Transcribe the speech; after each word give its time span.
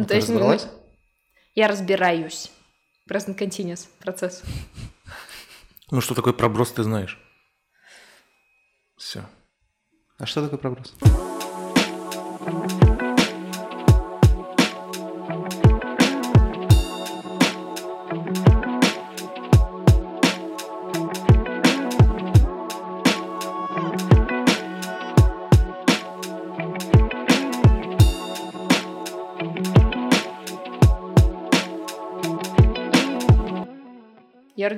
Ну, 0.00 0.06
Ты 0.06 0.08
то 0.08 0.16
есть 0.16 0.28
разобралась? 0.30 0.66
я 1.54 1.68
разбираюсь. 1.68 2.50
Present 3.06 3.36
continuous 3.36 3.86
процесс. 3.98 4.42
Ну, 5.90 6.00
что 6.00 6.14
такое 6.14 6.32
проброс, 6.32 6.72
ты 6.72 6.82
знаешь. 6.84 7.18
Все. 8.96 9.28
А 10.16 10.24
что 10.24 10.42
такое 10.42 10.58
проброс? 10.58 10.94
Я 11.02 11.29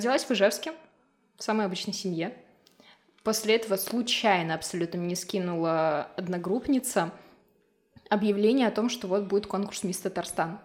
родилась 0.03 0.25
в 0.25 0.31
Ижевске, 0.33 0.73
в 1.37 1.45
самой 1.45 1.67
обычной 1.67 1.95
семье. 1.95 2.37
После 3.23 3.55
этого 3.55 3.77
случайно 3.77 4.55
абсолютно 4.55 4.99
мне 4.99 5.15
скинула 5.15 6.09
одногруппница 6.17 7.13
объявление 8.11 8.67
о 8.67 8.73
том, 8.73 8.89
что 8.89 9.07
вот 9.07 9.25
будет 9.25 9.47
конкурс 9.47 9.85
«Мисс 9.85 9.99
Татарстан». 9.99 10.59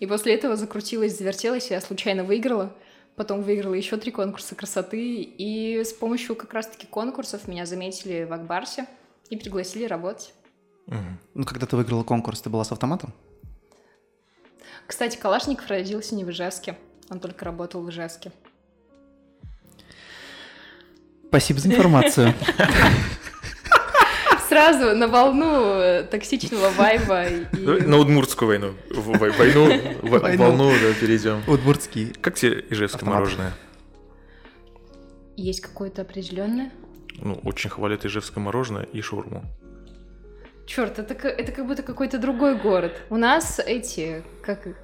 И 0.00 0.06
после 0.06 0.34
этого 0.34 0.56
закрутилась, 0.56 1.18
завертелась, 1.18 1.70
я 1.70 1.82
случайно 1.82 2.24
выиграла. 2.24 2.74
Потом 3.14 3.42
выиграла 3.42 3.74
еще 3.74 3.98
три 3.98 4.10
конкурса 4.10 4.54
красоты. 4.54 5.20
И 5.22 5.84
с 5.84 5.92
помощью 5.92 6.34
как 6.34 6.54
раз-таки 6.54 6.86
конкурсов 6.86 7.46
меня 7.46 7.66
заметили 7.66 8.24
в 8.24 8.32
Акбарсе 8.32 8.86
и 9.28 9.36
пригласили 9.36 9.84
работать. 9.84 10.32
Ну, 10.86 11.44
когда 11.44 11.66
ты 11.66 11.76
выиграла 11.76 12.04
конкурс, 12.04 12.40
ты 12.40 12.48
была 12.48 12.64
с 12.64 12.72
автоматом? 12.72 13.12
Кстати, 14.86 15.18
Калашников 15.18 15.66
родился 15.68 16.14
не 16.14 16.24
в 16.24 16.30
Ижевске. 16.30 16.78
Он 17.10 17.20
только 17.20 17.44
работал 17.44 17.82
в 17.82 17.90
Ижевске. 17.90 18.32
Спасибо 21.28 21.60
за 21.60 21.68
информацию. 21.68 22.34
Сразу 24.48 24.96
на 24.96 25.08
волну 25.08 25.74
э, 25.74 26.04
токсичного 26.04 26.70
вайба 26.70 27.26
и... 27.26 27.44
на 27.86 27.98
Удмуртскую 27.98 28.48
войну. 28.48 28.74
Войну, 28.90 29.66
Войну. 30.02 30.42
волну, 30.44 30.70
да, 30.70 30.94
перейдем. 30.98 31.42
Удмуртский. 31.46 32.14
Как 32.22 32.34
тебе 32.34 32.64
ижевское 32.70 32.96
Автомат. 33.00 33.14
мороженое? 33.16 33.52
Есть 35.36 35.60
какое-то 35.60 36.00
определенное? 36.02 36.72
Ну, 37.18 37.34
очень 37.44 37.68
хвалят 37.68 38.06
ижевское 38.06 38.42
мороженое 38.42 38.84
и 38.84 39.02
шаурму. 39.02 39.44
Черт, 40.66 40.98
это, 40.98 41.14
это 41.28 41.52
как 41.52 41.66
будто 41.66 41.82
какой-то 41.82 42.18
другой 42.18 42.56
город. 42.56 42.92
У 43.10 43.16
нас 43.16 43.58
эти, 43.64 44.22
как 44.42 44.66
их? 44.66 44.76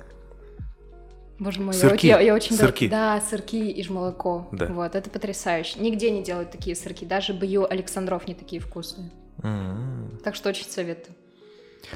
Боже 1.39 1.61
мой, 1.61 1.75
я 1.75 1.81
Сырки. 1.81 1.95
очень- 1.95 2.09
я, 2.09 2.21
я 2.21 2.35
очень... 2.35 2.57
Сырки. 2.57 2.89
Да, 2.89 3.21
сырки 3.21 3.57
и 3.71 3.89
молоко. 3.91 4.49
Да. 4.53 4.67
Вот, 4.67 4.95
это 4.95 5.11
потрясающе. 5.11 5.81
Нигде 5.81 6.11
не 6.11 6.23
делают 6.23 6.51
такие 6.53 6.77
сырки. 6.77 7.05
Даже 7.05 7.33
Бью 7.33 7.67
Александров 7.71 8.29
не 8.29 8.35
такие 8.35 8.61
вкусные. 8.63 9.11
М-м. 9.43 10.21
Так 10.23 10.37
что 10.37 10.49
очень 10.51 10.67
советую. 10.67 11.15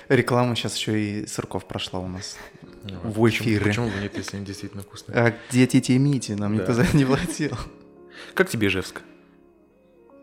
Реклама 0.09 0.55
сейчас 0.57 0.77
еще 0.77 1.01
и 1.01 1.27
сырков 1.27 1.65
прошла 1.67 2.01
у 2.01 2.09
нас. 2.09 2.37
Ну, 2.85 2.99
В 3.11 3.23
почему- 3.23 3.49
эфире. 3.49 3.65
Почему 3.65 3.89
бы 3.89 4.01
нет, 4.03 4.17
если 4.17 4.37
они 4.37 4.45
действительно 4.45 4.83
вкусные? 4.83 5.17
А 5.19 5.35
где 5.51 5.67
Тити 5.67 5.93
и 5.93 5.99
Мити? 5.99 6.33
Нам 6.33 6.55
Да. 6.57 6.61
никто 6.61 6.73
за 6.75 6.83
это 6.83 6.97
не 6.97 7.05
платил. 7.05 7.57
Как 8.35 8.51
тебе 8.51 8.67
Ижевск? 8.69 9.03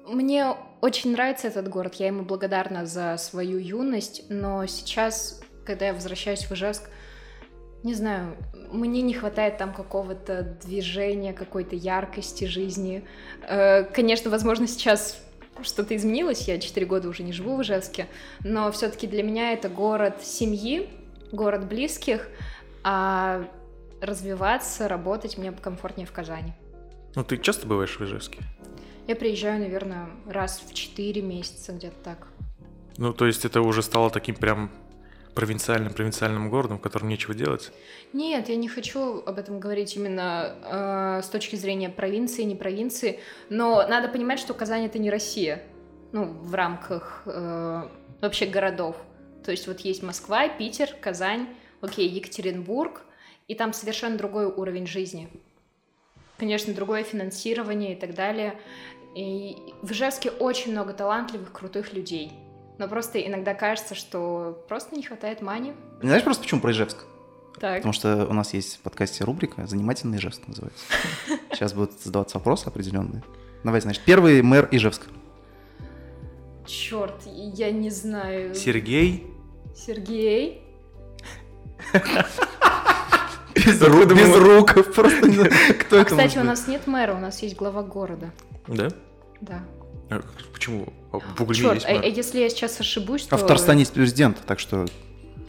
Мне 0.08 0.54
очень 0.82 1.14
нравится 1.14 1.48
этот 1.48 1.68
город, 1.68 1.96
я 1.96 2.08
ему 2.08 2.24
благодарна 2.24 2.86
за 2.86 3.18
свою 3.18 3.58
юность, 3.58 4.24
но 4.30 4.66
сейчас, 4.68 5.42
когда 5.66 5.88
я 5.88 5.94
возвращаюсь 5.94 6.44
в 6.44 6.52
Ижевск, 6.52 6.84
не 7.86 7.94
знаю, 7.94 8.36
мне 8.72 9.04
не 9.04 9.14
хватает 9.14 9.58
там 9.58 9.72
какого-то 9.72 10.58
движения, 10.66 11.34
какой-то 11.34 11.76
яркости 11.76 12.46
жизни. 12.46 13.06
Э, 13.48 13.84
Конечно, 13.84 14.32
возможно, 14.32 14.68
сейчас 14.68 15.22
что-то 15.62 15.96
изменилось, 15.96 16.48
я 16.48 16.58
4 16.60 16.86
года 16.88 17.08
уже 17.08 17.22
не 17.22 17.32
живу 17.32 17.56
в 17.56 17.62
Ижевске, 17.62 18.08
но 18.44 18.72
все-таки 18.72 19.06
для 19.06 19.22
меня 19.22 19.54
это 19.54 19.70
город 19.70 20.16
семьи, 20.24 20.90
город 21.32 21.68
близких, 21.68 22.28
а 22.84 23.48
развиваться, 24.02 24.88
работать 24.88 25.38
мне 25.38 25.52
комфортнее 25.52 26.08
в 26.08 26.12
Казани. 26.12 26.54
Ну, 27.14 27.24
ты 27.24 27.38
часто 27.38 27.68
бываешь 27.68 28.00
в 28.00 28.04
Ижевске? 28.04 28.40
Я 29.08 29.16
приезжаю, 29.16 29.60
наверное, 29.60 30.08
раз 30.28 30.60
в 30.68 30.74
4 30.74 31.22
месяца, 31.22 31.72
где-то 31.72 31.98
так. 32.04 32.28
Ну, 32.98 33.14
то 33.14 33.28
есть 33.28 33.46
это 33.46 33.62
уже 33.62 33.84
стало 33.84 34.10
таким 34.10 34.34
прям 34.34 34.72
провинциальным-провинциальным 35.36 36.50
городом, 36.50 36.80
в 36.80 36.82
котором 36.82 37.10
нечего 37.10 37.34
делать? 37.34 37.72
Нет, 38.14 38.50
я 38.50 38.56
не 38.56 38.68
хочу 38.68 39.22
об 39.26 39.38
этом 39.38 39.60
говорить 39.60 39.96
именно 39.96 40.56
э, 40.64 41.22
с 41.24 41.28
точки 41.28 41.56
зрения 41.58 41.90
провинции, 41.90 42.44
не 42.44 42.56
провинции, 42.56 43.20
но 43.50 43.86
надо 43.88 44.08
понимать, 44.08 44.40
что 44.40 44.54
Казань 44.54 44.86
это 44.86 44.98
не 44.98 45.12
Россия, 45.12 45.62
ну, 46.14 46.26
в 46.26 46.56
рамках 46.56 47.24
э, 47.26 47.90
вообще 48.22 48.46
городов. 48.46 48.96
То 49.44 49.52
есть 49.52 49.68
вот 49.68 49.82
есть 49.82 50.02
Москва, 50.02 50.48
Питер, 50.48 50.90
Казань, 51.00 51.48
окей, 51.82 52.08
Екатеринбург, 52.08 53.02
и 53.48 53.54
там 53.54 53.74
совершенно 53.74 54.18
другой 54.18 54.48
уровень 54.48 54.88
жизни. 54.88 55.30
Конечно, 56.38 56.74
другое 56.74 57.04
финансирование 57.04 57.94
и 57.94 58.00
так 58.00 58.16
далее. 58.16 58.60
И 59.16 59.56
в 59.82 59.92
Ижевске 59.92 60.30
очень 60.30 60.72
много 60.72 60.94
талантливых, 60.94 61.52
крутых 61.52 61.94
людей. 61.94 62.32
Но 62.78 62.88
просто 62.88 63.20
иногда 63.20 63.54
кажется, 63.54 63.96
что 63.96 64.64
просто 64.68 64.96
не 64.96 65.04
хватает 65.04 65.42
мани. 65.42 65.74
Знаешь 66.02 66.24
просто 66.24 66.44
почему 66.44 66.62
про 66.62 66.72
Ижевск? 66.72 67.06
Так. 67.60 67.78
Потому 67.78 67.94
что 67.94 68.26
у 68.28 68.34
нас 68.34 68.54
есть 68.54 68.78
в 68.78 68.80
подкасте 68.82 69.24
рубрика 69.24 69.66
«Занимательный 69.66 70.18
Ижевск» 70.18 70.42
называется. 70.48 70.84
Сейчас 71.52 71.74
будут 71.74 71.94
задаваться 72.02 72.38
вопросы 72.38 72.68
определенные. 72.68 73.24
Давай, 73.64 73.80
значит, 73.80 74.04
первый 74.04 74.42
мэр 74.42 74.68
Ижевска. 74.72 75.08
Черт, 76.66 77.22
я 77.26 77.72
не 77.72 77.90
знаю. 77.90 78.56
Сергей? 78.56 79.28
Сергей? 79.76 80.62
Без 83.56 83.82
рук, 83.82 84.14
без 84.14 84.36
рук. 84.36 84.94
Просто 84.94 85.28
не 85.28 85.36
знаю, 85.36 85.52
кто 85.80 85.98
А, 85.98 86.02
это 86.02 86.10
кстати, 86.10 86.38
у 86.38 86.44
нас 86.44 86.68
нет 86.68 86.88
мэра, 86.88 87.14
у 87.14 87.20
нас 87.20 87.42
есть 87.42 87.56
глава 87.56 87.84
города. 87.84 88.32
Да? 88.68 88.90
Да. 89.40 89.64
А 90.10 90.22
Почему? 90.54 90.94
А 91.12 91.20
В 91.20 91.42
Угле 91.42 91.56
Черт, 91.56 91.76
есть 91.76 91.86
а, 91.88 91.94
мэр. 91.94 92.04
а 92.04 92.08
если 92.08 92.40
я 92.40 92.50
сейчас 92.50 92.80
ошибусь, 92.80 93.26
то... 93.26 93.36
А 93.36 93.38
в 93.38 93.42
Татарстане 93.42 93.80
есть 93.82 93.94
президент, 93.94 94.38
так 94.46 94.60
что, 94.60 94.86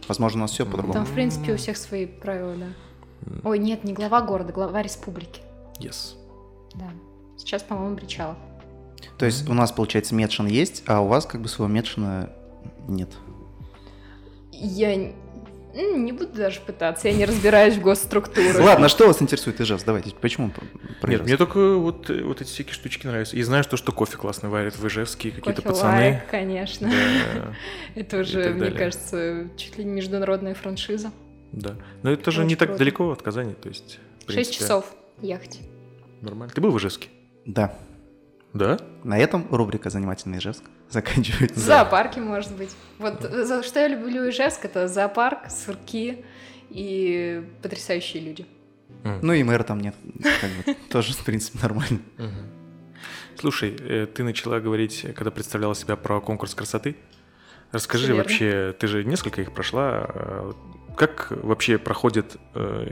возможно, 0.07 0.39
у 0.39 0.41
нас 0.43 0.51
все 0.51 0.63
Там, 0.63 0.73
по-другому. 0.73 1.05
в 1.05 1.11
принципе, 1.13 1.53
у 1.53 1.57
всех 1.57 1.77
свои 1.77 2.05
правила, 2.05 2.55
да. 2.55 2.67
Ой, 3.43 3.59
нет, 3.59 3.83
не 3.83 3.93
глава 3.93 4.21
города, 4.21 4.53
глава 4.53 4.81
республики. 4.81 5.41
Yes. 5.79 6.15
Да. 6.75 6.89
Сейчас, 7.37 7.63
по-моему, 7.63 7.95
Бричалов. 7.95 8.37
То 9.17 9.25
есть 9.25 9.47
у 9.49 9.53
нас, 9.53 9.71
получается, 9.71 10.15
Медшин 10.15 10.47
есть, 10.47 10.83
а 10.87 11.01
у 11.01 11.07
вас 11.07 11.25
как 11.25 11.41
бы 11.41 11.47
своего 11.47 11.71
Медшина 11.71 12.29
нет. 12.87 13.09
Я 14.51 15.13
не 15.73 16.11
буду 16.11 16.33
даже 16.33 16.59
пытаться, 16.59 17.07
я 17.07 17.13
не 17.13 17.25
разбираюсь 17.25 17.75
в 17.75 17.81
госструктурах. 17.81 18.59
Ладно, 18.59 18.87
а 18.87 18.89
что 18.89 19.07
вас 19.07 19.21
интересует 19.21 19.61
Ижевск? 19.61 19.85
Давайте, 19.85 20.13
почему 20.19 20.51
про 21.01 21.09
Нет, 21.09 21.23
мне 21.23 21.37
только 21.37 21.75
вот, 21.75 22.09
э, 22.09 22.23
вот 22.23 22.41
эти 22.41 22.49
всякие 22.49 22.73
штучки 22.73 23.05
нравятся. 23.05 23.35
И 23.35 23.41
знаю, 23.43 23.63
что, 23.63 23.77
что 23.77 23.91
кофе 23.91 24.17
классно 24.17 24.49
варят 24.49 24.77
в 24.77 24.87
Ижевске, 24.87 25.31
какие-то 25.31 25.61
Кофе 25.61 25.75
пацаны. 25.75 25.97
лайк, 25.97 26.29
конечно. 26.31 26.89
Да, 26.89 27.53
Это 27.95 28.17
уже, 28.19 28.49
мне 28.49 28.71
кажется, 28.71 29.49
чуть 29.57 29.77
ли 29.77 29.83
не 29.83 29.91
международная 29.91 30.53
франшиза. 30.55 31.11
да. 31.51 31.75
Но 32.03 32.11
это 32.11 32.31
же 32.31 32.45
не 32.45 32.55
так 32.55 32.77
далеко 32.77 33.11
от 33.11 33.21
Казани, 33.21 33.53
то 33.53 33.69
есть... 33.69 33.99
Шесть 34.27 34.53
часов 34.53 34.93
ехать. 35.21 35.59
Нормально. 36.21 36.53
Ты 36.53 36.59
был 36.61 36.71
в 36.71 36.77
Ижевске? 36.77 37.07
Да. 37.45 37.73
Да? 38.57 38.77
На 39.03 39.17
этом 39.19 39.45
рубрика 39.51 39.89
«Занимательный 39.89 40.39
Ижевск» 40.39 40.63
заканчивается. 40.89 41.55
В 41.59 41.63
зоопарке, 41.63 42.19
может 42.21 42.55
быть. 42.55 42.75
Вот 42.97 43.21
за 43.21 43.63
что 43.63 43.79
я 43.79 43.87
люблю 43.87 44.29
Ижевск, 44.29 44.65
это 44.65 44.87
зоопарк, 44.87 45.49
сырки 45.49 46.25
и 46.69 47.43
потрясающие 47.61 48.23
люди. 48.23 48.45
Ну 49.03 49.33
и 49.33 49.43
мэра 49.43 49.63
там 49.63 49.79
нет. 49.79 49.95
Как 50.41 50.49
бы, 50.65 50.73
тоже, 50.89 51.13
в 51.13 51.23
принципе, 51.23 51.59
нормально. 51.61 51.99
Слушай, 53.39 53.75
э, 53.79 54.07
ты 54.07 54.23
начала 54.23 54.59
говорить, 54.59 55.05
когда 55.15 55.29
представляла 55.29 55.75
себя 55.75 55.95
про 55.95 56.19
конкурс 56.19 56.55
красоты. 56.55 56.95
Расскажи 57.71 58.15
вообще, 58.15 58.73
ты 58.79 58.87
же 58.87 59.03
несколько 59.03 59.41
их 59.41 59.53
прошла. 59.53 60.05
э, 60.09 60.51
Как 60.97 61.31
вообще 61.31 61.77
проходит 61.77 62.37
э, 62.55 62.87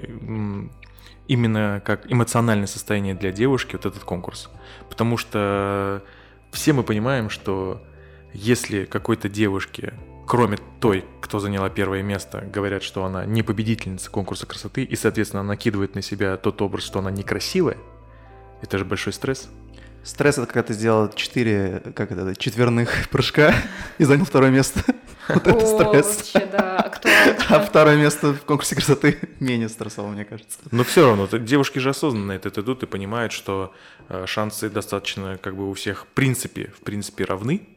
именно 1.28 1.82
как 1.86 2.12
эмоциональное 2.12 2.68
состояние 2.68 3.16
для 3.16 3.32
девушки 3.32 3.74
вот 3.74 3.86
этот 3.86 4.04
конкурс? 4.04 4.50
Потому 4.90 5.18
что 5.18 6.04
все 6.52 6.74
мы 6.74 6.84
понимаем, 6.84 7.30
что 7.30 7.82
если 8.34 8.86
какой-то 8.86 9.30
девушке, 9.30 9.94
кроме 10.28 10.58
той, 10.80 11.06
кто 11.22 11.40
заняла 11.40 11.70
первое 11.70 12.04
место, 12.04 12.42
говорят, 12.42 12.84
что 12.84 13.06
она 13.06 13.26
не 13.26 13.44
победительница 13.44 14.10
конкурса 14.12 14.46
красоты, 14.46 14.84
и, 14.84 14.96
соответственно, 14.96 15.44
накидывает 15.44 15.96
на 15.96 16.02
себя 16.02 16.38
тот 16.38 16.62
образ, 16.62 16.84
что 16.84 17.00
она 17.00 17.12
некрасивая, 17.12 17.78
это 18.62 18.78
же 18.78 18.86
большой 18.86 19.14
стресс. 19.14 19.50
Стресс 20.06 20.38
это 20.38 20.46
когда 20.46 20.62
ты 20.62 20.74
сделал 20.76 21.12
четыре, 21.12 21.82
как 21.96 22.12
это, 22.12 22.36
четверных 22.36 23.10
прыжка 23.10 23.56
и 23.98 24.04
занял 24.04 24.26
второе 24.26 24.52
место. 24.52 24.82
Вот 25.28 25.48
это 25.48 25.58
О, 25.58 25.66
стресс. 25.66 26.18
вообще, 26.18 26.46
да, 26.52 26.78
актуально. 26.78 27.38
А 27.50 27.60
второе 27.60 27.98
место 27.98 28.34
в 28.34 28.42
конкурсе 28.42 28.76
красоты 28.76 29.18
менее 29.40 29.70
стрессово, 29.70 30.10
мне 30.10 30.24
кажется. 30.24 30.60
Но 30.70 30.84
все 30.84 31.08
равно, 31.08 31.26
девушки 31.26 31.80
же 31.80 31.90
осознанно 31.90 32.34
это 32.34 32.50
идут 32.62 32.84
и 32.84 32.86
понимают, 32.86 33.34
что 33.34 33.74
э, 34.08 34.28
шансы 34.28 34.70
достаточно 34.70 35.40
как 35.42 35.56
бы 35.56 35.68
у 35.68 35.74
всех 35.74 36.04
в 36.04 36.08
принципе, 36.10 36.72
в 36.78 36.82
принципе 36.82 37.26
равны. 37.26 37.68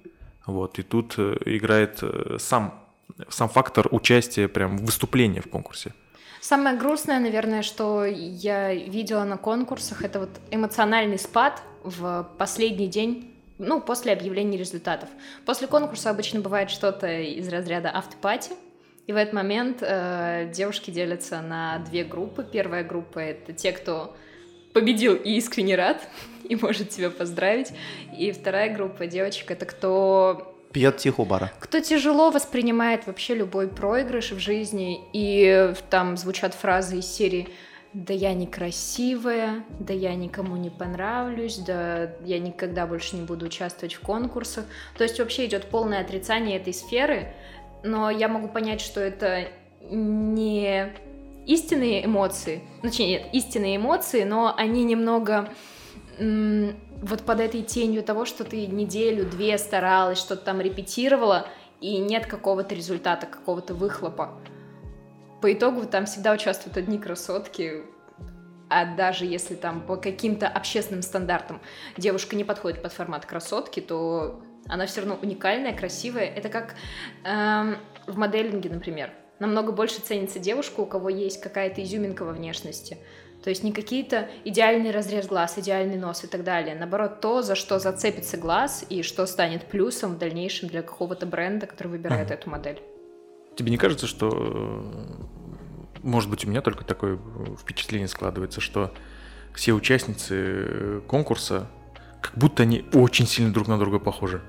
Вот, 0.44 0.78
и 0.78 0.82
тут 0.82 1.14
э, 1.16 1.38
играет 1.46 2.00
э, 2.02 2.36
сам, 2.38 2.84
сам 3.30 3.48
фактор 3.48 3.88
участия 3.92 4.46
прям 4.46 4.76
выступления 4.76 5.40
в 5.40 5.48
конкурсе. 5.48 5.94
Самое 6.42 6.76
грустное, 6.76 7.18
наверное, 7.18 7.62
что 7.62 8.04
я 8.04 8.74
видела 8.74 9.24
на 9.24 9.38
конкурсах, 9.38 10.02
это 10.02 10.20
вот 10.20 10.30
эмоциональный 10.50 11.18
спад 11.18 11.62
в 11.82 12.28
последний 12.38 12.88
день, 12.88 13.34
ну, 13.58 13.80
после 13.80 14.12
объявления 14.12 14.56
результатов. 14.56 15.08
После 15.44 15.66
конкурса 15.66 16.10
обычно 16.10 16.40
бывает 16.40 16.70
что-то 16.70 17.20
из 17.20 17.48
разряда 17.48 17.90
автопати, 17.92 18.52
и 19.06 19.12
в 19.12 19.16
этот 19.16 19.32
момент 19.32 19.78
э, 19.80 20.50
девушки 20.54 20.90
делятся 20.90 21.40
на 21.40 21.78
две 21.78 22.04
группы. 22.04 22.44
Первая 22.44 22.84
группа— 22.84 23.18
это 23.20 23.54
те, 23.54 23.72
кто 23.72 24.14
победил 24.74 25.14
и 25.14 25.32
искренне 25.32 25.76
рад, 25.76 26.06
и 26.44 26.54
может 26.56 26.90
тебя 26.90 27.10
поздравить. 27.10 27.72
И 28.16 28.32
вторая 28.32 28.72
группа 28.74 29.06
девочек— 29.06 29.50
это 29.52 29.64
кто 29.64 30.54
Пьет 30.72 30.98
тихо 30.98 31.24
бара. 31.24 31.50
кто 31.58 31.80
тяжело 31.80 32.30
воспринимает 32.30 33.06
вообще 33.06 33.34
любой 33.34 33.68
проигрыш 33.68 34.32
в 34.32 34.38
жизни, 34.38 35.00
и 35.14 35.72
там 35.88 36.18
звучат 36.18 36.52
фразы 36.52 36.98
из 36.98 37.06
серии 37.06 37.48
«Да 37.98 38.14
я 38.14 38.32
некрасивая», 38.32 39.64
«Да 39.80 39.92
я 39.92 40.14
никому 40.14 40.54
не 40.54 40.70
понравлюсь», 40.70 41.56
«Да 41.56 42.12
я 42.24 42.38
никогда 42.38 42.86
больше 42.86 43.16
не 43.16 43.22
буду 43.22 43.46
участвовать 43.46 43.94
в 43.94 44.00
конкурсах». 44.00 44.66
То 44.96 45.02
есть 45.02 45.18
вообще 45.18 45.46
идет 45.46 45.64
полное 45.64 46.00
отрицание 46.00 46.58
этой 46.58 46.72
сферы, 46.72 47.34
но 47.82 48.08
я 48.08 48.28
могу 48.28 48.46
понять, 48.46 48.80
что 48.80 49.00
это 49.00 49.48
не 49.90 50.92
истинные 51.44 52.04
эмоции, 52.04 52.62
ну, 52.84 52.90
точнее, 52.90 53.08
нет, 53.08 53.26
истинные 53.32 53.76
эмоции, 53.78 54.22
но 54.22 54.54
они 54.56 54.84
немного 54.84 55.52
вот 56.20 57.22
под 57.22 57.40
этой 57.40 57.62
тенью 57.62 58.04
того, 58.04 58.26
что 58.26 58.44
ты 58.44 58.68
неделю-две 58.68 59.58
старалась, 59.58 60.18
что-то 60.20 60.44
там 60.44 60.60
репетировала, 60.60 61.48
и 61.80 61.98
нет 61.98 62.26
какого-то 62.26 62.76
результата, 62.76 63.26
какого-то 63.26 63.74
выхлопа. 63.74 64.38
По 65.40 65.52
итогу 65.52 65.86
там 65.86 66.06
всегда 66.06 66.32
участвуют 66.32 66.76
одни 66.76 66.98
красотки, 66.98 67.84
а 68.68 68.84
даже 68.96 69.24
если 69.24 69.54
там 69.54 69.80
по 69.80 69.96
каким-то 69.96 70.48
общественным 70.48 71.02
стандартам 71.02 71.60
девушка 71.96 72.36
не 72.36 72.44
подходит 72.44 72.82
под 72.82 72.92
формат 72.92 73.24
красотки, 73.24 73.80
то 73.80 74.42
она 74.66 74.86
все 74.86 75.00
равно 75.00 75.18
уникальная, 75.22 75.74
красивая. 75.74 76.26
Это 76.26 76.48
как 76.48 76.74
эм, 77.24 77.76
в 78.06 78.18
моделинге, 78.18 78.68
например. 78.68 79.12
Намного 79.38 79.72
больше 79.72 80.00
ценится 80.00 80.38
девушка, 80.38 80.80
у 80.80 80.86
кого 80.86 81.08
есть 81.08 81.40
какая-то 81.40 81.82
изюминка 81.82 82.24
во 82.24 82.32
внешности. 82.32 82.98
То 83.42 83.50
есть 83.50 83.62
не 83.62 83.72
какие-то 83.72 84.28
идеальный 84.44 84.90
разрез 84.90 85.28
глаз, 85.28 85.56
идеальный 85.56 85.96
нос 85.96 86.24
и 86.24 86.26
так 86.26 86.42
далее. 86.42 86.74
Наоборот, 86.74 87.20
то, 87.20 87.40
за 87.40 87.54
что 87.54 87.78
зацепится 87.78 88.36
глаз 88.36 88.84
и 88.88 89.02
что 89.02 89.24
станет 89.26 89.66
плюсом 89.66 90.16
в 90.16 90.18
дальнейшем 90.18 90.68
для 90.68 90.82
какого-то 90.82 91.24
бренда, 91.24 91.66
который 91.66 91.88
выбирает 91.88 92.32
эту 92.32 92.50
модель. 92.50 92.82
Тебе 93.58 93.72
не 93.72 93.76
кажется, 93.76 94.06
что, 94.06 94.28
э, 94.32 95.98
может 96.04 96.30
быть, 96.30 96.44
у 96.44 96.48
меня 96.48 96.60
только 96.60 96.84
такое 96.84 97.16
э, 97.16 97.56
впечатление 97.60 98.06
складывается, 98.06 98.60
что 98.60 98.94
все 99.52 99.72
участницы 99.72 100.34
э, 100.38 101.00
конкурса, 101.08 101.68
как 102.22 102.38
будто 102.38 102.62
они 102.62 102.84
очень 102.92 103.26
сильно 103.26 103.52
друг 103.52 103.66
на 103.66 103.76
друга 103.76 103.98
похожи? 103.98 104.40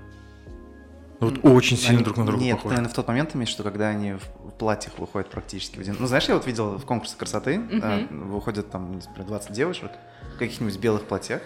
Ну 1.19 1.29
Вот 1.29 1.39
очень 1.43 1.75
сильно 1.75 1.95
Они- 1.95 2.03
друг 2.03 2.17
на 2.17 2.25
друга 2.27 2.39
Нет, 2.43 2.57
похожи. 2.57 2.75
наверное, 2.75 2.91
в 2.91 2.95
тот 2.95 3.07
момент 3.07 3.35
имеешь, 3.35 3.49
что 3.49 3.63
когда 3.63 3.87
они 3.87 4.13
в 4.13 4.51
платьях 4.59 4.99
выходят 4.99 5.31
практически 5.31 5.77
в 5.77 5.79
один... 5.79 5.95
Ну, 5.99 6.05
знаешь, 6.05 6.25
я 6.29 6.35
вот 6.35 6.45
видел 6.45 6.77
в 6.77 6.85
конкурсе 6.85 7.15
красоты, 7.17 7.55
э, 7.55 8.05
выходят 8.11 8.69
там, 8.69 8.91
например, 8.91 9.25
20 9.25 9.53
девушек 9.53 9.89
в 10.35 10.37
каких-нибудь 10.37 10.77
белых 10.77 11.05
платьях, 11.05 11.41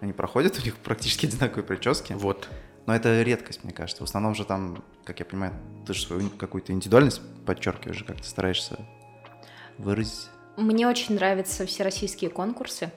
они 0.00 0.14
проходят, 0.14 0.58
у 0.58 0.64
них 0.64 0.74
практически 0.76 1.26
одинаковые 1.26 1.64
прически. 1.64 2.14
Вот. 2.14 2.48
Но 2.88 2.96
это 2.96 3.20
редкость, 3.20 3.64
мне 3.64 3.74
кажется. 3.74 4.02
В 4.02 4.08
основном 4.08 4.34
же 4.34 4.46
там, 4.46 4.82
как 5.04 5.18
я 5.18 5.26
понимаю, 5.26 5.52
ты 5.86 5.92
же 5.92 6.06
свою 6.06 6.30
какую-то 6.30 6.72
индивидуальность 6.72 7.20
подчеркиваешь, 7.44 8.02
как 8.02 8.16
ты 8.16 8.24
стараешься 8.24 8.78
выразить. 9.76 10.28
Мне 10.56 10.88
очень 10.88 11.16
нравятся 11.16 11.66
всероссийские 11.66 12.30
конкурсы 12.30 12.90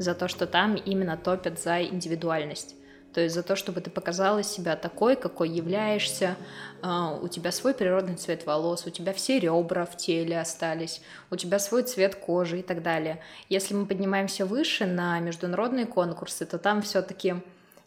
за 0.00 0.16
то, 0.16 0.26
что 0.26 0.48
там 0.48 0.74
именно 0.74 1.16
топят 1.16 1.60
за 1.60 1.80
индивидуальность. 1.80 2.74
То 3.14 3.20
есть 3.20 3.36
за 3.36 3.44
то, 3.44 3.54
чтобы 3.54 3.80
ты 3.80 3.88
показала 3.88 4.42
себя 4.42 4.74
такой, 4.74 5.14
какой 5.14 5.48
являешься, 5.48 6.34
а, 6.82 7.12
у 7.12 7.28
тебя 7.28 7.52
свой 7.52 7.72
природный 7.72 8.16
цвет 8.16 8.46
волос, 8.46 8.84
у 8.84 8.90
тебя 8.90 9.12
все 9.12 9.38
ребра 9.38 9.86
в 9.86 9.96
теле 9.96 10.40
остались, 10.40 11.02
у 11.30 11.36
тебя 11.36 11.60
свой 11.60 11.84
цвет 11.84 12.16
кожи 12.16 12.58
и 12.58 12.62
так 12.62 12.82
далее. 12.82 13.22
Если 13.48 13.74
мы 13.74 13.86
поднимаемся 13.86 14.44
выше 14.44 14.86
на 14.86 15.20
международные 15.20 15.86
конкурсы, 15.86 16.44
то 16.46 16.58
там 16.58 16.82
все-таки 16.82 17.36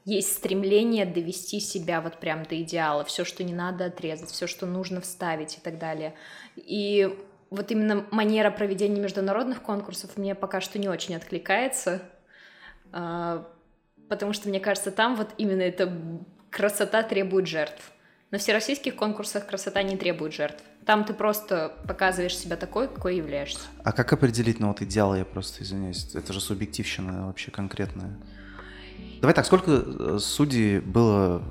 есть 0.06 0.34
стремление 0.34 1.06
довести 1.06 1.60
себя 1.60 2.02
вот 2.02 2.20
прям 2.20 2.44
до 2.44 2.62
идеала, 2.62 3.04
все, 3.04 3.26
что 3.26 3.44
не 3.44 3.54
надо 3.54 3.86
отрезать, 3.86 4.32
все, 4.32 4.48
что 4.48 4.66
нужно 4.66 5.02
вставить 5.02 5.58
и 5.58 5.62
так 5.62 5.78
далее. 5.78 6.16
И 6.56 7.16
вот 7.50 7.72
именно 7.72 8.06
манера 8.12 8.52
проведения 8.52 9.02
международных 9.02 9.62
конкурсов 9.62 10.18
мне 10.18 10.36
пока 10.36 10.62
что 10.62 10.80
не 10.80 10.88
очень 10.88 11.16
откликается, 11.16 12.02
а, 12.92 13.48
потому 14.08 14.34
что, 14.34 14.50
мне 14.50 14.60
кажется, 14.60 14.92
там 14.92 15.16
вот 15.16 15.30
именно 15.38 15.62
эта 15.62 15.92
красота 16.50 17.04
требует 17.04 17.48
жертв. 17.48 17.92
На 18.32 18.38
всероссийских 18.38 18.96
конкурсах 18.96 19.48
красота 19.48 19.82
не 19.82 19.98
требует 19.98 20.34
жертв. 20.34 20.64
Там 20.86 21.04
ты 21.04 21.14
просто 21.14 21.74
показываешь 21.88 22.38
себя 22.38 22.56
такой, 22.56 22.88
какой 22.88 23.18
являешься. 23.18 23.62
А 23.84 23.92
как 23.92 24.14
определить, 24.14 24.60
ну 24.60 24.68
вот 24.68 24.82
идеал, 24.82 25.16
я 25.16 25.26
просто 25.26 25.64
извиняюсь, 25.64 26.14
это 26.14 26.34
же 26.34 26.40
субъективщина 26.40 27.28
вообще 27.28 27.52
конкретная. 27.52 28.18
Давай 29.22 29.34
так, 29.34 29.46
сколько 29.46 29.72
э, 29.72 30.18
судей 30.20 30.80
было 30.80 31.44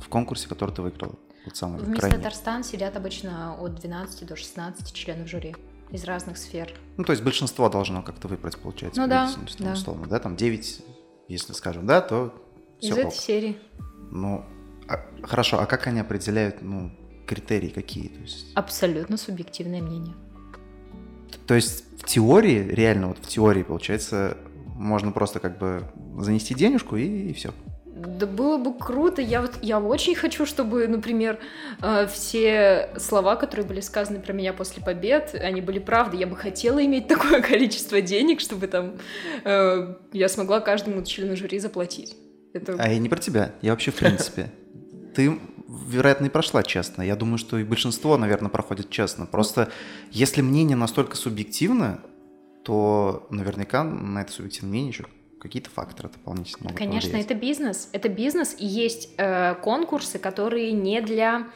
в 0.00 0.08
конкурсе, 0.08 0.48
который 0.48 0.74
ты 0.74 0.82
выиграл? 0.82 1.18
Вот 1.44 1.56
самый 1.56 1.80
В 1.80 1.88
Мисс 1.88 2.00
крайний. 2.00 2.18
Татарстан 2.18 2.64
сидят 2.64 2.96
обычно 2.96 3.54
от 3.60 3.74
12 3.74 4.26
до 4.26 4.36
16 4.36 4.92
членов 4.92 5.28
жюри 5.28 5.54
из 5.90 6.04
разных 6.04 6.38
сфер. 6.38 6.72
Ну, 6.96 7.04
то 7.04 7.12
есть 7.12 7.22
большинство 7.22 7.68
должно 7.68 8.02
как-то 8.02 8.28
выбрать, 8.28 8.58
получается. 8.58 9.00
Ну 9.00 9.06
да, 9.06 9.30
да. 9.58 9.72
условно, 9.72 10.06
да, 10.06 10.18
там 10.18 10.36
9, 10.36 10.82
если 11.28 11.52
скажем, 11.52 11.86
да, 11.86 12.00
то 12.00 12.34
Из 12.80 12.90
все 12.90 13.00
этой 13.00 13.12
серии. 13.12 13.58
Ну, 14.10 14.44
а- 14.88 15.04
хорошо, 15.22 15.60
а 15.60 15.66
как 15.66 15.86
они 15.86 16.00
определяют, 16.00 16.62
ну, 16.62 16.90
критерии 17.26 17.68
какие? 17.68 18.08
То 18.08 18.20
есть, 18.20 18.52
Абсолютно 18.54 19.16
субъективное 19.16 19.82
мнение. 19.82 20.14
то 21.46 21.54
есть 21.54 21.84
в 22.00 22.04
теории, 22.04 22.68
реально 22.68 23.08
вот 23.08 23.18
в 23.18 23.26
теории, 23.28 23.62
получается, 23.62 24.36
можно 24.74 25.12
просто 25.12 25.40
как 25.40 25.58
бы 25.58 25.84
занести 26.18 26.54
денежку 26.54 26.96
и, 26.96 27.32
все. 27.32 27.52
Да 27.94 28.26
было 28.26 28.58
бы 28.58 28.76
круто. 28.76 29.22
Я 29.22 29.40
вот 29.40 29.52
я 29.62 29.78
очень 29.78 30.14
хочу, 30.14 30.46
чтобы, 30.46 30.88
например, 30.88 31.38
э, 31.80 32.06
все 32.12 32.90
слова, 32.98 33.36
которые 33.36 33.66
были 33.66 33.80
сказаны 33.80 34.20
про 34.20 34.32
меня 34.32 34.52
после 34.52 34.82
побед, 34.82 35.34
они 35.34 35.60
были 35.60 35.78
правдой. 35.78 36.20
Я 36.20 36.26
бы 36.26 36.36
хотела 36.36 36.84
иметь 36.84 37.06
такое 37.08 37.40
количество 37.40 38.00
денег, 38.00 38.40
чтобы 38.40 38.66
там 38.66 38.94
э, 39.44 39.94
я 40.12 40.28
смогла 40.28 40.60
каждому 40.60 41.02
члену 41.04 41.36
жюри 41.36 41.60
заплатить. 41.60 42.16
Это 42.52 42.76
А 42.78 42.88
я 42.88 42.98
не 42.98 43.08
про 43.08 43.18
тебя, 43.18 43.52
я 43.62 43.70
вообще 43.70 43.90
в 43.90 43.96
принципе. 43.96 44.50
Ты, 45.14 45.38
вероятно, 45.68 46.26
и 46.26 46.28
прошла 46.28 46.62
честно. 46.62 47.02
Я 47.02 47.14
думаю, 47.16 47.38
что 47.38 47.58
и 47.58 47.64
большинство, 47.64 48.16
наверное, 48.16 48.50
проходит 48.50 48.90
честно. 48.90 49.26
Просто 49.26 49.70
если 50.10 50.42
мнение 50.42 50.76
настолько 50.76 51.16
субъективно, 51.16 52.00
то 52.64 53.26
наверняка 53.30 53.84
на 53.84 54.22
это 54.22 54.32
субъективное 54.32 54.70
мнение 54.70 54.88
еще 54.90 55.06
какие-то 55.38 55.68
факторы 55.68 56.08
дополнительные. 56.08 56.70
могут 56.70 56.78
Конечно, 56.78 57.10
повлиять. 57.10 57.26
это 57.26 57.34
бизнес. 57.34 57.90
Это 57.92 58.08
бизнес, 58.08 58.56
и 58.58 58.64
есть 58.64 59.14
э, 59.18 59.54
конкурсы, 59.56 60.18
которые 60.18 60.72
не 60.72 61.02
для 61.02 61.48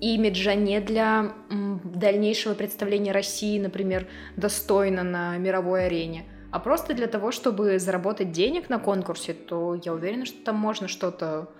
имиджа, 0.00 0.54
не 0.54 0.80
для 0.80 1.34
м, 1.50 1.78
дальнейшего 1.84 2.54
представления 2.54 3.12
России, 3.12 3.58
например, 3.60 4.06
достойно 4.36 5.02
на 5.02 5.36
мировой 5.36 5.86
арене, 5.86 6.24
а 6.52 6.58
просто 6.58 6.94
для 6.94 7.06
того, 7.06 7.32
чтобы 7.32 7.78
заработать 7.78 8.32
денег 8.32 8.70
на 8.70 8.78
конкурсе, 8.78 9.34
то 9.34 9.74
я 9.74 9.92
уверена, 9.92 10.24
что 10.24 10.42
там 10.42 10.56
можно 10.56 10.88
что-то 10.88 11.50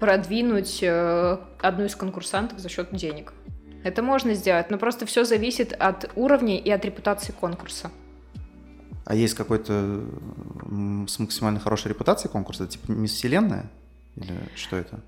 продвинуть 0.00 0.80
э, 0.82 1.38
одну 1.60 1.86
из 1.86 1.96
конкурсанток 1.96 2.58
за 2.58 2.68
счет 2.68 2.94
денег. 2.94 3.32
Это 3.84 4.02
можно 4.02 4.34
сделать, 4.34 4.70
но 4.70 4.76
просто 4.76 5.06
все 5.06 5.24
зависит 5.24 5.72
от 5.72 6.10
уровня 6.14 6.58
и 6.58 6.68
от 6.70 6.84
репутации 6.84 7.32
конкурса. 7.32 7.90
А 9.10 9.14
есть 9.16 9.34
какой-то 9.34 10.04
с 11.08 11.18
максимально 11.18 11.58
хорошей 11.58 11.88
репутацией 11.88 12.30
конкурс? 12.30 12.60
Это 12.60 12.70
типа 12.70 12.92
Мисс 12.92 13.10
Вселенная? 13.10 13.68
Или 14.14 14.38
что 14.54 14.76
это? 14.76 15.00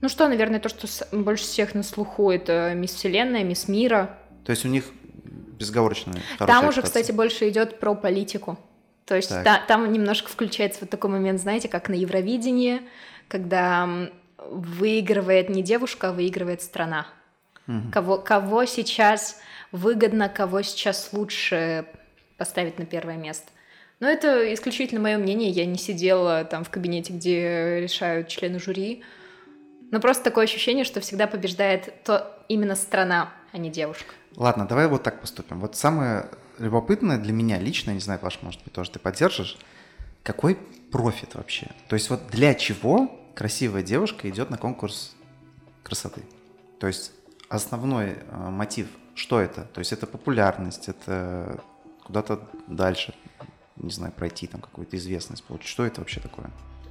Ну 0.00 0.08
что, 0.08 0.26
наверное, 0.26 0.58
то, 0.58 0.70
что 0.70 0.88
больше 1.12 1.44
всех 1.44 1.74
на 1.74 1.82
слуху, 1.82 2.30
это 2.30 2.72
Мисс 2.74 2.94
Вселенная, 2.94 3.44
Мисс 3.44 3.68
Мира. 3.68 4.18
То 4.46 4.52
есть 4.52 4.64
у 4.64 4.68
них 4.68 4.86
безговорочная 5.58 6.22
хорошая 6.38 6.46
Там 6.46 6.68
уже, 6.68 6.78
репутация. 6.78 7.02
кстати, 7.02 7.14
больше 7.14 7.46
идет 7.50 7.78
про 7.78 7.94
политику. 7.94 8.58
То 9.04 9.16
есть 9.16 9.28
та, 9.28 9.60
там 9.68 9.92
немножко 9.92 10.30
включается 10.30 10.78
вот 10.80 10.88
такой 10.88 11.10
момент, 11.10 11.38
знаете, 11.38 11.68
как 11.68 11.90
на 11.90 11.94
Евровидении, 11.94 12.80
когда 13.28 14.08
выигрывает 14.38 15.50
не 15.50 15.62
девушка, 15.62 16.08
а 16.08 16.12
выигрывает 16.14 16.62
страна. 16.62 17.06
Угу. 17.68 17.92
Кого, 17.92 18.16
кого 18.16 18.64
сейчас 18.64 19.36
выгодно, 19.72 20.30
кого 20.30 20.62
сейчас 20.62 21.10
лучше 21.12 21.84
поставить 22.36 22.78
на 22.78 22.86
первое 22.86 23.16
место. 23.16 23.50
Но 24.00 24.08
это 24.08 24.52
исключительно 24.52 25.00
мое 25.00 25.18
мнение. 25.18 25.50
Я 25.50 25.66
не 25.66 25.78
сидела 25.78 26.44
там 26.44 26.64
в 26.64 26.70
кабинете, 26.70 27.12
где 27.12 27.80
решают 27.80 28.28
члены 28.28 28.58
жюри. 28.58 29.02
Но 29.90 30.00
просто 30.00 30.24
такое 30.24 30.44
ощущение, 30.44 30.84
что 30.84 31.00
всегда 31.00 31.26
побеждает 31.26 32.02
то 32.02 32.44
именно 32.48 32.74
страна, 32.74 33.32
а 33.52 33.58
не 33.58 33.70
девушка. 33.70 34.14
Ладно, 34.36 34.66
давай 34.66 34.88
вот 34.88 35.02
так 35.02 35.20
поступим. 35.20 35.60
Вот 35.60 35.76
самое 35.76 36.28
любопытное 36.58 37.18
для 37.18 37.32
меня 37.32 37.58
лично, 37.58 37.92
не 37.92 38.00
знаю, 38.00 38.18
Паш, 38.18 38.40
может 38.42 38.62
быть, 38.64 38.72
тоже 38.72 38.90
ты 38.90 38.98
поддержишь, 38.98 39.56
какой 40.22 40.56
профит 40.90 41.34
вообще? 41.34 41.70
То 41.88 41.94
есть 41.94 42.10
вот 42.10 42.26
для 42.28 42.54
чего 42.54 43.10
красивая 43.34 43.82
девушка 43.82 44.28
идет 44.28 44.50
на 44.50 44.58
конкурс 44.58 45.14
красоты? 45.82 46.22
То 46.80 46.86
есть 46.86 47.12
основной 47.48 48.10
э, 48.10 48.36
мотив, 48.50 48.88
что 49.14 49.40
это? 49.40 49.62
То 49.72 49.78
есть 49.78 49.92
это 49.92 50.06
популярность, 50.06 50.88
это 50.88 51.60
куда-то 52.04 52.40
дальше, 52.68 53.14
не 53.76 53.90
знаю, 53.90 54.12
пройти 54.12 54.46
там 54.46 54.60
какую-то 54.60 54.96
известность 54.96 55.44
получить. 55.44 55.68
Что 55.68 55.84
это 55.84 56.00
вообще 56.00 56.20
такое? 56.20 56.50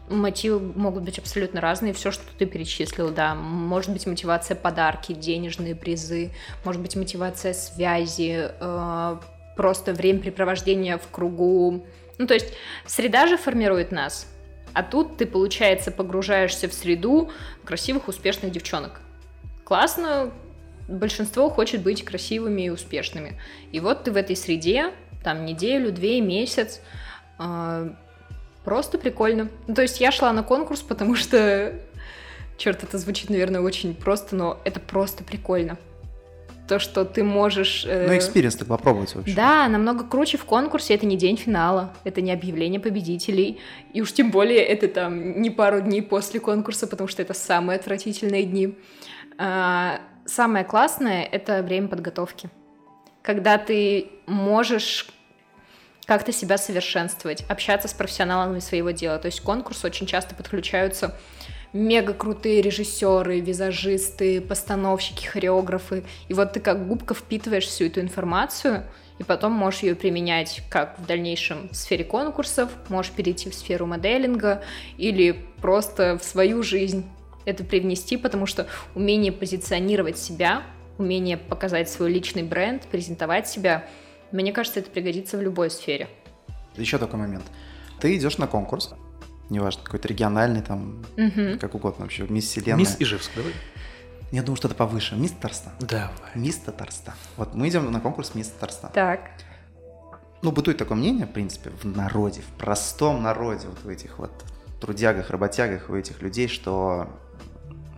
Мотивы 0.09 0.59
могут 0.59 1.03
быть 1.03 1.17
абсолютно 1.17 1.61
разные. 1.61 1.93
Все, 1.93 2.11
что 2.11 2.23
ты 2.37 2.45
перечислил, 2.45 3.09
да. 3.09 3.35
Может 3.35 3.91
быть 3.91 4.05
мотивация 4.05 4.55
подарки, 4.55 5.13
денежные 5.13 5.75
призы, 5.75 6.31
может 6.65 6.81
быть 6.81 6.95
мотивация 6.95 7.53
связи, 7.53 8.51
э, 8.59 9.17
просто 9.55 9.93
времяпрепровождение 9.93 10.97
в 10.97 11.07
кругу. 11.09 11.85
Ну, 12.17 12.27
то 12.27 12.33
есть 12.33 12.53
среда 12.85 13.27
же 13.27 13.37
формирует 13.37 13.91
нас. 13.91 14.27
А 14.73 14.83
тут 14.83 15.17
ты, 15.17 15.25
получается, 15.25 15.91
погружаешься 15.91 16.67
в 16.67 16.73
среду 16.73 17.31
красивых, 17.63 18.07
успешных 18.07 18.51
девчонок. 18.51 19.01
Классно, 19.63 20.31
большинство 20.87 21.49
хочет 21.49 21.81
быть 21.81 22.03
красивыми 22.03 22.63
и 22.63 22.69
успешными. 22.69 23.39
И 23.71 23.79
вот 23.79 24.03
ты 24.03 24.11
в 24.11 24.17
этой 24.17 24.35
среде, 24.35 24.91
там 25.23 25.45
неделю, 25.45 25.91
две, 25.91 26.21
месяц, 26.21 26.81
э, 27.39 27.89
просто 28.63 28.97
прикольно. 28.97 29.49
Ну, 29.67 29.75
то 29.75 29.81
есть 29.81 29.99
я 29.99 30.11
шла 30.11 30.31
на 30.33 30.43
конкурс, 30.43 30.81
потому 30.81 31.15
что, 31.15 31.73
черт, 32.57 32.83
это 32.83 32.97
звучит, 32.97 33.29
наверное, 33.29 33.61
очень 33.61 33.95
просто, 33.95 34.35
но 34.35 34.59
это 34.63 34.79
просто 34.79 35.23
прикольно. 35.23 35.77
То, 36.67 36.79
что 36.79 37.03
ты 37.03 37.25
можешь... 37.25 37.85
Э... 37.85 38.07
Ну, 38.07 38.17
experience 38.17 38.55
так 38.55 38.69
попробовать 38.69 39.13
вообще. 39.15 39.35
Да, 39.35 39.67
намного 39.67 40.05
круче 40.05 40.37
в 40.37 40.45
конкурсе. 40.45 40.93
Это 40.93 41.05
не 41.05 41.17
день 41.17 41.35
финала, 41.35 41.93
это 42.05 42.21
не 42.21 42.31
объявление 42.31 42.79
победителей. 42.79 43.59
И 43.93 44.01
уж 44.01 44.13
тем 44.13 44.31
более 44.31 44.63
это 44.63 44.87
там 44.87 45.41
не 45.41 45.49
пару 45.49 45.81
дней 45.81 46.01
после 46.01 46.39
конкурса, 46.39 46.87
потому 46.87 47.09
что 47.09 47.21
это 47.21 47.33
самые 47.33 47.79
отвратительные 47.79 48.43
дни. 48.43 48.77
А, 49.37 49.99
самое 50.25 50.63
классное— 50.63 51.23
это 51.31 51.61
время 51.63 51.89
подготовки. 51.89 52.49
Когда 53.23 53.57
ты 53.57 54.09
можешь 54.27 55.07
как-то 56.05 56.31
себя 56.31 56.57
совершенствовать, 56.57 57.43
общаться 57.49 57.87
с 57.87 57.93
профессионалами 57.93 58.59
своего 58.59 58.91
дела. 58.91 59.17
То 59.17 59.27
есть 59.27 59.39
к 59.39 59.43
конкурсу 59.43 59.87
очень 59.87 60.05
часто 60.05 60.35
подключаются 60.35 61.17
мега 61.71 62.13
крутые 62.13 62.61
режиссеры, 62.61 63.39
визажисты, 63.39 64.41
постановщики, 64.41 65.25
хореографы. 65.25 66.03
И 66.27 66.33
вот 66.33 66.53
ты 66.53 66.59
как 66.59 66.87
губка 66.87 67.13
впитываешь 67.13 67.65
всю 67.65 67.85
эту 67.85 68.01
информацию, 68.01 68.85
и 69.17 69.23
потом 69.23 69.53
можешь 69.53 69.81
ее 69.81 69.95
применять 69.95 70.61
как 70.69 70.99
в 70.99 71.05
дальнейшем 71.05 71.69
в 71.69 71.75
сфере 71.75 72.03
конкурсов, 72.03 72.69
можешь 72.89 73.11
перейти 73.11 73.49
в 73.49 73.55
сферу 73.55 73.85
моделинга 73.85 74.63
или 74.97 75.39
просто 75.61 76.17
в 76.17 76.23
свою 76.23 76.63
жизнь 76.63 77.05
это 77.45 77.63
привнести, 77.63 78.17
потому 78.17 78.45
что 78.45 78.67
умение 78.95 79.31
позиционировать 79.31 80.17
себя, 80.17 80.63
умение 80.97 81.37
показать 81.37 81.89
свой 81.89 82.11
личный 82.11 82.43
бренд, 82.43 82.83
презентовать 82.83 83.47
себя, 83.47 83.85
мне 84.31 84.51
кажется, 84.51 84.79
это 84.79 84.89
пригодится 84.89 85.37
в 85.37 85.41
любой 85.41 85.69
сфере. 85.69 86.09
Еще 86.75 86.97
такой 86.97 87.19
момент. 87.19 87.43
Ты 87.99 88.15
идешь 88.17 88.37
на 88.37 88.47
конкурс, 88.47 88.93
неважно, 89.49 89.83
какой-то 89.83 90.07
региональный, 90.07 90.61
там, 90.61 91.03
угу. 91.17 91.59
как 91.59 91.75
угодно 91.75 92.05
вообще, 92.05 92.25
мисс 92.27 92.45
Вселенная. 92.45 92.79
Мисс 92.79 92.95
Ижевск, 92.99 93.31
давай. 93.35 93.53
Я 94.31 94.41
думаю, 94.41 94.57
что-то 94.57 94.73
повыше. 94.73 95.15
Мисс 95.15 95.31
Татарстан. 95.31 95.73
Давай. 95.79 96.09
Мисс 96.33 96.55
Татарстан. 96.57 97.13
Вот 97.37 97.53
мы 97.53 97.69
идем 97.69 97.91
на 97.91 97.99
конкурс 97.99 98.33
Мисс 98.33 98.47
Татарстан. 98.47 98.91
Так. 98.91 99.29
Ну, 100.41 100.51
бытует 100.51 100.77
такое 100.79 100.97
мнение, 100.97 101.27
в 101.27 101.31
принципе, 101.31 101.69
в 101.69 101.85
народе, 101.85 102.41
в 102.41 102.57
простом 102.57 103.21
народе, 103.21 103.67
вот 103.67 103.83
в 103.83 103.87
этих 103.87 104.17
вот 104.17 104.31
трудягах, 104.81 105.29
работягах, 105.29 105.87
у 105.89 105.95
этих 105.95 106.21
людей, 106.23 106.47
что 106.47 107.07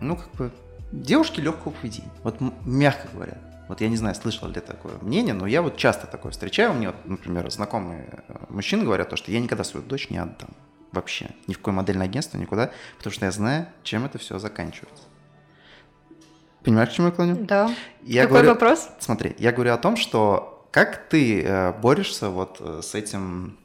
ну, 0.00 0.16
как 0.16 0.30
бы, 0.32 0.50
девушки 0.92 1.40
легкого 1.40 1.72
поведения. 1.72 2.10
Вот 2.22 2.36
мягко 2.64 3.08
говоря. 3.12 3.38
Вот 3.68 3.80
я 3.80 3.88
не 3.88 3.96
знаю, 3.96 4.14
слышал 4.14 4.48
ли 4.48 4.60
такое 4.60 4.94
мнение, 5.00 5.34
но 5.34 5.46
я 5.46 5.60
вот 5.60 5.76
часто 5.76 6.06
такое 6.06 6.30
встречаю. 6.30 6.72
Мне, 6.72 6.88
вот, 6.88 6.96
например, 7.04 7.50
знакомые 7.50 8.22
э, 8.28 8.36
мужчины 8.48 8.84
говорят 8.84 9.10
то, 9.10 9.16
что 9.16 9.32
я 9.32 9.40
никогда 9.40 9.64
свою 9.64 9.84
дочь 9.84 10.08
не 10.08 10.18
отдам. 10.18 10.50
Вообще. 10.92 11.30
Ни 11.48 11.54
в 11.54 11.58
какое 11.58 11.74
модельное 11.74 12.06
агентство, 12.06 12.38
никуда. 12.38 12.70
Потому 12.98 13.12
что 13.12 13.24
я 13.24 13.32
знаю, 13.32 13.66
чем 13.82 14.04
это 14.04 14.18
все 14.18 14.38
заканчивается. 14.38 15.02
Понимаешь, 16.62 16.90
к 16.90 16.92
чему 16.92 17.08
я 17.08 17.12
клоню? 17.12 17.36
Да. 17.44 17.74
Я 18.02 18.22
Какой 18.22 18.38
говорю, 18.38 18.48
вопрос? 18.50 18.88
Смотри, 19.00 19.34
я 19.38 19.52
говорю 19.52 19.72
о 19.72 19.78
том, 19.78 19.96
что 19.96 20.68
как 20.70 21.08
ты 21.08 21.42
э, 21.42 21.72
борешься 21.72 22.28
вот 22.28 22.58
э, 22.60 22.80
с 22.82 22.94
этим 22.94 23.58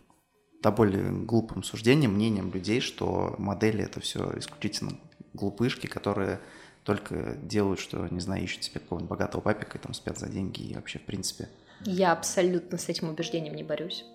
да 0.62 0.72
более 0.72 1.12
глупым 1.12 1.64
суждением, 1.64 2.14
мнением 2.14 2.52
людей, 2.52 2.82
что 2.82 3.36
модели 3.38 3.84
это 3.84 4.00
все 4.00 4.32
исключительно 4.38 4.92
глупышки, 5.34 5.88
которые 5.88 6.40
только 6.84 7.36
делают, 7.42 7.80
что, 7.80 8.08
не 8.10 8.20
знаю, 8.20 8.44
ищут 8.44 8.64
себе 8.64 8.80
какого-нибудь 8.80 9.10
богатого 9.10 9.42
папика 9.42 9.78
и 9.78 9.82
там 9.82 9.94
спят 9.94 10.18
за 10.18 10.28
деньги 10.28 10.62
и 10.62 10.76
вообще, 10.76 11.00
в 11.00 11.04
принципе. 11.04 11.48
Я 11.86 12.12
абсолютно 12.12 12.78
с 12.78 12.90
этим 12.90 13.10
убеждением 13.10 13.56
не 13.56 13.64
борюсь. 13.64 14.06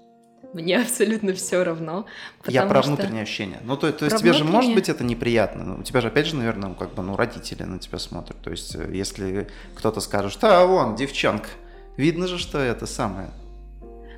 Мне 0.52 0.78
абсолютно 0.82 1.32
все 1.34 1.62
равно. 1.62 2.06
Я 2.46 2.66
про 2.66 2.82
что... 2.82 2.92
внутреннее 2.92 3.22
ощущение. 3.22 3.60
Ну, 3.64 3.76
то, 3.76 3.92
то 3.92 4.04
есть 4.04 4.18
тебе 4.18 4.30
внутреннее... 4.30 4.52
же 4.52 4.56
может 4.56 4.74
быть 4.74 4.88
это 4.88 5.04
неприятно. 5.04 5.64
Ну, 5.64 5.80
у 5.80 5.82
тебя 5.82 6.00
же, 6.00 6.08
опять 6.08 6.26
же, 6.26 6.36
наверное, 6.36 6.70
ну, 6.70 6.74
как 6.74 6.94
бы, 6.94 7.02
ну, 7.02 7.16
родители 7.16 7.62
на 7.62 7.78
тебя 7.78 7.98
смотрят. 7.98 8.40
То 8.42 8.50
есть, 8.50 8.74
э, 8.74 8.90
если 8.92 9.48
кто-то 9.74 10.00
скажет, 10.00 10.42
а, 10.42 10.64
вон, 10.66 10.96
девчонка, 10.96 11.48
видно 11.96 12.26
же, 12.26 12.38
что 12.38 12.58
это 12.58 12.86
самое. 12.86 13.30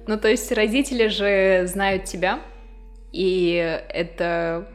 Ну, 0.06 0.18
то 0.18 0.28
есть 0.28 0.50
родители 0.52 1.08
же 1.08 1.66
знают 1.66 2.04
тебя, 2.04 2.40
и 3.12 3.80
это 3.90 4.66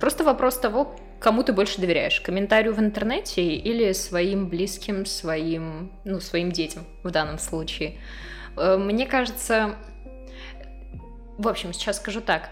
просто 0.00 0.24
вопрос 0.24 0.58
того, 0.58 0.96
кому 1.24 1.42
ты 1.42 1.54
больше 1.54 1.80
доверяешь? 1.80 2.20
Комментарию 2.20 2.74
в 2.74 2.80
интернете 2.80 3.42
или 3.42 3.92
своим 3.92 4.46
близким, 4.50 5.06
своим, 5.06 5.90
ну, 6.04 6.20
своим 6.20 6.52
детям 6.52 6.84
в 7.02 7.10
данном 7.10 7.38
случае? 7.38 7.98
Э, 8.58 8.76
мне 8.76 9.06
кажется, 9.06 9.76
в 11.38 11.48
общем, 11.48 11.72
сейчас 11.72 11.96
скажу 11.96 12.20
так. 12.20 12.50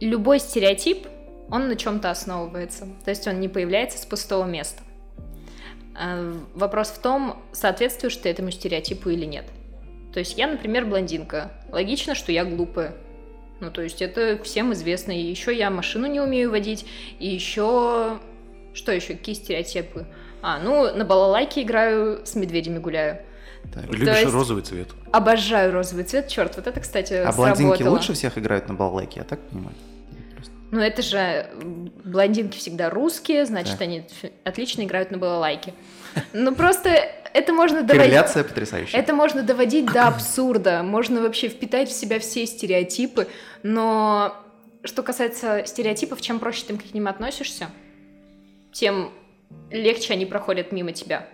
Любой 0.00 0.40
стереотип, 0.40 1.06
он 1.52 1.68
на 1.68 1.76
чем-то 1.76 2.10
основывается. 2.10 2.88
То 3.04 3.10
есть 3.10 3.28
он 3.28 3.38
не 3.38 3.46
появляется 3.46 3.98
с 3.98 4.04
пустого 4.04 4.44
места. 4.44 4.82
Э, 5.96 6.34
вопрос 6.54 6.88
в 6.88 6.98
том, 6.98 7.40
соответствуешь 7.52 8.16
ты 8.16 8.28
этому 8.28 8.50
стереотипу 8.50 9.10
или 9.10 9.24
нет. 9.24 9.44
То 10.12 10.18
есть 10.18 10.36
я, 10.36 10.48
например, 10.48 10.84
блондинка. 10.84 11.52
Логично, 11.70 12.16
что 12.16 12.32
я 12.32 12.44
глупая. 12.44 12.92
Ну, 13.60 13.70
то 13.70 13.82
есть 13.82 14.02
это 14.02 14.42
всем 14.42 14.72
известно. 14.72 15.12
И 15.12 15.22
еще 15.22 15.56
я 15.56 15.70
машину 15.70 16.06
не 16.06 16.20
умею 16.20 16.50
водить, 16.50 16.86
и 17.18 17.28
еще... 17.28 18.18
Что 18.72 18.92
еще? 18.92 19.14
Какие 19.14 19.34
стереотипы? 19.34 20.06
А, 20.42 20.58
ну, 20.58 20.94
на 20.94 21.04
балалайке 21.04 21.62
играю, 21.62 22.24
с 22.24 22.34
медведями 22.34 22.78
гуляю. 22.78 23.18
Так. 23.74 23.84
Любишь 23.92 24.16
есть... 24.16 24.32
розовый 24.32 24.62
цвет? 24.62 24.88
Обожаю 25.12 25.72
розовый 25.72 26.04
цвет, 26.04 26.28
черт, 26.28 26.56
вот 26.56 26.66
это, 26.66 26.80
кстати, 26.80 27.12
А 27.14 27.32
сработало. 27.32 27.56
блондинки 27.66 27.82
лучше 27.82 28.14
всех 28.14 28.38
играют 28.38 28.68
на 28.68 28.74
балалайке, 28.74 29.20
я 29.20 29.24
так 29.24 29.40
понимаю? 29.40 29.74
Ну, 30.70 30.80
это 30.80 31.02
же 31.02 31.48
блондинки 32.04 32.56
всегда 32.56 32.90
русские, 32.90 33.44
значит, 33.44 33.72
так. 33.72 33.82
они 33.82 34.04
отлично 34.44 34.82
играют 34.82 35.10
на 35.10 35.18
балалайке. 35.18 35.74
Ну, 36.32 36.54
просто 36.54 37.10
это 37.32 37.52
можно 37.52 37.82
доводить... 37.82 38.02
Корреляция 38.02 38.44
потрясающая. 38.44 38.98
Это 38.98 39.14
можно 39.14 39.42
доводить 39.42 39.86
до 39.86 40.06
абсурда. 40.08 40.82
Можно 40.82 41.22
вообще 41.22 41.48
впитать 41.48 41.88
в 41.88 41.92
себя 41.92 42.18
все 42.18 42.46
стереотипы. 42.46 43.28
Но 43.62 44.36
что 44.82 45.02
касается 45.02 45.64
стереотипов, 45.66 46.20
чем 46.20 46.38
проще 46.38 46.64
ты 46.66 46.76
к 46.76 46.94
ним 46.94 47.08
относишься, 47.08 47.70
тем 48.72 49.10
легче 49.70 50.14
они 50.14 50.26
проходят 50.26 50.72
мимо 50.72 50.92
тебя. 50.92 51.26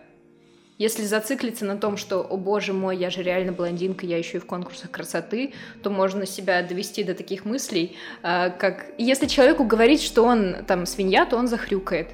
Если 0.79 1.05
зациклиться 1.05 1.65
на 1.65 1.79
том, 1.79 1.97
что, 1.97 2.21
о 2.21 2.37
боже 2.37 2.75
мой, 2.75 2.99
я 2.99 3.09
же 3.09 3.23
реально 3.23 3.53
блондинка, 3.53 4.05
я 4.05 4.19
еще 4.19 4.37
и 4.37 4.41
в 4.41 4.47
конкурсах 4.47 4.91
красоты, 4.91 5.55
то 5.83 5.89
можно 5.89 6.27
себя 6.27 6.63
довести 6.63 7.03
до 7.03 7.15
таких 7.15 7.47
мыслей, 7.47 7.97
а, 8.23 8.51
как 8.51 8.87
если 8.99 9.27
человеку 9.27 9.65
говорить, 9.65 10.03
что 10.03 10.23
он 10.25 10.57
там 10.67 10.85
свинья, 10.85 11.25
то 11.25 11.37
он 11.39 11.49
захрюкает. 11.49 12.09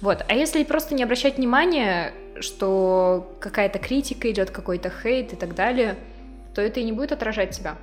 Вот. 0.00 0.24
А 0.28 0.34
если 0.34 0.62
просто 0.64 0.94
не 0.94 1.02
обращать 1.02 1.36
внимания, 1.38 2.12
что 2.40 3.36
какая-то 3.40 3.78
критика 3.78 4.30
идет, 4.30 4.50
какой-то 4.50 4.90
хейт 4.90 5.32
и 5.32 5.36
так 5.36 5.54
далее, 5.54 5.96
то 6.54 6.60
это 6.60 6.80
и 6.80 6.84
не 6.84 6.92
будет 6.92 7.12
отражать 7.12 7.50
тебя. 7.50 7.76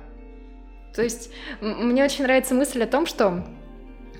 То 0.94 1.02
есть 1.02 1.30
мне 1.60 2.04
очень 2.04 2.24
нравится 2.24 2.54
мысль 2.54 2.82
о 2.82 2.86
том, 2.86 3.06
что 3.06 3.44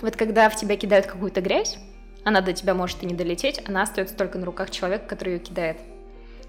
вот 0.01 0.17
когда 0.17 0.49
в 0.49 0.57
тебя 0.57 0.77
кидают 0.77 1.07
какую-то 1.07 1.41
грязь, 1.41 1.79
она 2.25 2.41
до 2.41 2.53
тебя 2.53 2.75
может 2.75 3.03
и 3.03 3.07
не 3.07 3.15
долететь, 3.15 3.63
она 3.67 3.83
остается 3.83 4.17
только 4.17 4.39
на 4.39 4.47
руках 4.47 4.71
человека, 4.71 5.07
который 5.07 5.35
ее 5.35 5.39
кидает. 5.39 5.77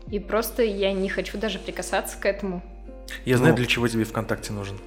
И 0.09 0.19
просто 0.19 0.63
я 0.63 0.93
не 0.93 1.09
хочу 1.09 1.37
даже 1.37 1.59
прикасаться 1.59 2.17
к 2.17 2.25
этому. 2.25 2.63
Я 3.25 3.37
знаю, 3.37 3.53
ну, 3.53 3.57
для 3.57 3.65
чего 3.65 3.87
тебе 3.87 4.03
ВКонтакте 4.03 4.53
нужен. 4.53 4.79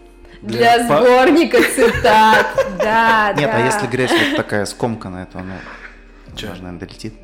Для, 0.43 0.79
для 0.79 0.87
сборника 0.87 1.59
цитат, 1.63 2.47
да, 2.79 3.35
Нет, 3.37 3.51
а 3.53 3.65
если 3.65 3.87
грязь 3.87 4.11
вот 4.11 4.37
такая 4.37 4.65
скомканная, 4.67 5.27
то 5.27 5.39
ну, 5.39 5.55
Че? 6.39 6.49
наверное, 6.49 6.79
долетит. 6.79 7.15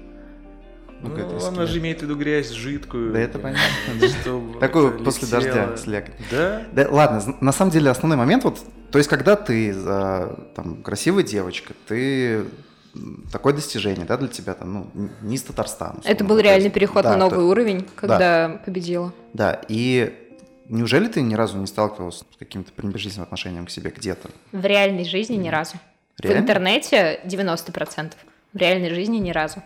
Ну, 1.00 1.10
ну 1.10 1.46
она 1.46 1.66
же 1.66 1.78
имеет 1.78 2.00
в 2.00 2.02
виду 2.02 2.16
грязь 2.16 2.50
жидкую. 2.50 3.12
Да 3.12 3.20
это 3.20 3.38
понятно. 3.38 4.58
Такую 4.60 5.04
после 5.04 5.28
дождя 5.28 5.76
слякоть. 5.76 6.14
Да? 6.30 6.62
Да, 6.72 6.86
ладно, 6.90 7.36
на 7.40 7.52
самом 7.52 7.70
деле 7.72 7.90
основной 7.90 8.16
момент 8.16 8.44
вот, 8.44 8.60
то 8.90 8.98
есть 8.98 9.10
когда 9.10 9.36
ты 9.36 9.74
там 10.54 10.82
красивая 10.82 11.22
девочка, 11.22 11.74
ты 11.86 12.44
такое 13.32 13.52
достижение, 13.52 14.06
да, 14.06 14.16
для 14.16 14.28
тебя 14.28 14.54
там, 14.54 14.72
ну, 14.72 15.10
не 15.20 15.34
из 15.34 15.42
Татарстана. 15.42 16.00
Это 16.04 16.24
был 16.24 16.38
реальный 16.38 16.70
переход 16.70 17.04
на 17.04 17.16
новый 17.16 17.44
уровень, 17.44 17.86
когда 17.96 18.60
победила. 18.64 19.12
Да, 19.32 19.60
и 19.68 20.20
Неужели 20.66 21.08
ты 21.08 21.20
ни 21.20 21.34
разу 21.34 21.58
не 21.58 21.66
сталкивалась 21.66 22.18
с 22.18 22.24
каким-то 22.38 22.72
пренебрежительным 22.72 23.24
отношением 23.24 23.66
к 23.66 23.70
себе 23.70 23.92
где-то? 23.94 24.30
В 24.52 24.64
реальной 24.64 25.04
жизни 25.04 25.36
ни 25.36 25.48
разу. 25.48 25.74
Реально? 26.18 26.40
В 26.40 26.42
интернете 26.44 27.20
90%. 27.24 28.12
В 28.54 28.56
реальной 28.56 28.94
жизни 28.94 29.18
ни 29.18 29.30
разу. 29.30 29.62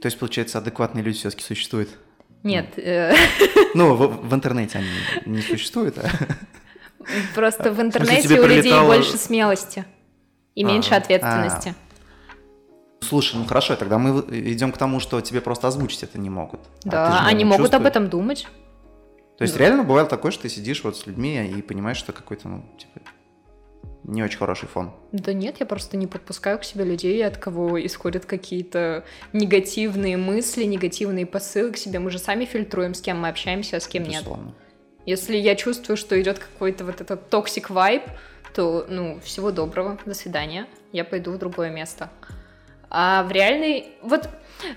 То 0.00 0.06
есть, 0.06 0.18
получается, 0.18 0.58
адекватные 0.58 1.02
люди 1.02 1.18
все-таки 1.18 1.42
существуют? 1.42 1.88
Нет. 2.42 2.66
Ну, 2.76 2.82
э, 2.82 3.14
ну 3.74 3.94
в, 3.94 4.34
интернете 4.34 4.78
они 4.78 4.88
не 5.24 5.40
существуют, 5.40 5.96
а? 5.98 6.10
Просто 7.34 7.72
в 7.72 7.80
интернете 7.80 8.40
у 8.40 8.46
людей 8.46 8.72
больше 8.72 9.16
смелости 9.16 9.84
и 10.54 10.64
а, 10.64 10.66
меньше 10.66 10.94
ответственности. 10.94 11.74
А. 13.00 13.04
Слушай, 13.04 13.36
ну 13.36 13.46
хорошо, 13.46 13.76
тогда 13.76 13.98
мы 13.98 14.20
идем 14.30 14.72
к 14.72 14.78
тому, 14.78 15.00
что 15.00 15.20
тебе 15.20 15.40
просто 15.40 15.68
озвучить 15.68 16.02
это 16.02 16.18
не 16.18 16.30
могут. 16.30 16.60
Да, 16.84 17.26
они 17.26 17.44
могут 17.44 17.74
об 17.74 17.84
этом 17.84 18.08
думать. 18.08 18.46
То 19.36 19.42
есть 19.42 19.54
да. 19.54 19.60
реально 19.60 19.84
бывало 19.84 20.08
такое, 20.08 20.30
что 20.32 20.42
ты 20.42 20.48
сидишь 20.48 20.84
вот 20.84 20.96
с 20.96 21.06
людьми 21.06 21.44
и 21.46 21.60
понимаешь, 21.60 21.98
что 21.98 22.12
какой-то, 22.12 22.48
ну, 22.48 22.64
типа, 22.78 23.03
не 24.04 24.22
очень 24.22 24.38
хороший 24.38 24.68
фон. 24.68 24.92
Да 25.12 25.32
нет, 25.32 25.56
я 25.60 25.66
просто 25.66 25.96
не 25.96 26.06
подпускаю 26.06 26.58
к 26.58 26.64
себе 26.64 26.84
людей, 26.84 27.24
от 27.26 27.38
кого 27.38 27.84
исходят 27.84 28.26
какие-то 28.26 29.04
негативные 29.32 30.16
мысли, 30.16 30.64
негативные 30.64 31.26
посылы 31.26 31.72
к 31.72 31.76
себе. 31.76 31.98
Мы 31.98 32.10
же 32.10 32.18
сами 32.18 32.44
фильтруем, 32.44 32.94
с 32.94 33.00
кем 33.00 33.20
мы 33.20 33.28
общаемся, 33.28 33.78
а 33.78 33.80
с 33.80 33.88
кем 33.88 34.04
Безусловно. 34.04 34.46
нет. 34.46 34.54
Если 35.06 35.36
я 35.36 35.54
чувствую, 35.54 35.96
что 35.96 36.20
идет 36.20 36.38
какой-то 36.38 36.84
вот 36.84 37.00
этот 37.00 37.28
toxic 37.28 37.70
vibe, 37.70 38.02
то, 38.54 38.86
ну, 38.88 39.20
всего 39.20 39.50
доброго, 39.50 39.98
до 40.06 40.14
свидания, 40.14 40.66
я 40.92 41.04
пойду 41.04 41.32
в 41.32 41.38
другое 41.38 41.70
место. 41.70 42.10
А 42.90 43.24
в 43.24 43.32
реальной... 43.32 43.88
Вот 44.02 44.28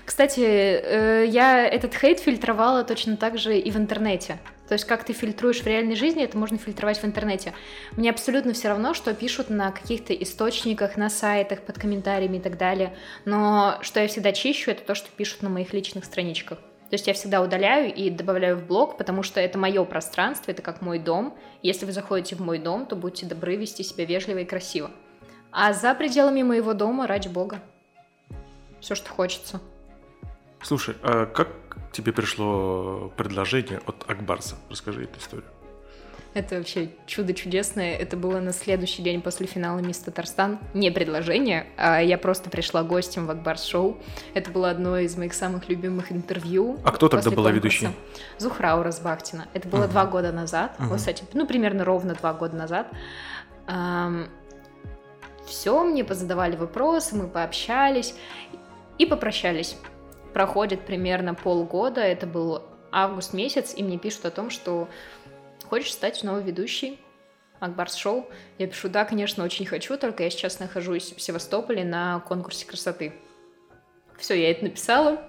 кстати, 0.04 0.40
э, 0.40 1.26
я 1.28 1.64
этот 1.66 1.94
хейт 1.94 2.18
фильтровала 2.18 2.82
точно 2.84 3.16
так 3.16 3.38
же 3.38 3.56
и 3.58 3.70
в 3.70 3.76
интернете. 3.76 4.38
То 4.68 4.74
есть 4.74 4.84
как 4.84 5.04
ты 5.04 5.12
фильтруешь 5.12 5.60
в 5.62 5.66
реальной 5.66 5.96
жизни, 5.96 6.22
это 6.22 6.36
можно 6.36 6.58
фильтровать 6.58 7.02
в 7.02 7.04
интернете. 7.04 7.54
Мне 7.96 8.10
абсолютно 8.10 8.52
все 8.52 8.68
равно, 8.68 8.94
что 8.94 9.14
пишут 9.14 9.48
на 9.48 9.72
каких-то 9.72 10.12
источниках, 10.12 10.96
на 10.96 11.08
сайтах, 11.08 11.62
под 11.62 11.78
комментариями 11.78 12.36
и 12.36 12.40
так 12.40 12.58
далее. 12.58 12.94
Но 13.24 13.78
что 13.80 14.00
я 14.00 14.08
всегда 14.08 14.32
чищу, 14.32 14.70
это 14.70 14.82
то, 14.82 14.94
что 14.94 15.08
пишут 15.10 15.42
на 15.42 15.48
моих 15.48 15.72
личных 15.72 16.04
страничках. 16.04 16.58
То 16.58 16.94
есть 16.94 17.06
я 17.06 17.12
всегда 17.12 17.42
удаляю 17.42 17.94
и 17.94 18.08
добавляю 18.08 18.56
в 18.56 18.66
блог, 18.66 18.96
потому 18.96 19.22
что 19.22 19.40
это 19.40 19.58
мое 19.58 19.84
пространство, 19.84 20.50
это 20.50 20.62
как 20.62 20.80
мой 20.80 20.98
дом. 20.98 21.36
Если 21.62 21.84
вы 21.84 21.92
заходите 21.92 22.34
в 22.34 22.40
мой 22.40 22.58
дом, 22.58 22.86
то 22.86 22.96
будьте 22.96 23.26
добры 23.26 23.56
вести 23.56 23.82
себя 23.82 24.06
вежливо 24.06 24.38
и 24.38 24.44
красиво. 24.46 24.90
А 25.50 25.74
за 25.74 25.94
пределами 25.94 26.42
моего 26.42 26.72
дома, 26.72 27.06
ради 27.06 27.28
бога, 27.28 27.60
все, 28.80 28.94
что 28.94 29.10
хочется. 29.10 29.60
Слушай, 30.62 30.96
а 31.02 31.26
как 31.26 31.67
тебе 31.92 32.12
пришло 32.12 33.12
предложение 33.16 33.80
от 33.86 34.08
Акбарса? 34.08 34.56
Расскажи 34.70 35.04
эту 35.04 35.18
историю. 35.18 35.46
Это 36.34 36.56
вообще 36.56 36.90
чудо 37.06 37.32
чудесное. 37.32 37.96
Это 37.96 38.16
было 38.16 38.38
на 38.38 38.52
следующий 38.52 39.02
день 39.02 39.22
после 39.22 39.46
финала 39.46 39.78
Мисс 39.78 39.98
Татарстан. 39.98 40.58
Не 40.74 40.90
предложение, 40.90 41.66
а 41.76 42.00
я 42.00 42.18
просто 42.18 42.50
пришла 42.50 42.82
гостем 42.82 43.26
в 43.26 43.30
Акбарс 43.30 43.64
шоу. 43.64 43.98
Это 44.34 44.50
было 44.50 44.70
одно 44.70 44.98
из 44.98 45.16
моих 45.16 45.32
самых 45.32 45.68
любимых 45.68 46.12
интервью. 46.12 46.78
А 46.84 46.92
кто 46.92 47.08
тогда 47.08 47.30
была 47.30 47.50
ведущей? 47.50 47.88
Зухра 48.36 48.76
Уразбахтина. 48.76 49.48
Это 49.54 49.68
было 49.68 49.84
uh-huh. 49.84 49.90
два 49.90 50.06
года 50.06 50.30
назад. 50.30 50.76
Uh-huh. 50.78 50.88
Вот, 50.88 50.98
кстати, 50.98 51.24
ну, 51.32 51.46
примерно 51.46 51.84
ровно 51.84 52.14
два 52.14 52.34
года 52.34 52.56
назад. 52.56 52.88
Все, 55.46 55.82
мне 55.82 56.04
позадавали 56.04 56.56
вопросы, 56.56 57.16
мы 57.16 57.26
пообщались 57.26 58.14
и 58.98 59.06
попрощались 59.06 59.76
проходит 60.38 60.82
примерно 60.82 61.34
полгода, 61.34 62.00
это 62.00 62.24
был 62.24 62.62
август 62.92 63.32
месяц, 63.32 63.74
и 63.76 63.82
мне 63.82 63.98
пишут 63.98 64.24
о 64.24 64.30
том, 64.30 64.50
что 64.50 64.88
хочешь 65.64 65.92
стать 65.92 66.22
новой 66.22 66.44
ведущей 66.44 67.00
Акбарс 67.58 67.96
Шоу? 67.96 68.24
Я 68.56 68.68
пишу, 68.68 68.88
да, 68.88 69.04
конечно, 69.04 69.42
очень 69.42 69.66
хочу, 69.66 69.98
только 69.98 70.22
я 70.22 70.30
сейчас 70.30 70.60
нахожусь 70.60 71.12
в 71.12 71.20
Севастополе 71.20 71.82
на 71.82 72.20
конкурсе 72.20 72.66
красоты. 72.66 73.14
Все, 74.16 74.40
я 74.40 74.52
это 74.52 74.62
написала, 74.62 75.20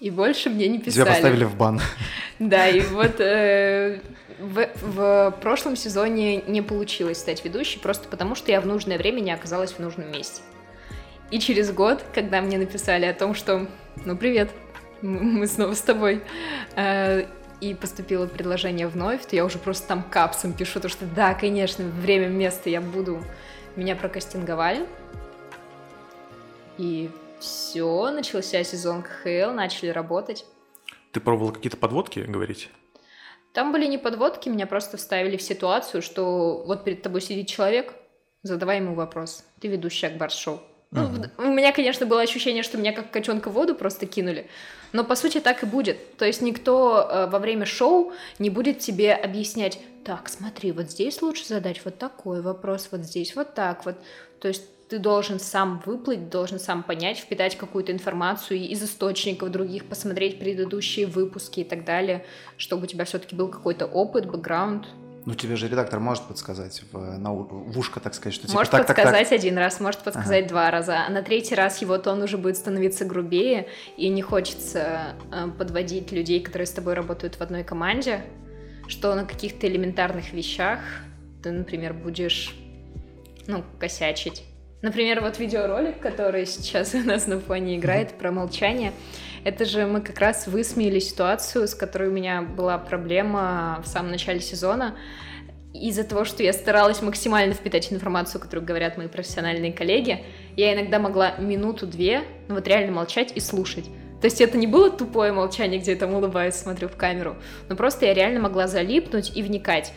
и 0.00 0.10
больше 0.10 0.50
мне 0.50 0.68
не 0.68 0.78
писали. 0.80 1.04
Тебя 1.04 1.14
поставили 1.14 1.44
в 1.44 1.56
бан. 1.56 1.80
Да, 2.38 2.68
и 2.68 2.80
вот 2.80 3.20
э, 3.20 4.00
в, 4.38 4.68
в 4.82 5.38
прошлом 5.40 5.76
сезоне 5.76 6.42
не 6.42 6.60
получилось 6.60 7.16
стать 7.16 7.42
ведущей, 7.42 7.78
просто 7.78 8.06
потому 8.06 8.34
что 8.34 8.52
я 8.52 8.60
в 8.60 8.66
нужное 8.66 8.98
время 8.98 9.20
не 9.20 9.32
оказалась 9.32 9.72
в 9.72 9.78
нужном 9.78 10.12
месте. 10.12 10.42
И 11.30 11.38
через 11.38 11.72
год, 11.72 12.04
когда 12.12 12.42
мне 12.42 12.58
написали 12.58 13.06
о 13.06 13.14
том, 13.14 13.34
что 13.34 13.66
«Ну, 14.04 14.16
привет, 14.16 14.50
мы 15.02 15.46
снова 15.46 15.74
с 15.74 15.80
тобой», 15.80 16.22
э, 16.76 17.26
и 17.62 17.74
поступило 17.74 18.26
предложение 18.26 18.88
вновь, 18.88 19.24
то 19.24 19.36
я 19.36 19.44
уже 19.44 19.58
просто 19.58 19.86
там 19.86 20.02
капсом 20.02 20.52
пишу, 20.52 20.80
то 20.80 20.88
что 20.88 21.06
да, 21.06 21.32
конечно, 21.32 21.84
время, 21.84 22.26
место 22.26 22.68
я 22.68 22.80
буду. 22.80 23.22
Меня 23.76 23.94
прокастинговали. 23.94 24.84
И 26.76 27.08
все, 27.38 28.10
начался 28.10 28.64
сезон 28.64 29.02
КХЛ, 29.02 29.52
начали 29.52 29.90
работать. 29.90 30.44
Ты 31.12 31.20
пробовала 31.20 31.52
какие-то 31.52 31.76
подводки 31.76 32.18
говорить? 32.20 32.68
Там 33.52 33.70
были 33.70 33.86
не 33.86 33.98
подводки, 33.98 34.48
меня 34.48 34.66
просто 34.66 34.96
вставили 34.96 35.36
в 35.36 35.42
ситуацию, 35.42 36.02
что 36.02 36.64
вот 36.66 36.82
перед 36.82 37.02
тобой 37.02 37.20
сидит 37.20 37.46
человек, 37.46 37.94
задавай 38.42 38.78
ему 38.78 38.94
вопрос. 38.94 39.44
Ты 39.60 39.68
ведущий 39.68 40.06
Акбарс-шоу. 40.06 40.60
Ну, 40.92 41.02
uh 41.04 41.30
у 41.38 41.52
меня, 41.52 41.72
конечно, 41.72 42.04
было 42.04 42.20
ощущение, 42.20 42.62
что 42.62 42.76
меня 42.76 42.92
как 42.92 43.10
котенка 43.10 43.48
в 43.48 43.54
воду 43.54 43.74
просто 43.74 44.06
кинули, 44.06 44.46
но 44.92 45.04
по 45.04 45.16
сути 45.16 45.40
так 45.40 45.62
и 45.62 45.66
будет. 45.66 46.16
То 46.18 46.26
есть 46.26 46.42
никто 46.42 47.08
э, 47.10 47.26
во 47.28 47.38
время 47.38 47.64
шоу 47.64 48.12
не 48.38 48.50
будет 48.50 48.78
тебе 48.78 49.14
объяснять, 49.14 49.78
так, 50.04 50.28
смотри, 50.28 50.72
вот 50.72 50.90
здесь 50.90 51.22
лучше 51.22 51.46
задать 51.46 51.82
вот 51.84 51.98
такой 51.98 52.42
вопрос, 52.42 52.88
вот 52.90 53.02
здесь 53.02 53.34
вот 53.36 53.54
так 53.54 53.84
вот. 53.86 53.96
То 54.40 54.48
есть 54.48 54.64
ты 54.88 54.98
должен 54.98 55.40
сам 55.40 55.82
выплыть, 55.86 56.28
должен 56.28 56.58
сам 56.58 56.82
понять, 56.82 57.16
впитать 57.16 57.56
какую-то 57.56 57.92
информацию 57.92 58.60
из 58.60 58.82
источников 58.82 59.50
других, 59.50 59.86
посмотреть 59.86 60.38
предыдущие 60.38 61.06
выпуски 61.06 61.60
и 61.60 61.64
так 61.64 61.86
далее, 61.86 62.26
чтобы 62.58 62.84
у 62.84 62.86
тебя 62.86 63.06
все-таки 63.06 63.34
был 63.34 63.48
какой-то 63.48 63.86
опыт, 63.86 64.26
бэкграунд. 64.26 64.86
Ну, 65.24 65.34
тебе 65.34 65.54
же 65.56 65.68
редактор 65.68 66.00
может 66.00 66.24
подсказать 66.24 66.82
в, 66.90 66.98
на, 67.18 67.32
в 67.32 67.78
ушко, 67.78 68.00
так 68.00 68.14
сказать, 68.14 68.34
что 68.34 68.46
типа 68.46 68.58
Может 68.58 68.72
так, 68.72 68.86
подсказать 68.86 69.12
так, 69.12 69.28
так. 69.28 69.38
один 69.38 69.56
раз, 69.56 69.78
может 69.78 70.00
подсказать 70.00 70.46
ага. 70.46 70.48
два 70.48 70.70
раза, 70.70 71.04
а 71.06 71.10
на 71.10 71.22
третий 71.22 71.54
раз 71.54 71.80
его 71.80 71.96
тон 71.98 72.22
уже 72.22 72.38
будет 72.38 72.56
становиться 72.56 73.04
грубее, 73.04 73.68
и 73.96 74.08
не 74.08 74.20
хочется 74.20 75.14
э, 75.30 75.48
подводить 75.56 76.10
людей, 76.10 76.40
которые 76.40 76.66
с 76.66 76.72
тобой 76.72 76.94
работают 76.94 77.36
в 77.36 77.40
одной 77.40 77.62
команде, 77.62 78.22
что 78.88 79.14
на 79.14 79.24
каких-то 79.24 79.68
элементарных 79.68 80.32
вещах 80.32 80.80
ты, 81.42 81.52
например, 81.52 81.92
будешь, 81.92 82.56
ну, 83.46 83.62
косячить. 83.78 84.42
Например, 84.82 85.20
вот 85.20 85.38
видеоролик, 85.38 86.00
который 86.00 86.46
сейчас 86.46 86.94
у 86.94 86.98
нас 86.98 87.28
на 87.28 87.38
фоне 87.38 87.78
играет 87.78 88.18
про 88.18 88.32
молчание, 88.32 88.92
это 89.44 89.64
же 89.64 89.86
мы 89.86 90.00
как 90.00 90.18
раз 90.18 90.46
высмеяли 90.46 90.98
ситуацию, 90.98 91.66
с 91.66 91.74
которой 91.74 92.08
у 92.08 92.12
меня 92.12 92.42
была 92.42 92.78
проблема 92.78 93.80
в 93.84 93.88
самом 93.88 94.10
начале 94.10 94.40
сезона. 94.40 94.96
Из-за 95.74 96.04
того, 96.04 96.24
что 96.24 96.42
я 96.42 96.52
старалась 96.52 97.00
максимально 97.02 97.54
впитать 97.54 97.92
информацию, 97.92 98.40
которую 98.40 98.66
говорят 98.66 98.98
мои 98.98 99.08
профессиональные 99.08 99.72
коллеги, 99.72 100.22
я 100.56 100.74
иногда 100.74 100.98
могла 100.98 101.36
минуту-две, 101.38 102.22
ну 102.48 102.56
вот 102.56 102.68
реально 102.68 102.92
молчать 102.92 103.32
и 103.34 103.40
слушать. 103.40 103.86
То 104.20 104.26
есть 104.26 104.40
это 104.40 104.56
не 104.56 104.68
было 104.68 104.90
тупое 104.90 105.32
молчание, 105.32 105.80
где 105.80 105.92
я 105.92 105.98
там 105.98 106.14
улыбаюсь, 106.14 106.54
смотрю 106.54 106.88
в 106.88 106.96
камеру, 106.96 107.36
но 107.68 107.74
просто 107.74 108.06
я 108.06 108.14
реально 108.14 108.38
могла 108.40 108.68
залипнуть 108.68 109.36
и 109.36 109.42
вникать. 109.42 109.92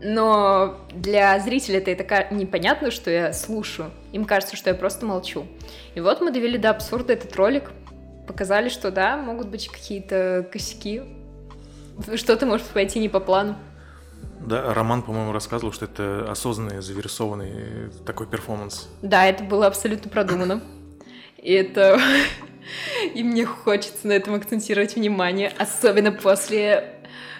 Но 0.00 0.78
для 0.92 1.40
зрителя 1.40 1.80
это 1.80 2.04
так 2.04 2.30
непонятно, 2.30 2.92
что 2.92 3.10
я 3.10 3.32
слушаю. 3.32 3.90
Им 4.12 4.24
кажется, 4.26 4.54
что 4.54 4.70
я 4.70 4.76
просто 4.76 5.04
молчу. 5.04 5.46
И 5.96 6.00
вот 6.00 6.20
мы 6.20 6.30
довели 6.30 6.56
до 6.56 6.70
абсурда 6.70 7.14
этот 7.14 7.34
ролик 7.34 7.72
показали, 8.28 8.68
что 8.68 8.92
да, 8.92 9.16
могут 9.16 9.48
быть 9.48 9.68
какие-то 9.68 10.48
косяки, 10.52 11.02
что-то 12.14 12.46
может 12.46 12.66
пойти 12.66 13.00
не 13.00 13.08
по 13.08 13.18
плану. 13.18 13.56
Да, 14.40 14.72
Роман, 14.72 15.02
по-моему, 15.02 15.32
рассказывал, 15.32 15.72
что 15.72 15.86
это 15.86 16.30
осознанный, 16.30 16.80
завирусованный 16.80 17.90
такой 18.06 18.26
перформанс. 18.28 18.88
Да, 19.02 19.26
это 19.26 19.42
было 19.42 19.66
абсолютно 19.66 20.10
продумано. 20.10 20.62
И 21.38 21.52
это... 21.52 21.98
И 23.14 23.24
мне 23.24 23.46
хочется 23.46 24.06
на 24.06 24.12
этом 24.12 24.34
акцентировать 24.34 24.94
внимание, 24.94 25.50
особенно 25.58 26.12
после 26.12 26.98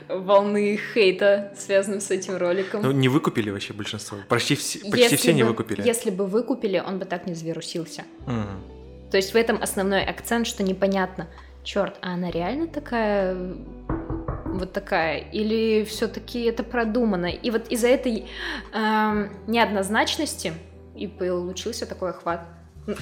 волны 0.09 0.81
хейта, 0.94 1.53
связанной 1.57 2.01
с 2.01 2.11
этим 2.11 2.37
роликом. 2.37 2.83
Ну, 2.83 2.92
не 2.92 3.09
выкупили 3.09 3.51
вообще 3.51 3.74
большинство? 3.74 4.16
Почти 4.29 4.55
все, 4.55 4.79
почти 4.81 5.01
Если 5.03 5.16
все 5.16 5.35
не 5.35 5.42
бы- 5.42 5.51
выкупили. 5.51 5.87
Если 5.87 6.11
бы 6.11 6.27
выкупили, 6.27 6.83
он 6.85 6.98
бы 6.98 7.05
так 7.05 7.27
не 7.27 7.35
завирусился. 7.35 8.05
Мгм. 8.27 8.78
То 9.11 9.16
есть 9.16 9.33
в 9.33 9.37
этом 9.37 9.62
основной 9.62 10.05
акцент, 10.05 10.47
что 10.47 10.62
непонятно, 10.62 11.29
черт, 11.64 11.97
а 12.03 12.14
она 12.14 12.31
реально 12.31 12.66
такая 12.66 13.37
вот 14.47 14.73
такая, 14.73 15.18
или 15.18 15.85
все-таки 15.85 16.42
это 16.44 16.62
продумано? 16.62 17.27
И 17.27 17.51
вот 17.51 17.68
из-за 17.68 17.88
этой 17.88 18.27
эм, 18.73 19.31
неоднозначности 19.47 20.53
и 20.97 21.07
получился 21.07 21.87
такой 21.87 22.11
охват. 22.11 22.40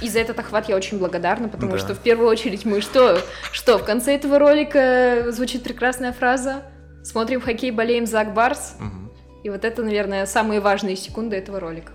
И 0.03 0.09
за 0.09 0.19
этот 0.19 0.39
охват 0.41 0.69
я 0.69 0.77
очень 0.77 0.99
благодарна, 0.99 1.49
потому 1.49 1.73
Да. 1.73 1.79
что 1.79 1.95
в 1.95 2.01
первую 2.01 2.29
очередь 2.29 2.65
мы 2.65 2.81
что? 2.81 3.21
Что, 3.53 3.79
в 3.79 3.85
конце 3.85 4.17
этого 4.17 4.39
ролика 4.39 5.27
звучит 5.29 5.63
прекрасная 5.63 6.13
фраза 6.13 6.65
«Смотрим 7.05 7.41
хоккей, 7.41 7.71
болеем 7.71 8.05
за 8.05 8.21
Акбарс». 8.21 8.77
Мгм. 8.81 9.13
И 9.45 9.49
вот 9.51 9.65
это, 9.65 9.85
наверное, 9.85 10.27
самые 10.27 10.61
важные 10.61 10.97
секунды 10.97 11.37
этого 11.37 11.61
ролика. 11.61 11.93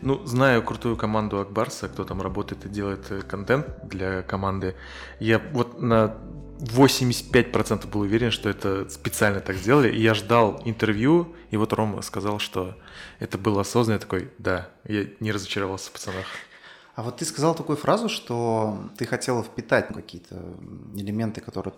Ну, 0.00 0.24
знаю 0.26 0.62
крутую 0.62 0.96
команду 0.96 1.38
Акбарса, 1.40 1.88
кто 1.88 2.04
там 2.04 2.20
работает 2.22 2.66
и 2.66 2.68
делает 2.68 3.10
э, 3.10 3.22
контент 3.22 3.66
для 3.88 4.22
команды. 4.22 4.74
Я 5.20 5.38
вот 5.52 5.80
на 5.80 6.16
85% 6.60 7.88
был 7.88 8.00
уверен, 8.00 8.30
что 8.30 8.48
это 8.48 8.88
специально 8.88 9.40
так 9.40 9.56
сделали. 9.56 9.90
И 9.92 10.00
я 10.00 10.14
ждал 10.14 10.62
интервью, 10.64 11.34
и 11.50 11.56
вот 11.56 11.72
Рома 11.72 12.02
сказал, 12.02 12.38
что 12.38 12.76
это 13.18 13.38
было 13.38 13.62
осознанно. 13.62 13.96
Я 13.96 14.00
такой, 14.00 14.30
да, 14.38 14.68
я 14.84 15.06
не 15.20 15.32
разочаровался 15.32 15.90
в 15.90 15.92
пацанах. 15.92 16.26
А 16.94 17.02
вот 17.02 17.16
ты 17.16 17.24
сказал 17.24 17.54
такую 17.54 17.76
фразу, 17.76 18.08
что 18.08 18.90
ты 18.98 19.06
хотела 19.06 19.42
впитать 19.42 19.88
какие-то 19.88 20.36
элементы, 20.94 21.40
которые 21.40 21.74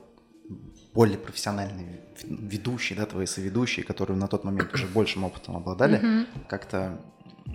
более 0.92 1.18
профессиональные 1.18 2.00
ведущие, 2.24 2.98
да, 2.98 3.06
твои 3.06 3.26
соведущие, 3.26 3.84
которые 3.84 4.16
на 4.16 4.28
тот 4.28 4.44
момент 4.44 4.72
уже 4.74 4.86
большим 4.86 5.24
опытом 5.24 5.56
обладали, 5.56 5.98
Мгм. 5.98 6.26
как-то 6.48 7.00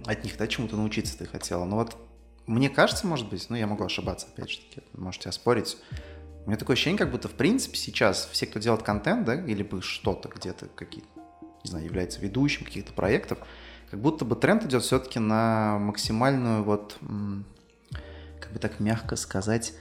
от 0.06 0.24
них, 0.24 0.38
да, 0.38 0.48
чему-то 0.48 0.76
научиться 0.76 1.18
ты 1.18 1.26
хотела. 1.26 1.66
Но 1.66 1.78
вот 1.78 1.98
мне 2.46 2.70
кажется, 2.70 3.06
может 3.06 3.30
быть, 3.30 3.48
ну 3.50 3.56
я 3.56 3.68
могу 3.68 3.84
ошибаться, 3.84 4.28
опять 4.34 4.50
же 4.52 4.58
таки, 4.60 4.82
можете 4.94 5.30
оспорить. 5.30 5.78
У 6.46 6.50
меня 6.50 6.58
такое 6.58 6.74
ощущение, 6.74 6.98
как 6.98 7.12
будто 7.12 7.28
в 7.28 7.34
принципе 7.34 7.78
сейчас 7.78 8.28
все, 8.32 8.48
кто 8.48 8.60
делает 8.60 8.82
контент, 8.84 9.26
да, 9.26 9.36
или 9.36 9.62
бы 9.62 9.82
что-то 9.82 10.30
где-то 10.30 10.68
какие-то, 10.76 11.08
не 11.64 11.70
знаю, 11.70 11.86
является 11.86 12.20
ведущим 12.22 12.66
каких-то 12.66 12.94
проектов, 12.94 13.40
как 13.92 14.02
будто 14.02 14.26
бы 14.26 14.36
тренд 14.36 14.66
идет 14.66 14.84
все-таки 14.84 15.20
на 15.20 15.78
максимальную 15.78 16.64
вот, 16.64 16.98
как 18.40 18.52
бы 18.52 18.60
так 18.60 18.80
мягко 18.80 19.16
сказать, 19.16 19.74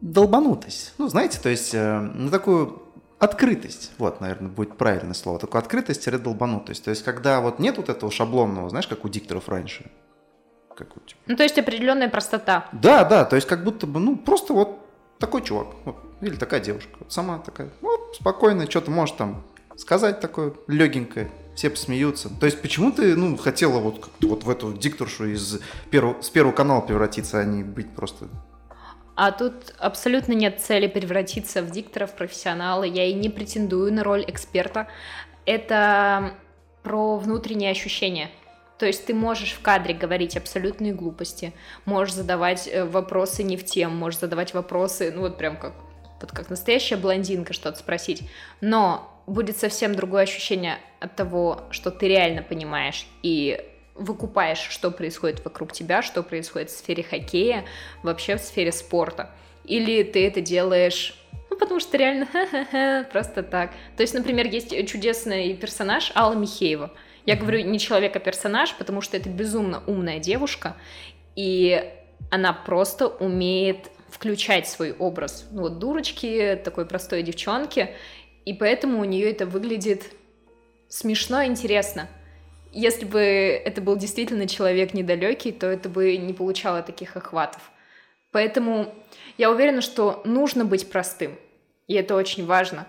долбанутость. 0.00 0.94
Ну, 0.98 1.08
знаете, 1.08 1.38
то 1.40 1.48
есть 1.48 1.74
э, 1.74 2.00
на 2.00 2.30
такую 2.30 2.82
открытость, 3.18 3.92
вот, 3.98 4.20
наверное, 4.20 4.50
будет 4.50 4.76
правильное 4.76 5.14
слово, 5.14 5.38
такую 5.38 5.60
открытость-долбанутость. 5.60 6.84
То 6.84 6.90
есть 6.90 7.04
когда 7.04 7.40
вот 7.40 7.58
нет 7.58 7.76
вот 7.76 7.88
этого 7.88 8.10
шаблонного, 8.12 8.70
знаешь, 8.70 8.86
как 8.86 9.04
у 9.04 9.08
дикторов 9.08 9.48
раньше, 9.48 9.90
как 10.76 10.94
вот, 10.94 11.06
типа, 11.06 11.20
Ну, 11.26 11.36
то 11.36 11.42
есть 11.42 11.58
определенная 11.58 12.08
простота. 12.08 12.68
да, 12.72 13.04
да, 13.04 13.24
то 13.24 13.36
есть 13.36 13.48
как 13.48 13.64
будто 13.64 13.86
бы, 13.86 13.98
ну, 14.00 14.16
просто 14.16 14.52
вот 14.52 14.78
такой 15.18 15.42
чувак, 15.42 15.68
вот, 15.84 15.96
или 16.20 16.36
такая 16.36 16.60
девушка, 16.60 16.96
вот 17.00 17.12
сама 17.12 17.38
такая, 17.38 17.70
вот, 17.80 18.14
спокойно, 18.14 18.70
что-то 18.70 18.90
может 18.90 19.16
там 19.16 19.42
сказать 19.76 20.20
такое 20.20 20.54
легенькое, 20.66 21.30
все 21.56 21.70
посмеются. 21.70 22.30
То 22.38 22.46
есть 22.46 22.62
почему 22.62 22.92
ты, 22.92 23.16
ну, 23.16 23.36
хотела 23.36 23.80
вот 23.80 24.08
вот 24.20 24.44
в 24.44 24.50
эту 24.50 24.72
дикторшу 24.72 25.26
из 25.26 25.60
первого, 25.90 26.20
с 26.22 26.30
первого 26.30 26.52
канала 26.52 26.80
превратиться, 26.80 27.40
а 27.40 27.44
не 27.44 27.64
быть 27.64 27.94
просто... 27.94 28.26
А 29.20 29.32
тут 29.32 29.74
абсолютно 29.80 30.32
нет 30.32 30.60
цели 30.60 30.86
превратиться 30.86 31.60
в 31.62 31.72
диктора, 31.72 32.06
в 32.06 32.14
профессионала. 32.14 32.84
Я 32.84 33.04
и 33.06 33.12
не 33.12 33.28
претендую 33.28 33.92
на 33.92 34.04
роль 34.04 34.24
эксперта. 34.28 34.86
Это 35.44 36.34
про 36.84 37.16
внутренние 37.16 37.72
ощущения. 37.72 38.30
То 38.78 38.86
есть 38.86 39.06
ты 39.06 39.14
можешь 39.14 39.54
в 39.54 39.60
кадре 39.60 39.92
говорить 39.92 40.36
абсолютные 40.36 40.92
глупости, 40.92 41.52
можешь 41.84 42.14
задавать 42.14 42.68
э, 42.68 42.84
вопросы 42.84 43.42
не 43.42 43.56
в 43.56 43.64
тем, 43.64 43.96
можешь 43.96 44.20
задавать 44.20 44.54
вопросы, 44.54 45.10
ну 45.12 45.22
вот 45.22 45.36
прям 45.36 45.56
как 45.56 45.72
вот 46.20 46.30
как 46.30 46.48
настоящая 46.48 46.96
блондинка 46.96 47.52
что-то 47.52 47.76
спросить, 47.76 48.22
но 48.60 49.20
будет 49.26 49.56
совсем 49.58 49.96
другое 49.96 50.22
ощущение 50.22 50.78
от 51.00 51.16
того, 51.16 51.62
что 51.72 51.90
ты 51.90 52.06
реально 52.06 52.44
понимаешь 52.44 53.04
и 53.24 53.60
выкупаешь, 53.98 54.66
что 54.70 54.90
происходит 54.90 55.44
вокруг 55.44 55.72
тебя, 55.72 56.02
что 56.02 56.22
происходит 56.22 56.70
в 56.70 56.76
сфере 56.76 57.02
хоккея, 57.02 57.64
вообще 58.02 58.36
в 58.36 58.40
сфере 58.40 58.72
спорта. 58.72 59.30
Или 59.64 60.02
ты 60.02 60.26
это 60.26 60.40
делаешь, 60.40 61.14
ну, 61.50 61.56
потому 61.56 61.80
что 61.80 61.96
реально 61.96 62.26
ха-ха-ха, 62.26 63.06
просто 63.12 63.42
так. 63.42 63.72
То 63.96 64.02
есть, 64.02 64.14
например, 64.14 64.46
есть 64.46 64.70
чудесный 64.88 65.54
персонаж 65.54 66.12
Алла 66.14 66.34
Михеева. 66.34 66.90
Я 67.26 67.36
говорю 67.36 67.60
не 67.60 67.78
человек, 67.78 68.16
а 68.16 68.20
персонаж, 68.20 68.74
потому 68.76 69.02
что 69.02 69.16
это 69.16 69.28
безумно 69.28 69.82
умная 69.86 70.18
девушка, 70.18 70.76
и 71.36 71.92
она 72.30 72.52
просто 72.52 73.06
умеет 73.06 73.90
включать 74.08 74.66
свой 74.66 74.92
образ. 74.92 75.46
Ну, 75.50 75.62
вот 75.62 75.78
дурочки, 75.78 76.58
такой 76.64 76.86
простой 76.86 77.22
девчонки, 77.22 77.94
и 78.46 78.54
поэтому 78.54 79.00
у 79.00 79.04
нее 79.04 79.30
это 79.30 79.44
выглядит 79.44 80.04
смешно 80.88 81.42
и 81.42 81.46
интересно. 81.46 82.08
Если 82.72 83.04
бы 83.04 83.20
это 83.20 83.80
был 83.80 83.96
действительно 83.96 84.46
человек 84.46 84.94
недалекий, 84.94 85.52
то 85.52 85.66
это 85.66 85.88
бы 85.88 86.16
не 86.16 86.32
получало 86.32 86.82
таких 86.82 87.16
охватов. 87.16 87.70
Поэтому 88.30 88.94
я 89.38 89.50
уверена, 89.50 89.80
что 89.80 90.22
нужно 90.24 90.64
быть 90.64 90.90
простым, 90.90 91.38
и 91.86 91.94
это 91.94 92.14
очень 92.14 92.44
важно. 92.44 92.86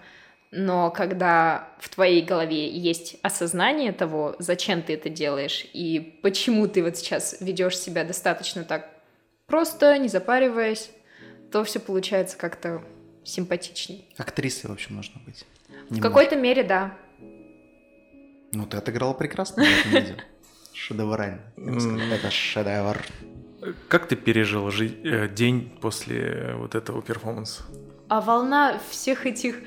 Но 0.51 0.89
когда 0.89 1.69
в 1.79 1.89
твоей 1.89 2.23
голове 2.23 2.67
есть 2.67 3.17
осознание 3.21 3.91
того, 3.93 4.35
зачем 4.39 4.81
ты 4.81 4.93
это 4.95 5.09
делаешь, 5.09 5.65
и 5.73 6.19
почему 6.23 6.67
ты 6.67 6.83
вот 6.83 6.97
сейчас 6.97 7.37
ведешь 7.39 7.77
себя 7.77 8.03
достаточно 8.03 8.63
так 8.63 8.89
просто, 9.45 9.97
не 9.97 10.07
запариваясь, 10.07 10.89
то 11.51 11.63
все 11.63 11.79
получается 11.79 12.37
как-то 12.37 12.83
симпатичней. 13.23 14.07
Актрисой, 14.17 14.69
в 14.69 14.73
общем, 14.73 14.95
нужно 14.95 15.21
быть. 15.25 15.45
В 15.89 16.01
какой-то 16.01 16.35
мере, 16.35 16.63
да. 16.63 16.97
Ну, 18.53 18.65
ты 18.65 18.77
отыграла 18.77 19.13
прекрасно 19.13 19.63
в 19.63 19.67
этом 19.67 19.91
видео. 19.91 20.15
Шедеврально. 20.73 21.41
Это 21.57 22.31
шедевр. 22.31 22.97
Как 23.89 24.07
ты 24.07 24.15
пережил 24.15 24.69
жи- 24.71 24.95
э, 25.03 25.27
день 25.27 25.77
после 25.81 26.53
вот 26.55 26.75
этого 26.75 27.01
перформанса? 27.01 27.63
А 28.07 28.21
волна 28.21 28.79
всех 28.89 29.27
этих 29.27 29.57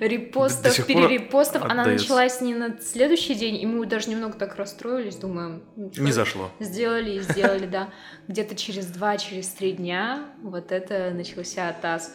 репостов, 0.00 0.86
перерепостов, 0.86 1.62
она 1.62 1.84
началась 1.84 2.40
не 2.40 2.54
на 2.54 2.80
следующий 2.80 3.34
день, 3.36 3.56
и 3.62 3.66
мы 3.66 3.86
даже 3.86 4.10
немного 4.10 4.36
так 4.36 4.56
расстроились, 4.56 5.16
думаем, 5.16 5.62
ну, 5.76 5.90
Не 5.96 6.10
зашло. 6.10 6.50
Сделали 6.58 7.12
и 7.12 7.20
сделали, 7.20 7.66
да. 7.66 7.90
Где-то 8.28 8.56
через 8.56 8.86
два, 8.86 9.18
через 9.18 9.48
три 9.50 9.72
дня 9.72 10.24
вот 10.42 10.72
это 10.72 11.12
начался 11.14 11.72
ТАСС. 11.74 12.12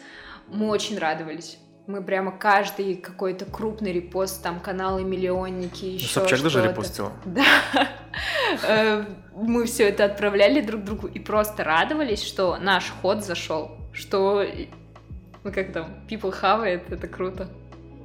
Мы 0.48 0.68
очень 0.68 0.98
радовались. 0.98 1.58
Мы 1.88 2.02
прямо 2.02 2.30
каждый 2.32 2.96
какой-то 2.96 3.46
крупный 3.46 3.92
репост, 3.92 4.42
там 4.42 4.60
каналы 4.60 5.04
миллионники, 5.04 5.86
еще 5.86 6.06
Собчак 6.06 6.42
даже 6.42 6.62
репостила. 6.62 7.12
Да. 7.24 7.44
Э, 8.62 9.04
Мы 9.34 9.64
все 9.64 9.88
это 9.88 10.04
отправляли 10.04 10.60
друг 10.60 10.84
другу 10.84 11.06
и 11.06 11.18
просто 11.18 11.64
радовались, 11.64 12.22
что 12.22 12.58
наш 12.58 12.90
ход 13.00 13.24
зашел, 13.24 13.78
что 13.94 14.44
ну 15.44 15.50
как 15.50 15.72
там, 15.72 15.94
people 16.10 16.34
have 16.42 16.62
it, 16.66 16.92
это 16.92 17.08
круто. 17.08 17.48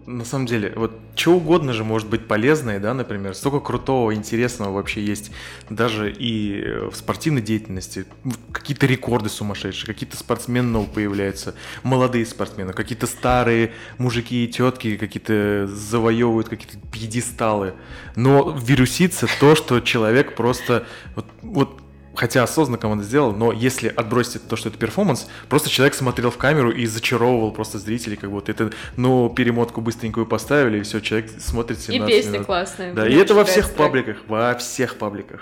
На 0.06 0.26
самом 0.26 0.48
деле, 0.48 0.74
вот 0.76 1.00
что 1.16 1.36
угодно 1.36 1.72
же 1.72 1.86
может 1.86 2.10
быть 2.10 2.28
полезное, 2.28 2.80
да, 2.80 2.94
например, 2.94 3.34
столько 3.36 3.62
крутого, 3.62 4.14
интересного 4.14 4.74
вообще 4.74 5.02
есть 5.02 5.32
даже 5.70 6.12
и 6.12 6.62
э, 6.62 6.90
в 6.90 6.96
спортивной 6.96 7.42
деятельности. 7.42 8.06
Какие-то 8.52 8.86
рекорды 8.86 9.30
сумасшедшие, 9.30 9.88
какие-то 9.88 10.18
спортсмены 10.18 10.68
новые 10.68 10.90
появляются, 10.90 11.56
молодые 11.84 12.26
спортсмены, 12.26 12.74
какие-то 12.74 13.08
старые 13.08 13.72
мужики 13.98 14.44
и 14.44 14.48
тетки 14.48 14.98
какие-то 14.98 15.68
завоевывают 15.68 16.50
какие-то 16.50 16.78
пьедесталы. 16.92 17.74
Но 18.18 18.52
вирусится 18.52 19.28
то, 19.40 19.56
что 19.56 19.80
человек 19.80 20.36
просто 20.36 20.86
вот, 21.16 21.26
вот 21.42 21.80
хотя 22.16 22.44
осознанно 22.44 22.78
команда 22.78 23.04
сделала, 23.04 23.34
но 23.34 23.52
если 23.52 23.88
отбросить 23.88 24.48
то, 24.48 24.56
что 24.56 24.70
это 24.70 24.78
перформанс, 24.78 25.28
просто 25.50 25.70
человек 25.70 25.94
смотрел 25.96 26.30
в 26.32 26.38
камеру 26.38 26.72
и 26.72 26.86
зачаровывал 26.86 27.52
просто 27.52 27.80
зрителей, 27.80 28.18
как 28.18 28.30
вот 28.30 28.50
это, 28.50 28.72
ну, 28.98 29.30
перемотку 29.30 29.82
быстренькую 29.82 30.26
поставили, 30.26 30.80
и 30.80 30.82
все, 30.82 31.00
человек 31.00 31.32
смотрит 31.40 31.80
17 31.80 32.10
И 32.10 32.18
песня 32.18 32.32
минут. 32.32 32.46
классная. 32.46 32.94
Да, 32.94 33.08
и 33.08 33.16
это 33.16 33.34
во 33.34 33.44
всех 33.46 33.66
трек. 33.66 33.78
пабликах, 33.78 34.18
во 34.28 34.56
всех 34.56 34.98
пабликах. 34.98 35.42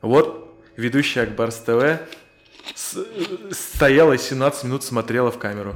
Вот 0.00 0.60
ведущий 0.76 1.20
Акбарс 1.20 1.56
ТВ 1.58 2.00
стояла 3.50 4.12
и 4.14 4.18
17 4.18 4.64
минут 4.64 4.84
смотрела 4.84 5.30
в 5.30 5.38
камеру. 5.38 5.74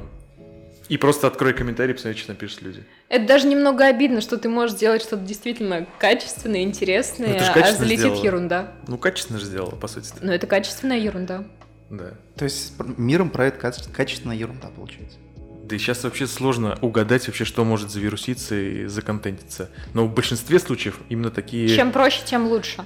И 0.89 0.97
просто 0.97 1.27
открой 1.27 1.53
комментарий, 1.53 1.93
посмотри, 1.93 2.17
что 2.17 2.31
напишут 2.31 2.61
люди. 2.61 2.85
Это 3.09 3.25
даже 3.25 3.47
немного 3.47 3.85
обидно, 3.85 4.19
что 4.19 4.37
ты 4.37 4.49
можешь 4.49 4.75
сделать 4.75 5.01
что-то 5.01 5.23
действительно 5.23 5.85
качественное, 5.99 6.63
интересное, 6.63 7.39
Ну, 7.55 7.61
а 7.63 7.71
залетит 7.71 7.99
сделала. 7.99 8.23
ерунда. 8.23 8.71
Ну, 8.87 8.97
качественно 8.97 9.39
же 9.39 9.45
сделала, 9.45 9.71
по 9.71 9.87
сути. 9.87 10.09
Но 10.21 10.33
это 10.33 10.45
качественная 10.45 10.97
ерунда. 10.99 11.45
Да. 11.89 12.11
То 12.35 12.43
есть 12.43 12.73
миром 12.97 13.29
правит 13.29 13.55
каче- 13.55 13.89
качественная 13.93 14.35
ерунда, 14.35 14.67
получается. 14.75 15.17
Да 15.63 15.75
и 15.75 15.79
сейчас 15.79 16.03
вообще 16.03 16.27
сложно 16.27 16.77
угадать 16.81 17.27
вообще, 17.27 17.45
что 17.45 17.63
может 17.63 17.91
завируситься 17.91 18.55
и 18.55 18.85
законтентиться. 18.87 19.69
Но 19.93 20.05
в 20.05 20.13
большинстве 20.13 20.59
случаев 20.59 20.99
именно 21.07 21.31
такие, 21.31 21.69
Чем 21.73 21.93
проще, 21.93 22.21
тем 22.25 22.47
лучше. 22.47 22.83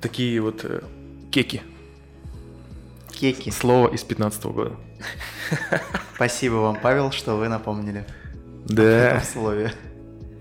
такие 0.00 0.40
вот 0.40 0.64
э, 0.64 0.80
кеки. 1.30 1.62
Кеки. 3.12 3.50
Слово 3.50 3.94
из 3.94 4.02
15 4.02 4.44
года. 4.46 4.76
Спасибо 6.16 6.54
вам, 6.54 6.78
Павел, 6.80 7.10
что 7.12 7.36
вы 7.36 7.48
напомнили 7.48 8.04
Да. 8.64 9.20
слове. 9.20 9.72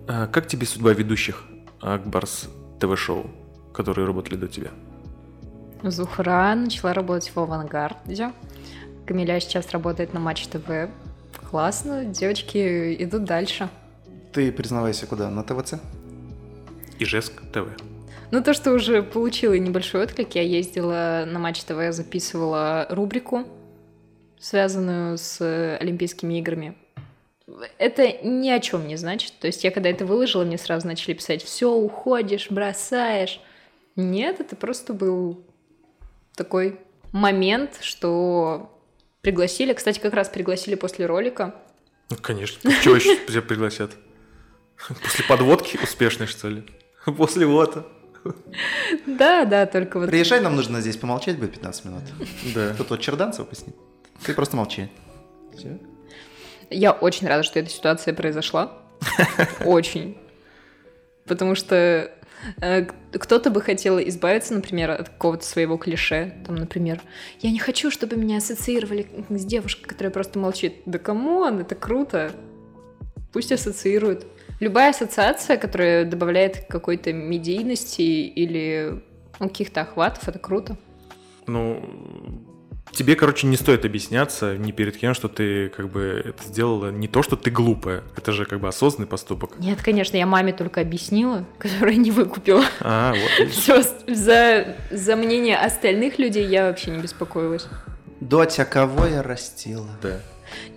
А 0.08 0.28
как 0.28 0.48
тебе 0.48 0.66
судьба 0.66 0.94
ведущих 0.94 1.44
Акбарс 1.82 2.50
ТВ-шоу, 2.80 3.30
которые 3.74 4.06
работали 4.06 4.36
до 4.36 4.48
тебя? 4.48 4.72
Зухра 5.84 6.54
начала 6.56 6.94
работать 6.94 7.32
в 7.34 7.40
«Авангарде». 7.40 8.32
Камиля 9.06 9.40
сейчас 9.42 9.72
работает 9.72 10.14
на 10.14 10.20
Матч 10.20 10.48
ТВ. 10.48 10.90
Классно, 11.50 12.06
девочки 12.06 12.96
идут 13.04 13.26
дальше. 13.26 13.70
Ты 14.32 14.52
признавайся 14.52 15.06
куда? 15.06 15.30
На 15.30 15.44
ТВЦ? 15.44 15.76
Ижевск 17.00 17.42
ТВ. 17.52 17.68
Ну, 18.32 18.42
то, 18.42 18.54
что 18.54 18.72
уже 18.72 19.04
получила 19.04 19.54
небольшой 19.54 20.04
отклик, 20.04 20.36
я 20.36 20.42
ездила 20.42 21.26
на 21.28 21.38
Матч 21.38 21.64
ТВ, 21.64 21.92
записывала 21.92 22.88
рубрику, 22.90 23.46
связанную 24.40 25.18
с 25.18 25.78
Олимпийскими 25.80 26.40
играми. 26.40 26.76
Это 27.78 28.12
ни 28.24 28.50
о 28.50 28.60
чем 28.60 28.88
не 28.88 28.96
значит. 28.96 29.34
То 29.40 29.48
есть 29.48 29.64
я 29.64 29.72
когда 29.72 29.90
это 29.90 30.06
выложила, 30.06 30.44
мне 30.44 30.58
сразу 30.58 30.88
начали 30.88 31.14
писать, 31.14 31.44
все, 31.44 31.72
уходишь, 31.72 32.50
бросаешь. 32.50 33.40
Нет, 33.96 34.40
это 34.40 34.56
просто 34.56 34.94
был 34.94 35.44
такой 36.36 36.80
момент, 37.12 37.78
что 37.82 38.72
пригласили. 39.22 39.74
Кстати, 39.74 40.00
как 40.00 40.14
раз 40.14 40.30
пригласили 40.30 40.76
после 40.76 41.06
ролика. 41.06 41.56
Ну, 42.10 42.18
конечно. 42.18 42.72
Чего 42.82 42.96
еще 42.96 43.16
тебя 43.26 43.42
пригласят? 43.42 43.92
После 44.88 45.26
подводки 45.26 45.80
успешной, 45.82 46.28
что 46.28 46.50
ли? 46.50 46.64
После 47.06 47.46
вот. 47.46 47.88
Да, 49.06 49.46
да, 49.46 49.66
только 49.66 50.00
вот... 50.00 50.10
Приезжай, 50.10 50.40
нам 50.40 50.56
нужно 50.56 50.82
здесь 50.82 50.98
помолчать 50.98 51.38
будет 51.38 51.52
15 51.54 51.86
минут. 51.86 52.04
Да. 52.56 52.74
Тут 52.74 52.90
вот 52.90 53.02
Черданцев 53.02 53.48
поснит. 53.48 53.76
Ты 54.26 54.34
просто 54.34 54.56
молчи. 54.56 54.90
Всё. 55.56 55.78
Я 56.74 56.92
очень 56.92 57.28
рада, 57.28 57.44
что 57.44 57.60
эта 57.60 57.70
ситуация 57.70 58.14
произошла. 58.14 58.74
Очень. 59.66 60.18
Потому 61.26 61.56
что 61.56 62.12
э, 62.62 62.86
кто-то 63.12 63.50
бы 63.50 63.62
хотел 63.62 64.00
избавиться, 64.00 64.54
например, 64.54 64.92
от 64.92 65.10
какого-то 65.10 65.46
своего 65.46 65.78
клише. 65.78 66.34
Там, 66.46 66.56
например, 66.56 67.02
я 67.40 67.52
не 67.52 67.60
хочу, 67.60 67.92
чтобы 67.92 68.16
меня 68.18 68.38
ассоциировали 68.38 69.08
с 69.30 69.46
девушкой, 69.46 69.84
которая 69.84 70.12
просто 70.12 70.40
молчит. 70.40 70.76
Да 70.86 71.00
come 71.00 71.34
on, 71.34 71.60
это 71.60 71.76
круто. 71.76 72.32
Пусть 73.32 73.52
ассоциируют. 73.52 74.26
Любая 74.60 74.92
ассоциация, 74.92 75.58
которая 75.58 76.06
добавляет 76.06 76.66
какой-то 76.70 77.12
медийности 77.12 78.02
или 78.02 79.04
каких-то 79.40 79.82
охватов, 79.82 80.28
это 80.28 80.40
круто. 80.40 80.78
Ну, 81.48 81.84
тебе, 82.94 83.16
короче, 83.16 83.48
не 83.48 83.58
стоит 83.58 83.86
объясняться 83.86 84.58
ни 84.58 84.72
перед 84.72 84.98
кем, 84.98 85.14
что 85.14 85.28
ты 85.28 85.70
как 85.70 85.90
бы 85.90 86.22
это 86.24 86.44
сделала 86.44 86.92
не 86.92 87.08
то, 87.08 87.24
что 87.24 87.36
ты 87.36 87.50
глупая. 87.50 88.04
Это 88.16 88.32
же 88.32 88.46
как 88.46 88.60
бы 88.60 88.68
осознанный 88.68 89.08
поступок. 89.08 89.60
Нет, 89.60 89.82
конечно, 89.82 90.16
я 90.16 90.26
маме 90.26 90.54
только 90.54 90.82
объяснила, 90.82 91.46
которая 91.58 91.96
не 91.96 92.12
выкупила. 92.12 92.64
А, 92.80 93.14
вот. 93.14 93.50
Все, 93.52 93.82
за, 94.08 94.76
за 94.92 95.16
мнение 95.16 95.58
остальных 95.58 96.20
людей 96.20 96.46
я 96.46 96.68
вообще 96.68 96.92
не 96.92 97.00
беспокоилась. 97.00 97.68
Дотя, 98.20 98.64
кого 98.66 99.06
я 99.06 99.22
растила? 99.22 99.90
Да. 100.02 100.20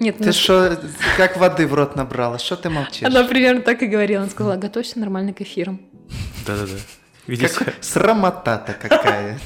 Нет, 0.01 0.17
ну, 0.19 0.25
Ты 0.27 0.33
что, 0.33 0.81
как 1.19 1.37
воды 1.37 1.67
в 1.67 1.75
рот 1.75 1.97
набрала? 1.97 2.39
Что 2.39 2.57
ты 2.57 2.71
молчишь? 2.71 3.07
она 3.07 3.25
примерно 3.25 3.61
так 3.61 3.83
и 3.83 3.87
говорила. 3.87 4.23
Она 4.23 4.31
сказала, 4.31 4.57
готовься 4.57 4.99
нормально 4.99 5.35
к 5.35 5.43
эфирам. 5.43 5.81
Да-да-да. 6.47 6.79
Видишь, 7.27 7.51
Как 7.51 7.75
срамота-то 7.83 8.73
какая. 8.73 9.39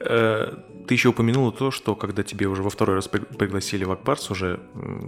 ты 0.92 0.94
еще 0.94 1.08
упомянула 1.08 1.52
то, 1.52 1.70
что 1.70 1.96
когда 1.96 2.22
тебе 2.22 2.46
уже 2.48 2.62
во 2.62 2.68
второй 2.68 2.96
раз 2.96 3.08
при- 3.08 3.20
пригласили 3.20 3.82
в 3.84 3.90
Акбарс, 3.92 4.30
уже 4.30 4.60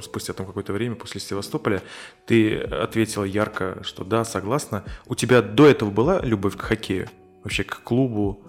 спустя 0.02 0.32
там 0.32 0.46
какое-то 0.46 0.72
время 0.72 0.94
после 0.94 1.20
Севастополя, 1.20 1.82
ты 2.24 2.56
ответила 2.56 3.24
ярко, 3.24 3.82
что 3.82 4.02
да, 4.02 4.24
согласна. 4.24 4.82
У 5.04 5.14
тебя 5.14 5.42
до 5.42 5.66
этого 5.66 5.90
была 5.90 6.22
любовь 6.22 6.56
к 6.56 6.62
хоккею? 6.62 7.10
Вообще 7.42 7.64
к 7.64 7.82
клубу? 7.82 8.40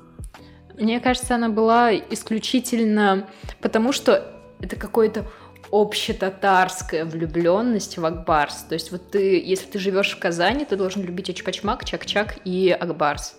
Мне 0.80 1.02
кажется, 1.02 1.36
она 1.36 1.50
была 1.50 1.94
исключительно 1.94 3.28
потому, 3.60 3.92
что 3.92 4.34
это 4.62 4.78
какое-то 4.78 5.30
общетатарская 5.70 7.04
влюбленность 7.04 7.98
в 7.98 8.06
Акбарс. 8.06 8.64
То 8.70 8.76
есть 8.76 8.94
вот 8.94 9.12
ты, 9.12 9.44
если 9.44 9.66
ты 9.72 9.78
живешь 9.78 10.16
в 10.16 10.20
Казани, 10.20 10.64
ты 10.64 10.78
должен 10.78 11.04
любить 11.04 11.30
Очпачмак, 11.30 11.84
Чак-Чак 11.84 12.38
и 12.46 12.70
Акбарс. 12.70 13.36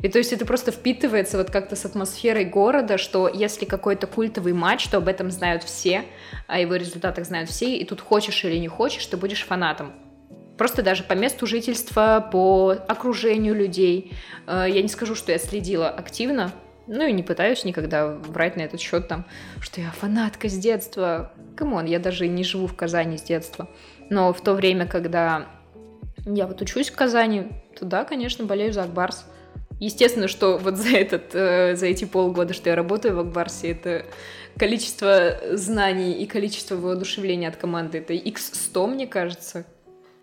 И 0.00 0.08
то 0.08 0.18
есть 0.18 0.32
это 0.32 0.46
просто 0.46 0.70
впитывается 0.70 1.38
вот 1.38 1.50
как-то 1.50 1.74
с 1.74 1.84
атмосферой 1.84 2.44
города, 2.44 2.98
что 2.98 3.28
если 3.28 3.64
какой-то 3.64 4.06
культовый 4.06 4.52
матч, 4.52 4.86
то 4.88 4.98
об 4.98 5.08
этом 5.08 5.30
знают 5.30 5.64
все, 5.64 6.04
о 6.46 6.60
его 6.60 6.76
результатах 6.76 7.26
знают 7.26 7.50
все, 7.50 7.76
и 7.76 7.84
тут 7.84 8.00
хочешь 8.00 8.44
или 8.44 8.56
не 8.56 8.68
хочешь, 8.68 9.04
ты 9.06 9.16
будешь 9.16 9.44
фанатом. 9.44 9.92
Просто 10.56 10.82
даже 10.82 11.02
по 11.02 11.14
месту 11.14 11.46
жительства, 11.46 12.28
по 12.32 12.76
окружению 12.88 13.54
людей. 13.54 14.12
Э, 14.46 14.66
Я 14.68 14.82
не 14.82 14.88
скажу, 14.88 15.14
что 15.14 15.32
я 15.32 15.38
следила 15.38 15.88
активно, 15.88 16.52
ну 16.88 17.06
и 17.06 17.12
не 17.12 17.22
пытаюсь 17.22 17.64
никогда 17.64 18.08
врать 18.08 18.56
на 18.56 18.62
этот 18.62 18.80
счет 18.80 19.08
там, 19.08 19.26
что 19.60 19.80
я 19.80 19.90
фанатка 19.90 20.48
с 20.48 20.56
детства. 20.56 21.32
Come 21.56 21.73
on, 21.73 21.86
я 21.86 21.98
даже 21.98 22.26
не 22.28 22.44
живу 22.44 22.66
в 22.66 22.74
Казани 22.74 23.18
с 23.18 23.22
детства. 23.22 23.68
Но 24.10 24.32
в 24.32 24.40
то 24.40 24.54
время, 24.54 24.86
когда 24.86 25.46
я 26.24 26.46
вот 26.46 26.60
учусь 26.62 26.88
в 26.88 26.96
Казани, 26.96 27.48
то 27.78 27.84
да, 27.84 28.04
конечно, 28.04 28.44
болею 28.44 28.72
за 28.72 28.84
Ак 28.84 28.96
Барс. 28.96 29.26
Естественно, 29.80 30.28
что 30.28 30.58
вот 30.58 30.76
за, 30.76 30.90
этот, 30.96 31.34
э, 31.34 31.76
за 31.76 31.86
эти 31.86 32.04
полгода, 32.04 32.52
что 32.52 32.70
я 32.70 32.76
работаю 32.76 33.14
в 33.16 33.20
Ак 33.20 33.33
Барсе, 33.33 33.70
это 33.70 34.06
количество 34.58 35.38
знаний 35.52 36.14
и 36.14 36.26
количество 36.26 36.76
воодушевления 36.76 37.48
от 37.48 37.56
команды, 37.56 37.98
это 37.98 38.12
x100, 38.12 38.86
мне 38.88 39.06
кажется. 39.06 39.64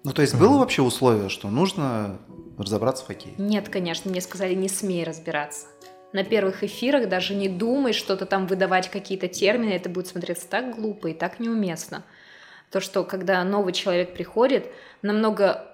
Ну, 0.03 0.11
то 0.11 0.21
есть 0.21 0.35
было 0.35 0.57
вообще 0.57 0.81
условие, 0.81 1.29
что 1.29 1.49
нужно 1.49 2.19
разобраться 2.57 3.03
в 3.03 3.07
хоккее? 3.07 3.33
Нет, 3.37 3.69
конечно, 3.69 4.11
мне 4.11 4.21
сказали, 4.21 4.53
не 4.53 4.69
смей 4.69 5.03
разбираться. 5.03 5.67
На 6.13 6.23
первых 6.23 6.63
эфирах 6.63 7.09
даже 7.09 7.33
не 7.33 7.49
думай 7.49 7.91
что-то 7.91 8.25
там 8.25 8.47
выдавать, 8.47 8.89
какие-то 8.89 9.27
термины, 9.27 9.71
это 9.71 9.89
будет 9.89 10.07
смотреться 10.07 10.47
так 10.47 10.75
глупо 10.75 11.07
и 11.07 11.13
так 11.13 11.39
неуместно. 11.39 12.03
То, 12.71 12.79
что 12.79 13.03
когда 13.03 13.43
новый 13.43 13.73
человек 13.73 14.13
приходит, 14.13 14.67
намного 15.01 15.65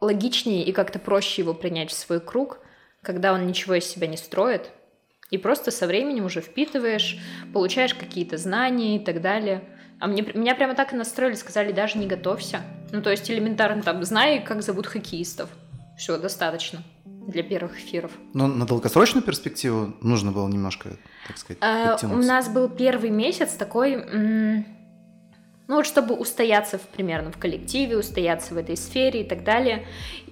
логичнее 0.00 0.64
и 0.64 0.72
как-то 0.72 0.98
проще 0.98 1.42
его 1.42 1.54
принять 1.54 1.90
в 1.90 1.94
свой 1.94 2.20
круг, 2.20 2.60
когда 3.02 3.32
он 3.32 3.46
ничего 3.46 3.74
из 3.74 3.84
себя 3.84 4.06
не 4.06 4.16
строит, 4.16 4.70
и 5.30 5.38
просто 5.38 5.70
со 5.70 5.86
временем 5.86 6.26
уже 6.26 6.40
впитываешь, 6.40 7.18
получаешь 7.52 7.94
какие-то 7.94 8.36
знания 8.36 8.96
и 8.96 8.98
так 8.98 9.20
далее. 9.20 9.62
А 9.98 10.06
мне, 10.06 10.22
меня 10.22 10.54
прямо 10.54 10.74
так 10.74 10.92
и 10.92 10.96
настроили, 10.96 11.34
сказали, 11.34 11.72
даже 11.72 11.98
не 11.98 12.06
готовься. 12.06 12.60
Ну, 12.90 13.02
то 13.02 13.10
есть 13.10 13.30
элементарно 13.30 13.82
там, 13.82 14.02
знай, 14.04 14.42
как 14.44 14.62
зовут 14.62 14.86
хоккеистов. 14.86 15.48
Все, 15.96 16.18
достаточно 16.18 16.82
для 17.04 17.42
первых 17.42 17.78
эфиров. 17.78 18.10
Но 18.34 18.46
на 18.46 18.66
долгосрочную 18.66 19.22
перспективу 19.22 19.94
нужно 20.00 20.32
было 20.32 20.48
немножко, 20.48 20.96
так 21.26 21.38
сказать, 21.38 21.58
А, 21.62 21.96
у 22.02 22.16
нас 22.16 22.48
был 22.48 22.68
первый 22.68 23.10
месяц 23.10 23.52
такой, 23.52 24.04
ну 25.68 25.76
вот 25.76 25.86
чтобы 25.86 26.14
устояться 26.14 26.78
в, 26.78 26.82
примерно 26.82 27.30
в 27.30 27.38
коллективе, 27.38 27.96
устояться 27.96 28.54
в 28.54 28.58
этой 28.58 28.76
сфере 28.76 29.22
и 29.22 29.24
так 29.24 29.44
далее. 29.44 29.86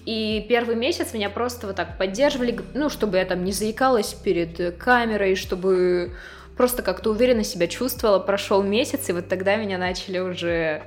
И 0.07 0.47
первый 0.49 0.77
месяц 0.77 1.13
меня 1.13 1.29
просто 1.31 1.67
вот 1.67 1.77
так 1.77 1.99
поддерживали, 1.99 2.59
ну, 2.75 2.89
чтобы 2.89 3.19
я 3.19 3.25
там 3.25 3.45
не 3.45 3.53
заикалась 3.53 4.15
перед 4.15 4.59
э, 4.59 4.73
камерой, 4.73 5.35
чтобы 5.35 6.13
просто 6.57 6.83
как-то 6.83 7.11
уверенно 7.11 7.45
себя 7.45 7.67
чувствовала. 7.67 8.19
Прошел 8.19 8.63
месяц, 8.63 9.09
и 9.09 9.13
вот 9.13 9.29
тогда 9.29 9.57
меня 9.57 9.79
начали 9.79 10.19
уже 10.19 10.83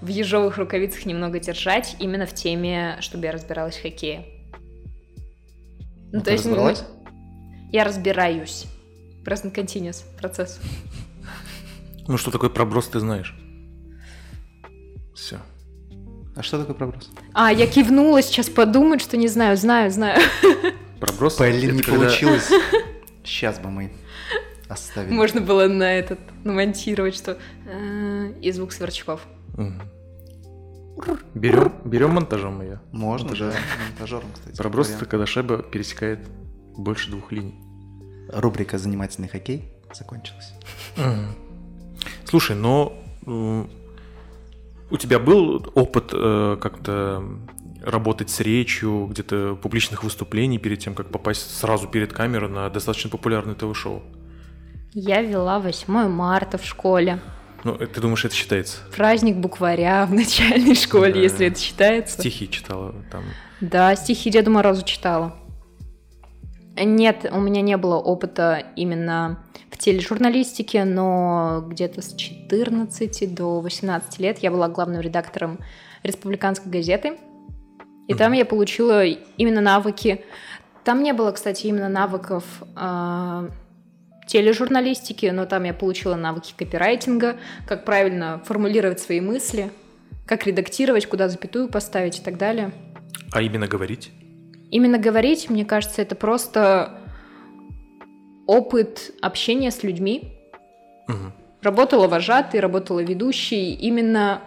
в 0.00 0.08
ежовых 0.08 0.58
рукавицах 0.58 1.06
немного 1.06 1.40
держать, 1.40 1.96
именно 1.98 2.26
в 2.26 2.34
теме, 2.34 2.98
чтобы 3.00 3.24
я 3.24 3.32
разбиралась 3.32 3.76
в 3.76 3.82
хоккее. 3.82 4.26
Ну, 6.12 6.20
то 6.20 6.26
ты 6.26 6.30
есть, 6.32 6.44
разобралась? 6.44 6.84
я 7.72 7.84
разбираюсь. 7.84 8.66
Present 9.24 9.54
continuous 9.54 10.04
процесс. 10.18 10.60
Ну, 12.06 12.16
что 12.16 12.30
такое 12.30 12.48
проброс, 12.48 12.88
ты 12.88 13.00
знаешь. 13.00 13.34
Все. 15.14 15.38
А 16.38 16.42
что 16.44 16.60
такое 16.60 16.76
проброс? 16.76 17.10
А, 17.34 17.50
я 17.52 17.66
кивнула, 17.66 18.22
сейчас 18.22 18.48
подумать, 18.48 19.02
что 19.02 19.16
не 19.16 19.26
знаю, 19.26 19.56
знаю, 19.56 19.90
знаю. 19.90 20.20
Проброс? 21.00 21.36
Блин, 21.38 21.74
не 21.74 21.82
когда- 21.82 21.98
получилось. 22.06 22.48
Сейчас 23.24 23.58
бы 23.58 23.70
мы 23.70 23.92
оставили. 24.68 25.12
Можно 25.12 25.40
было 25.40 25.66
на 25.66 25.92
этот 25.98 26.20
намонтировать, 26.44 27.16
что 27.16 27.38
э, 27.66 28.32
и 28.40 28.52
звук 28.52 28.72
сверчков. 28.72 29.26
Берем, 31.34 31.72
берем 31.84 32.10
монтажом 32.10 32.62
ее. 32.62 32.80
Можно, 32.92 33.34
да. 33.34 33.52
Монтажером, 33.88 34.30
кстати. 34.32 34.56
Проброс 34.56 34.90
это 34.90 35.06
когда 35.06 35.26
шайба 35.26 35.58
пересекает 35.58 36.20
больше 36.76 37.10
двух 37.10 37.32
линий. 37.32 37.56
Рубрика 38.32 38.78
«Занимательный 38.78 39.28
хоккей» 39.28 39.72
закончилась. 39.92 40.52
Слушай, 42.24 42.54
но 42.54 42.96
у 44.90 44.96
тебя 44.96 45.18
был 45.18 45.66
опыт 45.74 46.10
э, 46.12 46.56
как-то 46.60 47.22
работать 47.82 48.30
с 48.30 48.40
речью, 48.40 49.06
где-то 49.10 49.56
публичных 49.60 50.02
выступлений 50.04 50.58
перед 50.58 50.78
тем, 50.80 50.94
как 50.94 51.10
попасть 51.10 51.56
сразу 51.58 51.88
перед 51.88 52.12
камерой 52.12 52.50
на 52.50 52.68
достаточно 52.70 53.10
популярное 53.10 53.54
ТВ-шоу? 53.54 54.02
Я 54.92 55.22
вела 55.22 55.58
8 55.60 56.08
марта 56.08 56.58
в 56.58 56.64
школе. 56.64 57.20
Ну, 57.64 57.74
э, 57.74 57.86
ты 57.86 58.00
думаешь, 58.00 58.24
это 58.24 58.34
считается? 58.34 58.78
Праздник 58.96 59.36
букваря 59.36 60.06
в 60.06 60.12
начальной 60.12 60.74
школе, 60.74 61.12
Да. 61.14 61.18
если 61.20 61.46
это 61.46 61.58
считается. 61.60 62.18
Стихи 62.20 62.48
читала 62.50 62.94
там. 63.10 63.24
Да, 63.60 63.94
стихи 63.96 64.30
Деду 64.30 64.50
Морозу 64.50 64.84
читала. 64.84 65.36
Нет, 66.84 67.26
у 67.30 67.40
меня 67.40 67.62
не 67.62 67.76
было 67.76 67.96
опыта 67.96 68.64
именно 68.76 69.44
в 69.70 69.78
тележурналистике, 69.78 70.84
но 70.84 71.64
где-то 71.66 72.02
с 72.02 72.14
14 72.14 73.34
до 73.34 73.60
18 73.60 74.18
лет 74.18 74.38
я 74.38 74.50
была 74.50 74.68
главным 74.68 75.00
редактором 75.00 75.58
республиканской 76.02 76.70
газеты. 76.70 77.18
И 78.08 78.14
там 78.14 78.32
я 78.32 78.44
получила 78.44 79.04
именно 79.04 79.60
навыки. 79.60 80.24
Там 80.84 81.02
не 81.02 81.12
было, 81.12 81.32
кстати, 81.32 81.66
именно 81.66 81.88
навыков 81.88 82.44
а, 82.74 83.50
тележурналистики, 84.26 85.26
но 85.26 85.44
там 85.44 85.64
я 85.64 85.74
получила 85.74 86.14
навыки 86.14 86.54
копирайтинга, 86.56 87.36
как 87.66 87.84
правильно 87.84 88.40
формулировать 88.46 89.00
свои 89.00 89.20
мысли, 89.20 89.70
как 90.26 90.46
редактировать, 90.46 91.06
куда 91.06 91.28
запятую 91.28 91.68
поставить 91.68 92.18
и 92.18 92.22
так 92.22 92.38
далее. 92.38 92.72
А 93.32 93.42
именно 93.42 93.66
говорить? 93.66 94.10
Именно 94.70 94.98
говорить, 94.98 95.48
мне 95.48 95.64
кажется, 95.64 96.02
это 96.02 96.14
просто 96.14 97.00
опыт 98.46 99.12
общения 99.22 99.70
с 99.70 99.82
людьми. 99.82 100.34
Мгм. 101.06 101.32
Работала 101.62 102.06
вожатой, 102.08 102.60
работала 102.60 103.00
ведущей, 103.00 103.74
именно, 103.74 104.42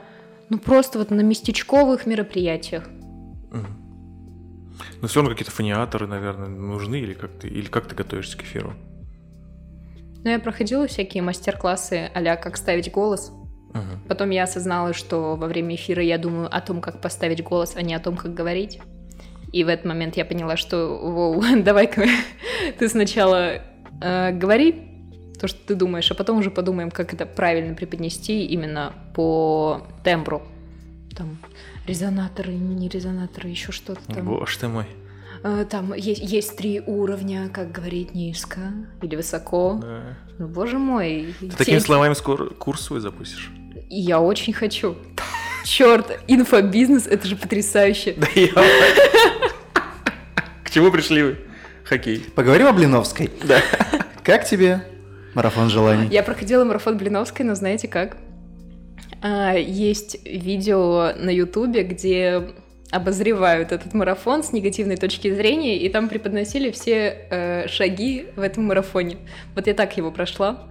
ну 0.49 0.57
просто 0.57 0.99
вот 0.99 1.11
на 1.11 1.21
местечковых 1.21 2.05
мероприятиях. 2.05 2.87
Мгм. 3.51 3.81
Но 5.01 5.07
все 5.07 5.19
равно 5.19 5.31
какие-то 5.31 5.51
фониаторы, 5.51 6.07
наверное, 6.07 6.47
нужны, 6.47 6.99
или 6.99 7.13
как 7.13 7.31
ты, 7.39 7.47
или 7.47 7.65
как 7.65 7.87
ты 7.87 7.95
готовишься 7.95 8.37
к 8.37 8.43
эфиру? 8.43 8.73
Но 10.23 10.29
я 10.29 10.39
проходила 10.39 10.85
всякие 10.87 11.23
мастер-классы 11.23 12.11
а 12.13 12.35
как 12.35 12.57
ставить 12.57 12.91
голос. 12.91 13.31
Мгм. 13.73 14.03
Потом 14.07 14.29
я 14.29 14.43
осознала, 14.43 14.93
что 14.93 15.35
во 15.35 15.47
время 15.47 15.75
эфира 15.75 16.03
я 16.03 16.17
думаю 16.17 16.47
о 16.55 16.61
том, 16.61 16.81
как 16.81 17.01
поставить 17.01 17.43
голос, 17.43 17.73
а 17.75 17.81
не 17.81 17.95
о 17.95 17.99
том, 17.99 18.17
как 18.17 18.33
говорить. 18.33 18.79
И 19.51 19.63
в 19.63 19.67
этот 19.67 19.85
момент 19.85 20.15
я 20.17 20.25
поняла, 20.25 20.55
что, 20.57 20.97
воу, 20.97 21.43
давай-ка 21.63 22.05
ты 22.79 22.87
сначала 22.89 23.61
э, 24.01 24.31
говори 24.31 24.87
то, 25.39 25.47
что 25.47 25.59
ты 25.67 25.75
думаешь, 25.75 26.09
а 26.11 26.13
потом 26.13 26.37
уже 26.39 26.51
подумаем, 26.51 26.91
как 26.91 27.13
это 27.13 27.25
правильно 27.25 27.73
преподнести 27.75 28.45
именно 28.45 28.93
по 29.15 29.85
тембру. 30.03 30.43
Там 31.17 31.37
резонаторы, 31.87 32.53
не 32.53 32.87
резонаторы, 32.87 33.49
еще 33.49 33.71
что-то 33.71 34.01
там. 34.13 34.25
Боже 34.25 34.59
ты 34.59 34.67
мой. 34.67 34.85
Э, 35.43 35.65
Там 35.69 35.93
есть, 35.95 36.21
есть 36.21 36.55
три 36.55 36.79
уровня, 36.85 37.49
как 37.49 37.71
говорить 37.71 38.13
низко 38.13 38.59
или 39.01 39.15
высоко. 39.15 39.79
Да. 39.81 40.01
Ну, 40.37 40.47
боже 40.47 40.77
мой. 40.77 41.33
Ты 41.39 41.49
те- 41.49 41.55
такими 41.57 41.79
словами 41.79 42.13
скоро 42.13 42.45
курс 42.49 42.81
свой 42.81 42.99
запустишь? 42.99 43.51
Я 43.89 44.21
очень 44.21 44.53
хочу. 44.53 44.95
Черт, 45.65 46.19
инфобизнес, 46.27 47.07
это 47.07 47.27
же 47.27 47.35
потрясающе. 47.35 48.15
Да 48.17 48.27
я... 48.35 48.51
К 50.71 50.73
чему 50.73 50.89
пришли 50.89 51.21
вы? 51.21 51.37
Хоккей. 51.83 52.25
Поговорим 52.33 52.67
о 52.67 52.71
Блиновской. 52.71 53.29
Да. 53.43 53.59
Как 54.23 54.45
тебе 54.45 54.81
марафон 55.33 55.67
желаний? 55.69 56.07
Я 56.09 56.23
проходила 56.23 56.63
марафон 56.63 56.97
Блиновской, 56.97 57.43
но 57.43 57.55
знаете 57.55 57.89
как? 57.89 58.15
А, 59.21 59.53
Есть 59.53 60.25
видео 60.25 61.11
на 61.17 61.29
Ютубе, 61.29 61.83
где 61.83 62.51
обозревают 62.89 63.73
этот 63.73 63.93
марафон 63.93 64.43
с 64.43 64.53
негативной 64.53 64.95
точки 64.95 65.33
зрения, 65.33 65.77
и 65.77 65.89
там 65.89 66.07
преподносили 66.07 66.71
все 66.71 67.17
э, 67.29 67.67
шаги 67.67 68.27
в 68.37 68.39
этом 68.39 68.63
марафоне. 68.63 69.17
Вот 69.55 69.67
я 69.67 69.73
так 69.73 69.97
его 69.97 70.09
прошла. 70.09 70.69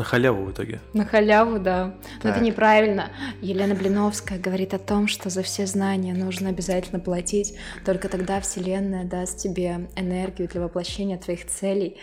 На 0.00 0.04
халяву 0.04 0.44
в 0.46 0.50
итоге. 0.52 0.80
На 0.94 1.04
халяву, 1.04 1.58
да. 1.58 1.94
Но 2.22 2.30
это 2.30 2.38
Так. 2.38 2.40
неправильно. 2.42 3.10
Елена 3.42 3.74
Блиновская 3.74 4.38
говорит 4.38 4.72
о 4.72 4.78
том, 4.78 5.08
что 5.08 5.28
за 5.28 5.42
все 5.42 5.66
знания 5.66 6.14
нужно 6.14 6.48
обязательно 6.48 7.00
платить. 7.00 7.54
Только 7.84 8.08
тогда 8.08 8.40
Вселенная 8.40 9.04
даст 9.04 9.36
тебе 9.40 9.90
энергию 9.96 10.48
для 10.48 10.62
воплощения 10.62 11.18
твоих 11.18 11.46
целей. 11.46 11.98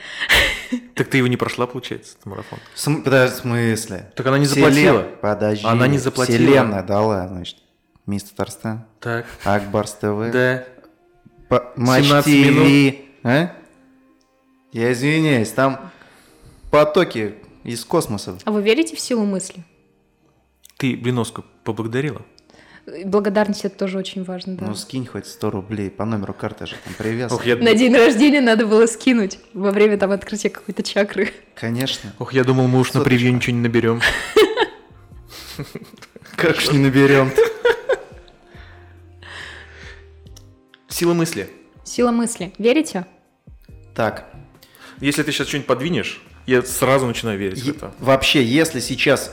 Так 0.93 1.07
ты 1.07 1.17
его 1.17 1.27
не 1.27 1.37
прошла, 1.37 1.65
получается, 1.65 2.13
этот 2.13 2.25
марафон? 2.27 2.59
В 2.75 2.79
см- 2.79 3.03
подожди, 3.03 3.35
в 3.35 3.39
смысле? 3.39 4.11
Так 4.15 4.27
она 4.27 4.37
не 4.37 4.45
Вселен- 4.45 4.53
заплатила. 4.55 5.01
Подожди. 5.21 5.65
Она 5.65 5.87
не 5.87 5.97
заплатила. 5.97 6.37
Вселенная 6.37 6.83
дала, 6.83 7.27
значит. 7.27 7.57
Мисс 8.05 8.23
Татарстан, 8.25 8.85
Так. 8.99 9.25
Акбарс 9.43 9.93
ТВ, 9.93 10.31
Да. 10.31 10.65
По- 11.49 11.71
Матч 11.75 12.03
17 12.05 12.93
ТВ. 12.93 12.99
А? 13.23 13.51
Я 14.71 14.91
извиняюсь, 14.93 15.49
там 15.49 15.89
потоки 16.69 17.35
из 17.67 17.83
космоса. 17.83 18.37
А 18.45 18.51
вы 18.51 18.61
верите 18.61 18.95
в 18.95 18.99
силу 18.99 19.25
мысли? 19.25 19.63
Ты 20.77 20.95
Блиновскую 20.95 21.45
поблагодарила? 21.63 22.21
Благодарность 23.03 23.65
это 23.65 23.77
тоже 23.77 23.97
очень 23.97 24.23
важно, 24.23 24.55
да. 24.55 24.65
Ну, 24.67 24.73
скинь 24.73 25.05
хоть 25.05 25.27
100 25.27 25.49
рублей 25.49 25.89
по 25.89 26.05
номеру 26.05 26.33
карты 26.33 26.65
же, 26.65 26.75
там. 26.97 27.27
Ох, 27.31 27.45
я, 27.45 27.57
На 27.57 27.73
день 27.73 27.93
рождения 27.93 28.39
надо 28.39 28.65
было 28.65 28.85
скинуть 28.85 29.39
во 29.53 29.71
время 29.71 29.97
там 29.97 30.11
открытия 30.11 30.49
какой-то 30.49 30.83
чакры. 30.83 31.33
Конечно. 31.55 32.13
Ох, 32.19 32.31
я 32.31 32.45
думал, 32.45 32.67
мы 32.67 32.79
уж 32.79 32.93
на 32.93 33.01
превью 33.01 33.35
ничего 33.35 33.57
не 33.57 33.61
наберем. 33.61 34.01
Как 36.37 36.61
ж 36.61 36.71
не 36.71 36.77
наберем? 36.79 37.31
Сила 40.87 41.13
мысли. 41.13 41.49
Сила 41.83 42.11
мысли. 42.11 42.53
Верите? 42.57 43.05
Так, 43.93 44.33
Если 45.01 45.23
ты 45.23 45.31
сейчас 45.33 45.47
что-нибудь 45.47 45.67
подвинешь, 45.67 46.21
я 46.47 46.61
сразу 46.63 47.05
начинаю 47.05 47.37
верить 47.37 47.61
в 47.61 47.65
е- 47.65 47.71
это. 47.71 47.91
вообще, 47.99 48.43
если 48.43 48.79
сейчас 48.79 49.31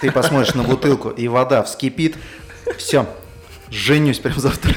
ты 0.00 0.12
посмотришь 0.12 0.54
на 0.54 0.62
бутылку 0.62 1.08
и 1.10 1.26
вода 1.26 1.62
вскипит, 1.64 2.16
все, 2.78 3.06
женюсь 3.70 4.18
прям 4.20 4.38
завтра. 4.38 4.72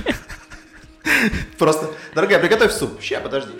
Просто, 1.58 1.90
дорогая, 2.16 2.40
приготовь 2.40 2.72
суп. 2.72 3.02
Ща, 3.02 3.20
подожди. 3.20 3.52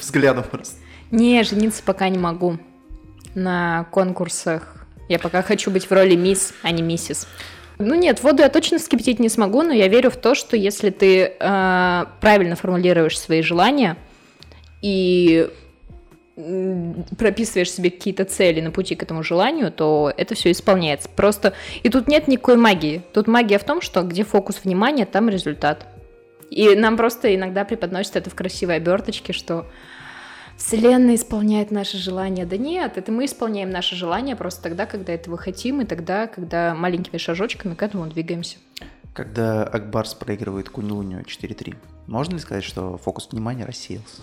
Взглядом 0.00 0.44
просто. 0.44 0.76
Не, 1.10 1.42
жениться 1.42 1.82
пока 1.84 2.08
не 2.08 2.18
могу. 2.18 2.58
На 3.34 3.84
конкурсах. 3.90 4.74
Я 5.08 5.18
пока 5.18 5.42
хочу 5.42 5.70
быть 5.70 5.86
в 5.88 5.92
роли 5.92 6.14
мисс, 6.14 6.52
а 6.62 6.70
не 6.70 6.82
миссис. 6.82 7.26
Ну 7.78 7.94
нет, 7.94 8.22
воду 8.22 8.42
я 8.42 8.48
точно 8.48 8.78
вскипятить 8.78 9.20
не 9.20 9.28
смогу, 9.28 9.62
но 9.62 9.72
я 9.72 9.88
верю 9.88 10.10
в 10.10 10.16
то, 10.16 10.34
что 10.34 10.56
если 10.56 10.90
ты 10.90 11.32
э, 11.38 12.04
правильно 12.20 12.56
формулируешь 12.56 13.18
свои 13.18 13.40
желания 13.42 13.96
и 14.82 15.48
прописываешь 17.16 17.72
себе 17.72 17.90
какие-то 17.90 18.24
цели 18.24 18.60
на 18.60 18.70
пути 18.70 18.94
к 18.94 19.02
этому 19.02 19.22
желанию, 19.22 19.72
то 19.72 20.12
это 20.16 20.34
все 20.34 20.52
исполняется. 20.52 21.08
Просто 21.08 21.54
и 21.82 21.88
тут 21.88 22.06
нет 22.06 22.28
никакой 22.28 22.56
магии. 22.56 23.02
Тут 23.12 23.26
магия 23.26 23.58
в 23.58 23.64
том, 23.64 23.80
что 23.80 24.02
где 24.02 24.24
фокус 24.24 24.60
внимания, 24.62 25.04
там 25.04 25.28
результат. 25.28 25.86
И 26.50 26.74
нам 26.76 26.96
просто 26.96 27.34
иногда 27.34 27.64
преподносят 27.64 28.16
это 28.16 28.30
в 28.30 28.34
красивой 28.34 28.76
оберточке, 28.76 29.32
что 29.32 29.66
Вселенная 30.56 31.16
исполняет 31.16 31.70
наши 31.70 31.98
желания. 31.98 32.46
Да 32.46 32.56
нет, 32.56 32.96
это 32.96 33.12
мы 33.12 33.26
исполняем 33.26 33.70
наши 33.70 33.94
желания 33.96 34.34
просто 34.34 34.62
тогда, 34.62 34.86
когда 34.86 35.12
этого 35.12 35.36
хотим, 35.36 35.80
и 35.80 35.84
тогда, 35.84 36.26
когда 36.26 36.74
маленькими 36.74 37.16
шажочками 37.18 37.74
к 37.74 37.82
этому 37.82 38.06
двигаемся. 38.06 38.58
Когда 39.12 39.64
Акбарс 39.64 40.14
проигрывает 40.14 40.68
Кунь-Луню 40.68 41.22
4-3, 41.22 41.76
можно 42.06 42.34
ли 42.34 42.40
сказать, 42.40 42.64
что 42.64 42.96
фокус 42.98 43.28
внимания 43.30 43.64
рассеялся? 43.64 44.22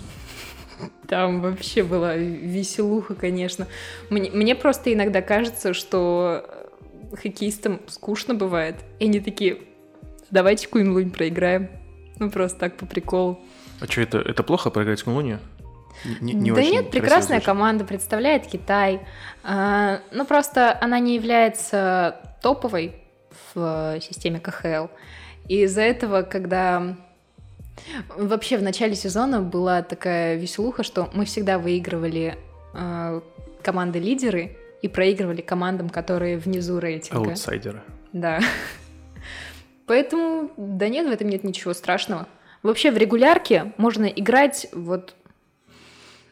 Там 1.07 1.41
вообще 1.41 1.83
была 1.83 2.15
веселуха, 2.15 3.15
конечно. 3.15 3.67
Мне, 4.09 4.29
мне 4.31 4.55
просто 4.55 4.93
иногда 4.93 5.21
кажется, 5.21 5.73
что 5.73 6.69
хоккеистам 7.13 7.81
скучно 7.87 8.33
бывает. 8.33 8.75
И 8.99 9.05
они 9.05 9.19
такие, 9.19 9.59
давайте 10.31 10.67
Куин-Лунь 10.67 11.11
проиграем. 11.11 11.69
Ну, 12.19 12.29
просто 12.29 12.59
так 12.59 12.77
по 12.77 12.85
приколу. 12.85 13.39
А 13.79 13.85
что, 13.85 14.01
это, 14.01 14.19
это 14.19 14.43
плохо 14.43 14.69
проиграть 14.69 15.03
Кунлунию? 15.03 15.39
Не- 16.21 16.33
не 16.33 16.51
да 16.51 16.61
нет, 16.61 16.91
прекрасная 16.91 17.37
звучит. 17.37 17.45
команда 17.45 17.85
представляет 17.85 18.47
Китай. 18.47 19.01
А, 19.43 20.01
ну, 20.11 20.25
просто 20.25 20.77
она 20.79 20.99
не 20.99 21.15
является 21.15 22.37
топовой 22.41 22.95
в 23.53 23.95
э, 23.95 23.99
системе 24.01 24.39
КХЛ. 24.39 24.87
И 25.47 25.63
из-за 25.63 25.81
этого, 25.81 26.21
когда... 26.21 26.95
Вообще 28.15 28.57
в 28.57 28.63
начале 28.63 28.95
сезона 28.95 29.41
была 29.41 29.81
такая 29.81 30.35
веселуха, 30.35 30.83
что 30.83 31.09
мы 31.13 31.25
всегда 31.25 31.59
выигрывали 31.59 32.37
э, 32.73 33.21
команды-лидеры 33.61 34.57
и 34.81 34.87
проигрывали 34.87 35.41
командам, 35.41 35.89
которые 35.89 36.37
внизу 36.37 36.79
рейтинга. 36.79 37.29
Аутсайдеры. 37.29 37.83
Да. 38.13 38.39
Поэтому, 39.87 40.51
да 40.57 40.87
нет, 40.87 41.07
в 41.07 41.11
этом 41.11 41.29
нет 41.29 41.43
ничего 41.43 41.73
страшного. 41.73 42.27
Вообще 42.63 42.91
в 42.91 42.97
регулярке 42.97 43.73
можно 43.77 44.05
играть 44.05 44.67
вот 44.71 45.15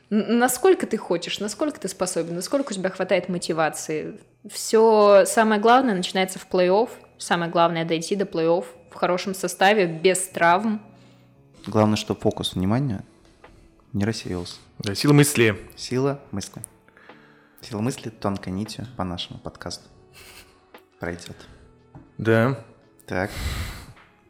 насколько 0.10 0.86
ты 0.86 0.98
хочешь, 0.98 1.40
насколько 1.40 1.80
ты 1.80 1.88
способен, 1.88 2.36
насколько 2.36 2.72
у 2.72 2.76
тебя 2.76 2.90
хватает 2.90 3.30
мотивации. 3.30 4.20
Все 4.50 5.24
самое 5.26 5.60
главное 5.60 5.96
начинается 5.96 6.40
в 6.40 6.48
плей-офф. 6.50 6.90
Самое 7.18 7.52
главное 7.52 7.86
дойти 7.86 8.16
до 8.16 8.26
плей-офф 8.26 8.66
в 8.92 8.96
хорошем 8.96 9.34
составе, 9.34 9.88
без 9.88 10.28
травм. 10.28 10.82
Главное, 11.68 11.96
что 11.96 12.16
фокус 12.16 12.56
внимания 12.56 13.04
не 13.94 14.06
рассеялся. 14.06 14.56
Да, 14.80 14.96
сила 14.96 15.14
мысли. 15.14 15.58
Сила 15.76 16.20
мысли. 16.32 16.62
Сила 17.62 17.80
мысли 17.82 18.10
тонкой 18.10 18.52
нитью 18.52 18.86
по 18.98 19.04
нашему 19.04 19.40
подкасту 19.40 19.88
пройдет. 21.00 21.38
Да. 22.18 22.64
Так, 23.08 23.32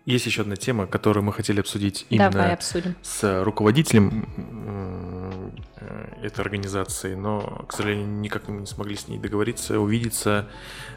Есть 0.06 0.26
еще 0.26 0.42
одна 0.42 0.56
тема, 0.58 0.86
которую 0.86 1.24
мы 1.24 1.32
хотели 1.32 1.60
обсудить 1.62 2.06
именно 2.10 2.30
Давай 2.32 2.54
обсудим. 2.54 2.96
с 3.02 3.44
руководителем 3.44 4.28
м, 4.38 5.56
э, 5.78 6.26
этой 6.26 6.42
организации, 6.42 7.16
но, 7.16 7.66
к 7.70 7.74
сожалению, 7.74 8.08
никак 8.08 8.48
мы 8.50 8.62
не 8.62 8.66
смогли 8.66 8.96
с 8.98 9.08
ней 9.08 9.18
договориться, 9.18 9.80
увидеться, 9.80 10.50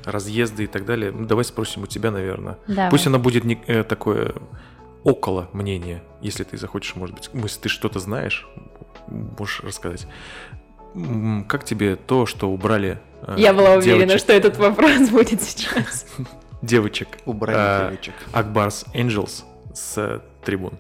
разъезды 0.05 0.65
и 0.65 0.67
так 0.67 0.85
далее. 0.87 1.13
Ну, 1.13 1.25
давай 1.27 1.45
спросим 1.45 1.85
у 1.85 1.87
тебя, 1.87 2.11
наверное. 2.11 2.59
Давай. 2.67 2.91
Пусть 2.91 3.07
оно 3.07 3.19
будет 3.21 3.45
не- 3.45 3.63
э, 3.69 3.85
такое 3.85 4.35
около 5.07 5.49
мнения, 5.53 6.03
если 6.21 6.43
ты 6.43 6.57
захочешь, 6.59 6.97
может 6.97 7.15
быть, 7.15 7.31
если 7.33 7.61
ты 7.61 7.69
что-то 7.69 8.01
знаешь, 8.01 8.45
можешь 9.07 9.61
рассказать. 9.61 10.07
Как 11.49 11.65
тебе 11.65 11.95
то, 11.95 12.27
что 12.27 12.51
убрали 12.51 12.99
э, 13.23 13.37
Я 13.39 13.53
была 13.53 13.75
уверена, 13.75 14.07
девочек- 14.07 14.19
что 14.19 14.33
этот 14.33 14.57
вопрос 14.57 15.09
будет 15.11 15.41
сейчас. 15.43 16.07
девочек 16.61 17.09
убрали 17.25 17.87
э, 17.87 17.91
девочек. 17.91 18.15
Акбарс 18.33 18.85
Angels 18.95 19.45
с 19.75 19.97
э, 19.99 20.21
трибун? 20.45 20.73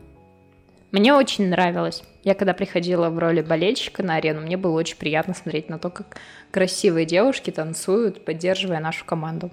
Мне 0.90 1.14
очень 1.14 1.48
нравилось. 1.48 2.02
Я 2.24 2.34
когда 2.34 2.52
приходила 2.52 3.10
в 3.10 3.18
роли 3.20 3.42
болельщика 3.42 4.02
на 4.02 4.16
арену, 4.16 4.40
мне 4.40 4.56
было 4.56 4.72
очень 4.72 4.96
приятно 4.96 5.34
смотреть 5.34 5.68
на 5.68 5.78
то, 5.78 5.90
как 5.90 6.16
красивые 6.50 7.06
девушки 7.06 7.50
танцуют, 7.52 8.24
поддерживая 8.24 8.80
нашу 8.80 9.04
команду. 9.04 9.52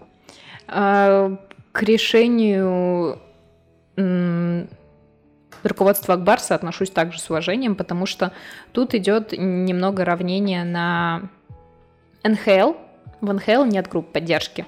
А, 0.67 1.38
К 1.74 1.84
решению 1.84 3.19
м, 3.97 4.67
руководства 5.63 6.15
Акбарса 6.15 6.55
отношусь 6.55 6.89
также 6.89 7.19
с 7.19 7.29
уважением, 7.29 7.75
потому 7.75 8.05
что 8.05 8.31
тут 8.71 8.93
идет 8.95 9.33
немного 9.37 10.05
равнение 10.05 10.63
на 10.63 11.29
НХЛ. 12.23 12.73
В 13.21 13.33
НХЛ 13.33 13.65
нет 13.65 13.87
групп 13.87 14.11
поддержки. 14.11 14.65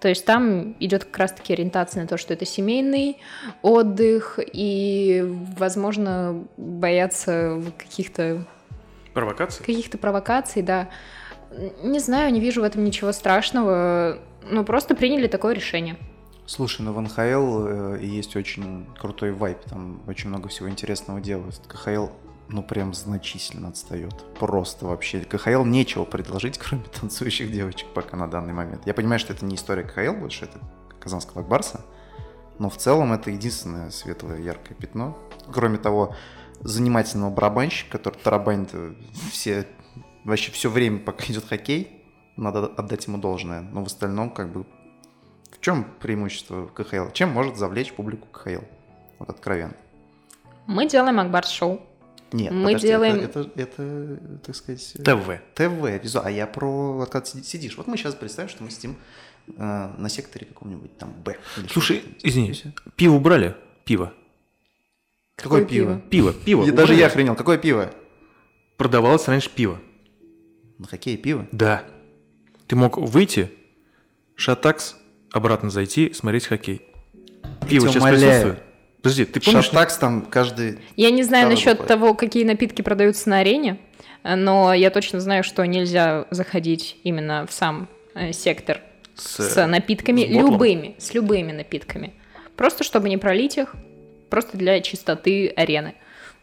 То 0.00 0.08
есть 0.08 0.24
там 0.24 0.74
идет 0.80 1.04
как 1.04 1.18
раз-таки 1.18 1.52
ориентация 1.52 2.02
на 2.02 2.08
то, 2.08 2.16
что 2.16 2.34
это 2.34 2.44
семейный 2.44 3.18
отдых, 3.62 4.40
и, 4.52 5.22
возможно, 5.56 6.44
боятся 6.56 7.62
каких-то 7.78 8.44
Провокации? 9.14 9.62
каких-то 9.62 9.98
провокаций, 9.98 10.62
да. 10.62 10.88
Не 11.84 12.00
знаю, 12.00 12.32
не 12.32 12.40
вижу 12.40 12.62
в 12.62 12.64
этом 12.64 12.82
ничего 12.82 13.12
страшного. 13.12 14.18
Ну, 14.50 14.64
просто 14.64 14.96
приняли 14.96 15.28
такое 15.28 15.54
решение. 15.54 15.96
Слушай, 16.54 16.82
ну 16.82 16.92
в 16.92 17.00
НХЛ 17.00 17.66
э, 17.66 17.98
есть 18.02 18.36
очень 18.36 18.86
крутой 19.00 19.32
вайп, 19.32 19.58
там 19.64 20.02
очень 20.06 20.28
много 20.28 20.50
всего 20.50 20.68
интересного 20.68 21.18
делают. 21.18 21.58
КХЛ, 21.66 22.08
ну 22.50 22.62
прям 22.62 22.92
значительно 22.92 23.68
отстает. 23.68 24.22
Просто 24.38 24.84
вообще. 24.84 25.20
КХЛ 25.20 25.64
нечего 25.64 26.04
предложить, 26.04 26.58
кроме 26.62 26.84
танцующих 26.84 27.50
девочек 27.50 27.88
пока 27.94 28.18
на 28.18 28.28
данный 28.28 28.52
момент. 28.52 28.82
Я 28.84 28.92
понимаю, 28.92 29.18
что 29.18 29.32
это 29.32 29.46
не 29.46 29.54
история 29.54 29.82
КХЛ 29.82 30.12
больше, 30.20 30.44
это 30.44 30.58
Казанского 31.00 31.40
Акбарса, 31.40 31.86
но 32.58 32.68
в 32.68 32.76
целом 32.76 33.14
это 33.14 33.30
единственное 33.30 33.88
светлое, 33.88 34.38
яркое 34.38 34.76
пятно. 34.76 35.16
Кроме 35.50 35.78
того, 35.78 36.14
занимательного 36.60 37.30
барабанщика, 37.30 37.96
который 37.96 38.18
тарабанит 38.22 38.68
э, 38.74 38.92
все, 39.30 39.66
вообще 40.24 40.52
все 40.52 40.68
время, 40.68 40.98
пока 40.98 41.24
идет 41.24 41.46
хоккей, 41.46 42.04
надо 42.36 42.66
отдать 42.66 43.06
ему 43.06 43.16
должное. 43.16 43.62
Но 43.62 43.82
в 43.82 43.86
остальном, 43.86 44.28
как 44.28 44.52
бы, 44.52 44.66
в 45.52 45.60
чем 45.60 45.84
преимущество 46.00 46.66
КХЛ? 46.66 47.10
Чем 47.12 47.30
может 47.30 47.56
завлечь 47.56 47.92
публику 47.92 48.26
КХЛ? 48.28 48.62
Вот 49.18 49.28
откровенно. 49.30 49.74
Мы 50.66 50.88
делаем 50.88 51.20
Акбарс-шоу. 51.20 51.80
Нет, 52.32 52.50
Мы 52.52 52.64
подожди, 52.68 52.86
делаем- 52.88 53.16
Это, 53.20 53.40
это, 53.40 53.60
это, 53.82 54.38
так 54.46 54.56
сказать... 54.56 54.94
ТВ. 55.04 55.40
ТВ, 55.54 56.02
визу. 56.02 56.20
А 56.24 56.30
я 56.30 56.46
про... 56.46 56.94
Вот 56.94 57.10
когда 57.10 57.26
си- 57.26 57.42
сидишь. 57.42 57.76
Вот 57.76 57.86
мы 57.86 57.96
сейчас 57.98 58.14
представим, 58.14 58.48
что 58.48 58.64
мы 58.64 58.70
сидим 58.70 58.96
э, 59.48 59.52
на 59.98 60.08
секторе 60.08 60.46
каком-нибудь 60.46 60.96
там 60.96 61.12
Б. 61.12 61.36
Слушай, 61.70 62.00
что-то. 62.00 62.28
извини, 62.28 62.48
И 62.50 62.52
всё. 62.52 62.70
пиво 62.96 63.14
убрали? 63.16 63.54
Пиво. 63.84 64.14
Какое 65.36 65.60
Какое 65.62 65.64
пиво? 65.66 66.00
Пиво, 66.08 66.32
пиво. 66.32 66.64
Я- 66.64 66.72
даже 66.72 66.94
я 66.94 67.06
охренел. 67.08 67.34
Какое 67.34 67.58
пиво? 67.58 67.92
Продавалось 68.78 69.28
раньше 69.28 69.50
пиво. 69.50 69.78
На 70.78 70.86
хоккее 70.86 71.18
пиво? 71.18 71.46
Да. 71.52 71.84
Ты 72.66 72.76
мог 72.76 72.96
выйти, 72.96 73.52
шатакс, 74.36 74.96
обратно 75.32 75.70
зайти, 75.70 76.12
смотреть 76.12 76.46
хоккей. 76.46 76.82
Пиво 77.68 77.88
тебя 77.88 78.00
сейчас 78.00 78.10
присутствует. 78.10 78.58
Подожди, 79.02 79.24
ты 79.24 79.40
помнишь? 79.40 79.64
Шатакс 79.64 79.96
там 79.96 80.22
каждый... 80.22 80.78
Я 80.96 81.10
не 81.10 81.24
знаю 81.24 81.48
насчет 81.48 81.78
буквой. 81.78 81.88
того, 81.88 82.14
какие 82.14 82.44
напитки 82.44 82.82
продаются 82.82 83.28
на 83.28 83.38
арене, 83.38 83.78
но 84.22 84.72
я 84.72 84.90
точно 84.90 85.20
знаю, 85.20 85.42
что 85.42 85.64
нельзя 85.66 86.26
заходить 86.30 86.98
именно 87.02 87.46
в 87.48 87.52
сам 87.52 87.88
э, 88.14 88.32
сектор 88.32 88.80
С, 89.16 89.40
с, 89.40 89.66
напитками, 89.66 90.24
с 90.24 90.28
ботлом? 90.28 90.52
любыми, 90.52 90.94
с 90.98 91.14
любыми 91.14 91.50
напитками. 91.50 92.14
Просто 92.56 92.84
чтобы 92.84 93.08
не 93.08 93.16
пролить 93.16 93.58
их, 93.58 93.74
просто 94.30 94.56
для 94.56 94.80
чистоты 94.80 95.48
арены. 95.48 95.94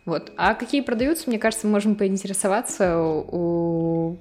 Вот. 0.04 0.34
А 0.36 0.54
какие 0.56 0.82
продаются, 0.82 1.30
мне 1.30 1.40
кажется, 1.40 1.66
мы 1.68 1.74
можем 1.74 1.96
поинтересоваться 1.96 2.98
у, 3.00 4.18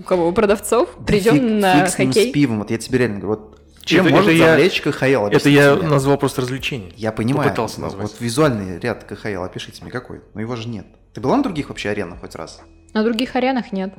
у 0.00 0.02
кого? 0.02 0.28
У 0.28 0.32
продавцов. 0.32 0.88
Да 0.98 1.04
Придем 1.04 1.34
фиг- 1.36 1.60
на 1.60 1.74
фиг 1.84 1.88
с 1.94 1.98
ним, 1.98 2.08
хоккей. 2.08 2.30
с 2.30 2.32
пивом. 2.32 2.58
Вот 2.58 2.70
я 2.70 2.78
тебе 2.78 2.98
реально 2.98 3.20
говорю. 3.20 3.40
Вот 3.42 3.56
чем 3.84 4.06
Это- 4.06 4.14
может 4.14 4.28
это 4.30 4.36
я- 4.38 4.46
завлечь 4.50 4.80
КХЛ? 4.80 5.26
Это 5.26 5.48
я 5.48 5.74
мне. 5.74 5.88
назвал 5.88 6.18
просто 6.18 6.42
развлечение. 6.42 6.92
Я 6.96 7.12
понимаю. 7.12 7.44
Попытался 7.48 7.80
назвать. 7.80 8.02
Вот 8.10 8.20
визуальный 8.20 8.78
ряд 8.78 9.04
КХЛ, 9.04 9.42
опишите 9.42 9.82
мне 9.82 9.90
какой. 9.90 10.20
Но 10.34 10.40
его 10.40 10.56
же 10.56 10.68
нет. 10.68 10.86
Ты 11.14 11.20
была 11.20 11.36
на 11.36 11.42
других 11.42 11.68
вообще 11.68 11.90
аренах 11.90 12.20
хоть 12.20 12.34
раз? 12.34 12.60
На 12.94 13.02
других 13.04 13.34
аренах 13.36 13.72
нет. 13.72 13.92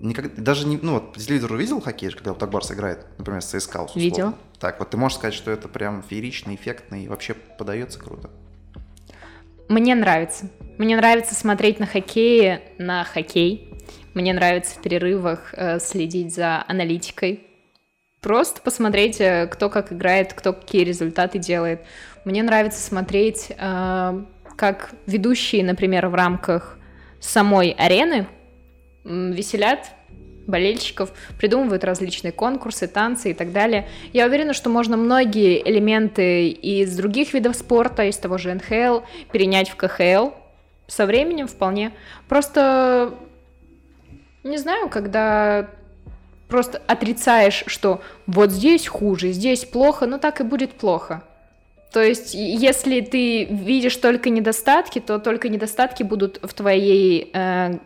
Никогда, 0.00 0.42
даже 0.42 0.66
не, 0.66 0.78
ну 0.82 0.94
вот 0.94 1.14
по 1.14 1.18
телевизору 1.18 1.56
видел 1.56 1.80
хоккей, 1.80 2.10
когда 2.10 2.30
вот 2.30 2.38
так 2.38 2.50
Барс 2.50 2.70
играет, 2.70 3.06
например, 3.18 3.40
с 3.40 3.46
ЦСКА 3.46 3.82
условно? 3.84 3.98
Видела. 4.00 4.34
Так, 4.58 4.78
вот 4.78 4.90
ты 4.90 4.96
можешь 4.96 5.16
сказать, 5.16 5.32
что 5.34 5.50
это 5.50 5.68
прям 5.68 6.02
феерично, 6.02 6.54
эффектно 6.54 7.02
и 7.02 7.08
вообще 7.08 7.34
подается 7.34 7.98
круто. 7.98 8.28
Мне 9.68 9.94
нравится. 9.94 10.48
Мне 10.78 10.96
нравится 10.96 11.34
смотреть 11.34 11.80
на 11.80 11.86
хоккее, 11.86 12.62
на 12.78 13.04
хоккей. 13.04 13.72
Мне 14.16 14.32
нравится 14.32 14.78
в 14.78 14.80
перерывах 14.80 15.52
э, 15.52 15.78
следить 15.78 16.34
за 16.34 16.64
аналитикой. 16.66 17.46
Просто 18.22 18.62
посмотреть, 18.62 19.20
э, 19.20 19.46
кто 19.46 19.68
как 19.68 19.92
играет, 19.92 20.32
кто 20.32 20.54
какие 20.54 20.84
результаты 20.84 21.38
делает. 21.38 21.82
Мне 22.24 22.42
нравится 22.42 22.80
смотреть, 22.80 23.48
э, 23.50 24.22
как 24.56 24.94
ведущие, 25.04 25.62
например, 25.62 26.08
в 26.08 26.14
рамках 26.14 26.78
самой 27.20 27.72
арены 27.72 28.26
веселят 29.04 29.90
болельщиков, 30.46 31.12
придумывают 31.36 31.84
различные 31.84 32.32
конкурсы, 32.32 32.88
танцы 32.88 33.32
и 33.32 33.34
так 33.34 33.52
далее. 33.52 33.86
Я 34.14 34.28
уверена, 34.28 34.54
что 34.54 34.70
можно 34.70 34.96
многие 34.96 35.60
элементы 35.60 36.48
из 36.48 36.96
других 36.96 37.34
видов 37.34 37.54
спорта, 37.54 38.04
из 38.04 38.16
того 38.16 38.38
же 38.38 38.54
НХЛ, 38.54 39.00
перенять 39.30 39.68
в 39.68 39.76
КХЛ. 39.76 40.30
Со 40.86 41.04
временем 41.04 41.48
вполне. 41.48 41.92
Просто, 42.28 43.12
не 44.46 44.58
знаю, 44.58 44.88
когда 44.88 45.68
просто 46.48 46.80
отрицаешь, 46.86 47.64
что 47.66 48.00
вот 48.26 48.50
здесь 48.50 48.86
хуже, 48.86 49.32
здесь 49.32 49.64
плохо, 49.64 50.06
ну 50.06 50.18
так 50.18 50.40
и 50.40 50.44
будет 50.44 50.72
плохо. 50.72 51.22
То 51.92 52.02
есть, 52.02 52.34
если 52.34 53.00
ты 53.00 53.44
видишь 53.44 53.96
только 53.96 54.28
недостатки, 54.28 54.98
то 54.98 55.18
только 55.18 55.48
недостатки 55.48 56.02
будут 56.02 56.38
в 56.42 56.52
твоей, 56.52 57.30
э, 57.32 57.78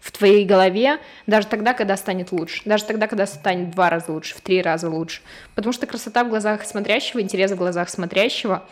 в 0.00 0.12
твоей 0.12 0.44
голове 0.46 0.98
даже 1.26 1.46
тогда, 1.48 1.74
когда 1.74 1.96
станет 1.96 2.32
лучше. 2.32 2.62
Даже 2.64 2.84
тогда, 2.84 3.06
когда 3.06 3.26
станет 3.26 3.68
в 3.68 3.70
два 3.72 3.90
раза 3.90 4.10
лучше, 4.12 4.34
в 4.34 4.40
три 4.40 4.62
раза 4.62 4.88
лучше. 4.88 5.20
Потому 5.54 5.72
что 5.72 5.86
красота 5.86 6.24
в 6.24 6.30
глазах 6.30 6.64
смотрящего, 6.64 7.20
интерес 7.20 7.50
в 7.50 7.56
глазах 7.56 7.90
смотрящего. 7.90 8.62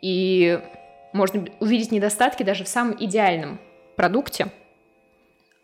И 0.00 0.60
можно 1.12 1.44
увидеть 1.60 1.92
недостатки 1.92 2.42
даже 2.42 2.64
в 2.64 2.68
самом 2.68 2.96
идеальном 2.98 3.58
продукте. 3.94 4.48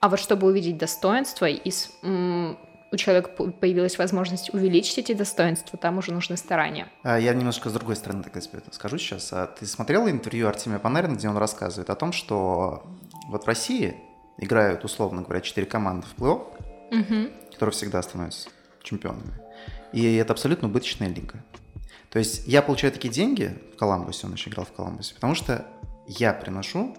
А 0.00 0.08
вот 0.08 0.18
чтобы 0.20 0.46
увидеть 0.46 0.76
достоинства, 0.78 1.46
и 1.46 1.70
у 2.92 2.96
человека 2.96 3.30
по- 3.30 3.50
появилась 3.50 3.98
возможность 3.98 4.54
увеличить 4.54 4.98
эти 4.98 5.12
достоинства, 5.12 5.78
там 5.78 5.98
уже 5.98 6.12
нужны 6.12 6.36
старания. 6.36 6.88
А 7.02 7.18
я 7.18 7.34
немножко 7.34 7.68
с 7.68 7.72
другой 7.72 7.96
стороны 7.96 8.22
так 8.22 8.40
скажу 8.72 8.98
сейчас. 8.98 9.32
А 9.32 9.46
ты 9.46 9.66
смотрел 9.66 10.08
интервью 10.08 10.48
Артемия 10.48 10.78
Панарина, 10.78 11.14
где 11.16 11.28
он 11.28 11.36
рассказывает 11.36 11.90
о 11.90 11.94
том, 11.96 12.12
что 12.12 12.84
вот 13.28 13.44
в 13.44 13.46
России 13.46 13.96
играют, 14.38 14.84
условно 14.84 15.22
говоря, 15.22 15.40
четыре 15.40 15.66
команды 15.66 16.06
в 16.06 16.20
плей-офф, 16.20 16.42
Мгм. 16.92 17.30
которые 17.52 17.72
всегда 17.72 18.00
становятся 18.02 18.48
чемпионами. 18.82 19.32
И 19.92 20.14
это 20.14 20.32
абсолютно 20.32 20.68
убыточная 20.68 21.08
лига. 21.08 21.42
То 22.10 22.20
есть 22.20 22.46
я 22.46 22.62
получаю 22.62 22.92
такие 22.92 23.12
деньги 23.12 23.58
в 23.74 23.78
Коламбусе, 23.78 24.26
он 24.26 24.34
еще 24.34 24.48
играл 24.50 24.64
в 24.64 24.72
Коламбусе, 24.72 25.14
потому 25.14 25.34
что 25.34 25.66
я 26.06 26.32
приношу 26.32 26.96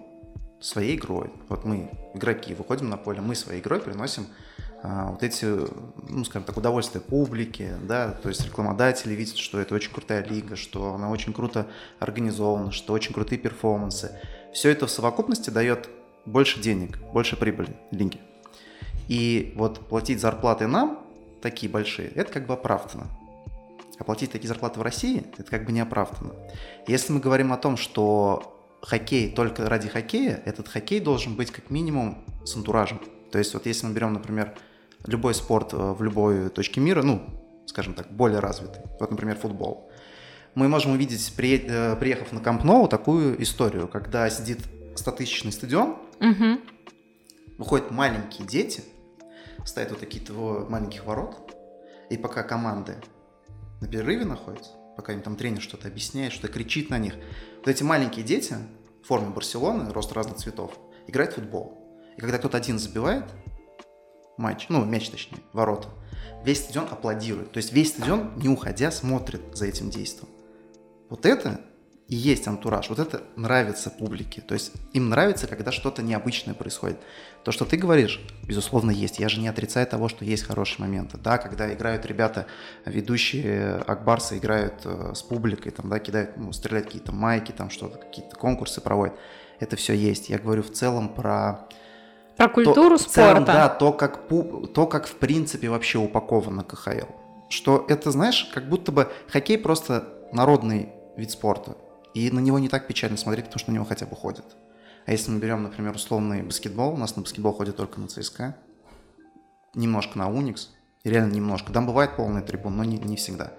своей 0.60 0.96
игрой. 0.96 1.30
Вот 1.48 1.64
мы, 1.64 1.90
игроки, 2.14 2.54
выходим 2.54 2.88
на 2.88 2.96
поле, 2.96 3.20
мы 3.20 3.34
своей 3.34 3.60
игрой 3.60 3.80
приносим 3.80 4.26
а, 4.82 5.10
вот 5.10 5.22
эти, 5.22 5.44
ну, 6.08 6.24
скажем 6.24 6.44
так, 6.44 6.56
удовольствия 6.56 7.00
публики, 7.00 7.74
да, 7.82 8.12
то 8.12 8.28
есть 8.28 8.44
рекламодатели 8.44 9.12
видят, 9.14 9.36
что 9.36 9.58
это 9.58 9.74
очень 9.74 9.92
крутая 9.92 10.24
лига, 10.24 10.56
что 10.56 10.94
она 10.94 11.10
очень 11.10 11.32
круто 11.32 11.66
организована, 11.98 12.70
что 12.70 12.92
очень 12.92 13.12
крутые 13.12 13.38
перформансы. 13.38 14.20
Все 14.52 14.70
это 14.70 14.86
в 14.86 14.90
совокупности 14.90 15.50
дает 15.50 15.88
больше 16.26 16.60
денег, 16.60 16.98
больше 17.12 17.36
прибыли 17.36 17.76
лиги. 17.90 18.20
И 19.08 19.52
вот 19.56 19.88
платить 19.88 20.20
зарплаты 20.20 20.66
нам, 20.66 21.00
такие 21.40 21.70
большие, 21.70 22.08
это 22.10 22.32
как 22.32 22.46
бы 22.46 22.54
оправдано. 22.54 23.08
А 23.98 24.04
платить 24.04 24.30
такие 24.30 24.46
зарплаты 24.46 24.78
в 24.78 24.82
России, 24.82 25.24
это 25.38 25.50
как 25.50 25.64
бы 25.64 25.72
не 25.72 25.80
оправдано. 25.80 26.34
Если 26.86 27.12
мы 27.12 27.18
говорим 27.18 27.52
о 27.52 27.56
том, 27.56 27.76
что 27.76 28.57
хоккей 28.82 29.30
только 29.30 29.68
ради 29.68 29.88
хоккея, 29.88 30.42
этот 30.44 30.68
хоккей 30.68 31.00
должен 31.00 31.36
быть 31.36 31.50
как 31.50 31.70
минимум 31.70 32.24
с 32.44 32.56
антуражем. 32.56 33.00
То 33.30 33.38
есть 33.38 33.54
вот 33.54 33.66
если 33.66 33.86
мы 33.86 33.92
берем, 33.92 34.12
например, 34.12 34.54
любой 35.06 35.34
спорт 35.34 35.72
э, 35.72 35.76
в 35.76 36.02
любой 36.02 36.48
точке 36.50 36.80
мира, 36.80 37.02
ну, 37.02 37.22
скажем 37.66 37.94
так, 37.94 38.10
более 38.10 38.40
развитый, 38.40 38.82
вот, 38.98 39.10
например, 39.10 39.36
футбол, 39.36 39.90
мы 40.54 40.68
можем 40.68 40.92
увидеть, 40.92 41.32
э, 41.38 41.96
приехав 41.96 42.32
на 42.32 42.40
Камп 42.40 42.64
Ноу, 42.64 42.88
такую 42.88 43.40
историю, 43.42 43.88
когда 43.88 44.28
сидит 44.30 44.60
100-тысячный 44.94 45.52
стадион, 45.52 45.98
угу. 46.20 46.60
выходят 47.58 47.90
маленькие 47.90 48.46
дети, 48.46 48.82
ставят 49.64 49.90
вот 49.90 50.00
такие 50.00 50.22
маленьких 50.68 51.04
ворот, 51.04 51.54
и 52.10 52.16
пока 52.16 52.42
команды 52.42 52.96
на 53.80 53.86
перерыве 53.86 54.24
находятся, 54.24 54.72
пока 54.96 55.12
им 55.12 55.20
там 55.20 55.36
тренер 55.36 55.60
что-то 55.60 55.88
объясняет, 55.88 56.32
что-то 56.32 56.52
кричит 56.52 56.90
на 56.90 56.98
них, 56.98 57.14
вот 57.68 57.74
эти 57.74 57.82
маленькие 57.82 58.24
дети 58.24 58.56
в 59.02 59.08
форме 59.08 59.28
Барселоны, 59.28 59.92
рост 59.92 60.10
разных 60.12 60.38
цветов, 60.38 60.72
играют 61.06 61.32
в 61.32 61.34
футбол. 61.34 61.76
И 62.16 62.20
когда 62.22 62.38
кто-то 62.38 62.56
один 62.56 62.78
забивает 62.78 63.26
матч, 64.38 64.70
ну, 64.70 64.86
мяч 64.86 65.10
точнее, 65.10 65.42
ворота, 65.52 65.88
весь 66.46 66.60
стадион 66.60 66.86
аплодирует. 66.90 67.52
То 67.52 67.58
есть 67.58 67.74
весь 67.74 67.90
стадион, 67.90 68.32
не 68.36 68.48
уходя, 68.48 68.90
смотрит 68.90 69.42
за 69.52 69.66
этим 69.66 69.90
действием. 69.90 70.30
Вот 71.10 71.26
это 71.26 71.60
и 72.08 72.16
есть 72.16 72.48
антураж. 72.48 72.88
Вот 72.88 72.98
это 72.98 73.22
нравится 73.36 73.90
публике. 73.90 74.40
То 74.40 74.54
есть 74.54 74.72
им 74.94 75.10
нравится, 75.10 75.46
когда 75.46 75.70
что-то 75.70 76.02
необычное 76.02 76.54
происходит. 76.54 76.98
То, 77.44 77.52
что 77.52 77.66
ты 77.66 77.76
говоришь, 77.76 78.20
безусловно, 78.44 78.90
есть. 78.90 79.18
Я 79.18 79.28
же 79.28 79.40
не 79.40 79.48
отрицаю 79.48 79.86
того, 79.86 80.08
что 80.08 80.24
есть 80.24 80.44
хорошие 80.44 80.80
моменты. 80.80 81.18
Да, 81.18 81.36
когда 81.36 81.72
играют 81.72 82.06
ребята, 82.06 82.46
ведущие 82.86 83.74
Акбарса 83.86 84.38
играют 84.38 84.80
э, 84.84 85.12
с 85.14 85.22
публикой, 85.22 85.70
там, 85.70 85.90
да, 85.90 85.98
кидают, 85.98 86.36
ну, 86.38 86.52
стреляют 86.52 86.86
какие-то 86.86 87.12
майки, 87.12 87.52
там 87.52 87.68
что-то, 87.68 87.98
какие-то 87.98 88.36
конкурсы 88.36 88.80
проводят. 88.80 89.14
Это 89.60 89.76
все 89.76 89.92
есть. 89.92 90.30
Я 90.30 90.38
говорю 90.38 90.62
в 90.62 90.70
целом 90.70 91.10
про 91.10 91.68
про 92.38 92.48
культуру 92.48 92.96
то, 92.96 93.02
спорта. 93.02 93.32
Целом, 93.32 93.44
да, 93.44 93.68
то 93.68 93.92
как, 93.92 94.28
то, 94.28 94.86
как 94.86 95.08
в 95.08 95.16
принципе 95.16 95.68
вообще 95.68 95.98
упаковано 95.98 96.62
КХЛ. 96.62 97.12
Что 97.50 97.84
это, 97.88 98.12
знаешь, 98.12 98.48
как 98.54 98.68
будто 98.68 98.92
бы 98.92 99.10
хоккей 99.28 99.58
просто 99.58 100.08
народный 100.32 100.90
вид 101.16 101.32
спорта. 101.32 101.76
И 102.14 102.30
на 102.30 102.40
него 102.40 102.58
не 102.58 102.68
так 102.68 102.86
печально 102.86 103.16
смотреть, 103.16 103.46
потому 103.46 103.60
что 103.60 103.70
на 103.70 103.74
него 103.76 103.84
хотя 103.84 104.06
бы 104.06 104.16
ходят. 104.16 104.56
А 105.06 105.12
если 105.12 105.30
мы 105.30 105.38
берем, 105.38 105.62
например, 105.62 105.94
условный 105.94 106.42
баскетбол, 106.42 106.94
у 106.94 106.96
нас 106.96 107.16
на 107.16 107.22
баскетбол 107.22 107.52
ходят 107.52 107.76
только 107.76 108.00
на 108.00 108.08
ЦСКА, 108.08 108.56
немножко 109.74 110.18
на 110.18 110.28
Уникс, 110.28 110.70
реально 111.04 111.32
немножко. 111.32 111.72
Там 111.72 111.86
бывает 111.86 112.16
полный 112.16 112.42
трибун, 112.42 112.76
но 112.76 112.84
не, 112.84 112.98
не 112.98 113.16
всегда. 113.16 113.52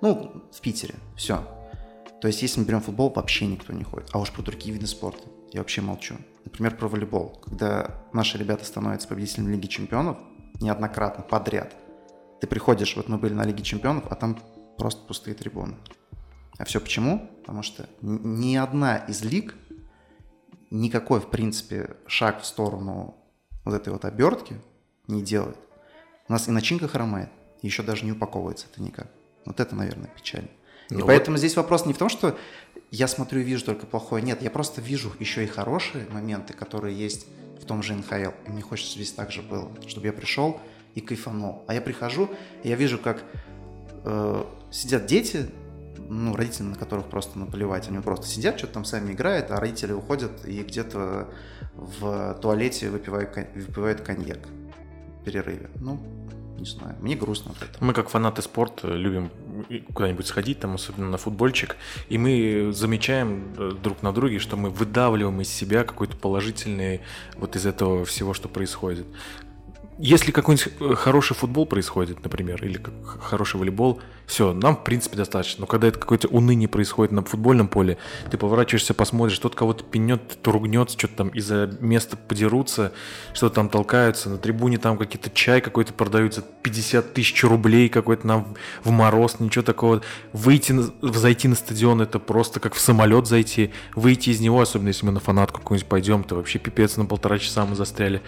Ну, 0.00 0.44
в 0.52 0.60
Питере, 0.60 0.94
все. 1.16 1.46
То 2.20 2.28
есть, 2.28 2.40
если 2.42 2.60
мы 2.60 2.66
берем 2.66 2.80
футбол, 2.80 3.10
вообще 3.10 3.46
никто 3.46 3.72
не 3.72 3.84
ходит. 3.84 4.08
А 4.12 4.18
уж 4.18 4.32
про 4.32 4.42
другие 4.42 4.72
виды 4.72 4.86
спорта 4.86 5.28
я 5.52 5.60
вообще 5.60 5.82
молчу. 5.82 6.16
Например, 6.44 6.76
про 6.76 6.88
волейбол. 6.88 7.40
Когда 7.44 7.90
наши 8.12 8.38
ребята 8.38 8.64
становятся 8.64 9.08
победителями 9.08 9.52
Лиги 9.52 9.66
Чемпионов, 9.66 10.18
неоднократно, 10.60 11.22
подряд, 11.22 11.74
ты 12.40 12.46
приходишь, 12.46 12.96
вот 12.96 13.08
мы 13.08 13.18
были 13.18 13.34
на 13.34 13.44
Лиге 13.44 13.62
Чемпионов, 13.62 14.04
а 14.10 14.14
там 14.14 14.38
просто 14.78 15.06
пустые 15.06 15.34
трибуны. 15.34 15.76
А 16.58 16.64
все 16.64 16.80
почему? 16.80 17.30
Потому 17.40 17.62
что 17.62 17.88
ни 18.00 18.56
одна 18.56 18.98
из 18.98 19.22
лиг 19.22 19.54
никакой, 20.70 21.20
в 21.20 21.30
принципе, 21.30 21.96
шаг 22.06 22.42
в 22.42 22.46
сторону 22.46 23.16
вот 23.64 23.74
этой 23.74 23.92
вот 23.92 24.04
обертки 24.04 24.60
не 25.06 25.22
делает. 25.22 25.58
У 26.28 26.32
нас 26.32 26.48
и 26.48 26.50
начинка 26.50 26.88
хромает, 26.88 27.30
и 27.62 27.66
еще 27.66 27.82
даже 27.82 28.04
не 28.04 28.12
упаковывается 28.12 28.66
это 28.70 28.82
никак. 28.82 29.08
Вот 29.44 29.60
это, 29.60 29.74
наверное, 29.74 30.08
печально. 30.08 30.48
Ну 30.90 30.98
и 30.98 31.02
вот. 31.02 31.08
поэтому 31.08 31.36
здесь 31.36 31.56
вопрос 31.56 31.86
не 31.86 31.92
в 31.92 31.98
том, 31.98 32.08
что 32.08 32.36
я 32.90 33.08
смотрю 33.08 33.40
и 33.40 33.44
вижу 33.44 33.64
только 33.64 33.86
плохое. 33.86 34.22
Нет, 34.22 34.42
я 34.42 34.50
просто 34.50 34.80
вижу 34.80 35.12
еще 35.18 35.44
и 35.44 35.46
хорошие 35.46 36.06
моменты, 36.10 36.52
которые 36.52 36.96
есть 36.96 37.26
в 37.60 37.64
том 37.64 37.82
же 37.82 37.94
НХЛ. 37.94 38.30
И 38.46 38.50
мне 38.50 38.62
хочется 38.62 38.94
здесь 38.94 39.12
так 39.12 39.32
же 39.32 39.42
было, 39.42 39.70
чтобы 39.86 40.06
я 40.06 40.12
пришел 40.12 40.60
и 40.94 41.00
кайфанул. 41.00 41.64
А 41.66 41.74
я 41.74 41.80
прихожу, 41.80 42.30
и 42.62 42.68
я 42.68 42.76
вижу, 42.76 42.98
как 42.98 43.24
э, 44.04 44.44
сидят 44.70 45.06
дети, 45.06 45.50
ну, 46.14 46.36
родители, 46.36 46.64
на 46.64 46.76
которых 46.76 47.06
просто 47.06 47.38
наплевать. 47.38 47.88
Они 47.88 47.98
просто 47.98 48.26
сидят, 48.26 48.58
что-то 48.58 48.74
там 48.74 48.84
сами 48.84 49.12
играют, 49.12 49.50
а 49.50 49.60
родители 49.60 49.92
уходят 49.92 50.44
и 50.44 50.62
где-то 50.62 51.28
в 51.74 52.38
туалете 52.40 52.90
выпивают, 52.90 53.36
выпивают 53.54 54.00
коньяк 54.00 54.38
в 55.20 55.24
перерыве. 55.24 55.70
Ну, 55.76 56.00
не 56.58 56.66
знаю, 56.66 56.96
мне 57.00 57.16
грустно 57.16 57.50
от 57.52 57.68
этого. 57.68 57.84
Мы 57.84 57.92
как 57.92 58.08
фанаты 58.08 58.42
спорта 58.42 58.88
любим 58.88 59.30
куда-нибудь 59.92 60.26
сходить, 60.26 60.60
там, 60.60 60.74
особенно 60.74 61.10
на 61.10 61.18
футбольчик, 61.18 61.76
и 62.08 62.16
мы 62.16 62.70
замечаем 62.72 63.52
э, 63.56 63.72
друг 63.82 64.02
на 64.02 64.12
друге, 64.12 64.38
что 64.38 64.56
мы 64.56 64.70
выдавливаем 64.70 65.40
из 65.40 65.48
себя 65.48 65.84
какой-то 65.84 66.16
положительный 66.16 67.00
вот 67.36 67.56
из 67.56 67.66
этого 67.66 68.04
всего, 68.04 68.34
что 68.34 68.48
происходит 68.48 69.06
если 69.98 70.32
какой-нибудь 70.32 70.72
э, 70.80 70.94
хороший 70.94 71.36
футбол 71.36 71.66
происходит, 71.66 72.22
например, 72.22 72.64
или 72.64 72.80
хороший 73.20 73.56
волейбол, 73.60 74.00
все, 74.26 74.52
нам, 74.52 74.76
в 74.76 74.84
принципе, 74.84 75.16
достаточно. 75.16 75.62
Но 75.62 75.66
когда 75.66 75.88
это 75.88 75.98
какое-то 75.98 76.28
уныние 76.28 76.68
происходит 76.68 77.12
на 77.12 77.22
футбольном 77.22 77.68
поле, 77.68 77.98
ты 78.30 78.36
поворачиваешься, 78.36 78.94
посмотришь, 78.94 79.38
тот 79.38 79.54
кого-то 79.54 79.84
пенет, 79.84 80.38
то 80.42 80.50
ругнется, 80.50 80.98
что-то 80.98 81.14
там 81.16 81.28
из-за 81.28 81.76
места 81.80 82.16
подерутся, 82.16 82.92
что-то 83.34 83.56
там 83.56 83.68
толкаются, 83.68 84.30
на 84.30 84.38
трибуне 84.38 84.78
там 84.78 84.96
какие-то 84.96 85.30
чай 85.30 85.60
какой-то 85.60 85.92
продают 85.92 86.34
за 86.34 86.42
50 86.42 87.12
тысяч 87.14 87.44
рублей 87.44 87.88
какой-то 87.88 88.26
нам 88.26 88.54
в 88.82 88.90
мороз, 88.90 89.38
ничего 89.38 89.62
такого. 89.62 90.02
Выйти, 90.32 90.74
зайти 91.02 91.46
на 91.46 91.54
стадион, 91.54 92.00
это 92.00 92.18
просто 92.18 92.58
как 92.58 92.74
в 92.74 92.80
самолет 92.80 93.26
зайти, 93.26 93.72
выйти 93.94 94.30
из 94.30 94.40
него, 94.40 94.60
особенно 94.60 94.88
если 94.88 95.06
мы 95.06 95.12
на 95.12 95.20
фанатку 95.20 95.60
какую-нибудь 95.60 95.88
пойдем, 95.88 96.24
то 96.24 96.34
вообще 96.34 96.58
пипец, 96.58 96.96
на 96.96 97.04
полтора 97.04 97.38
часа 97.38 97.64
мы 97.64 97.76
застряли. 97.76 98.22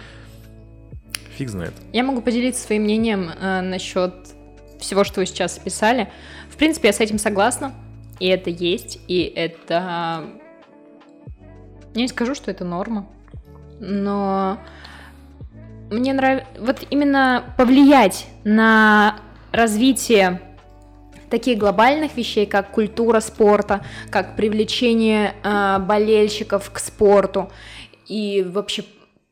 Фиг 1.37 1.51
знает. 1.51 1.75
Я 1.93 2.03
могу 2.03 2.23
поделиться 2.23 2.65
своим 2.65 2.83
мнением 2.83 3.31
э, 3.31 3.61
насчет 3.61 4.15
всего, 4.81 5.05
что 5.05 5.21
вы 5.21 5.27
сейчас 5.27 5.59
описали. 5.59 6.11
В 6.49 6.57
принципе, 6.57 6.89
я 6.89 6.93
с 6.93 7.01
этим 7.01 7.19
согласна. 7.19 7.75
И 8.19 8.27
это 8.29 8.49
есть, 8.49 8.99
и 9.09 9.21
это... 9.23 10.25
Я 11.95 12.03
не 12.03 12.09
скажу, 12.09 12.35
что 12.35 12.51
это 12.51 12.65
норма, 12.65 13.07
но 13.79 14.59
мне 15.91 16.15
нравится... 16.15 16.49
Вот 16.59 16.87
именно 16.89 17.55
повлиять 17.59 18.27
на 18.45 19.19
развитие 19.53 20.41
таких 21.29 21.59
глобальных 21.59 22.17
вещей, 22.17 22.47
как 22.47 22.71
культура 22.71 23.21
спорта, 23.21 23.85
как 24.11 24.37
привлечение 24.37 25.35
э, 25.43 25.79
болельщиков 25.81 26.71
к 26.71 26.79
спорту 26.79 27.51
и 28.07 28.47
вообще 28.49 28.85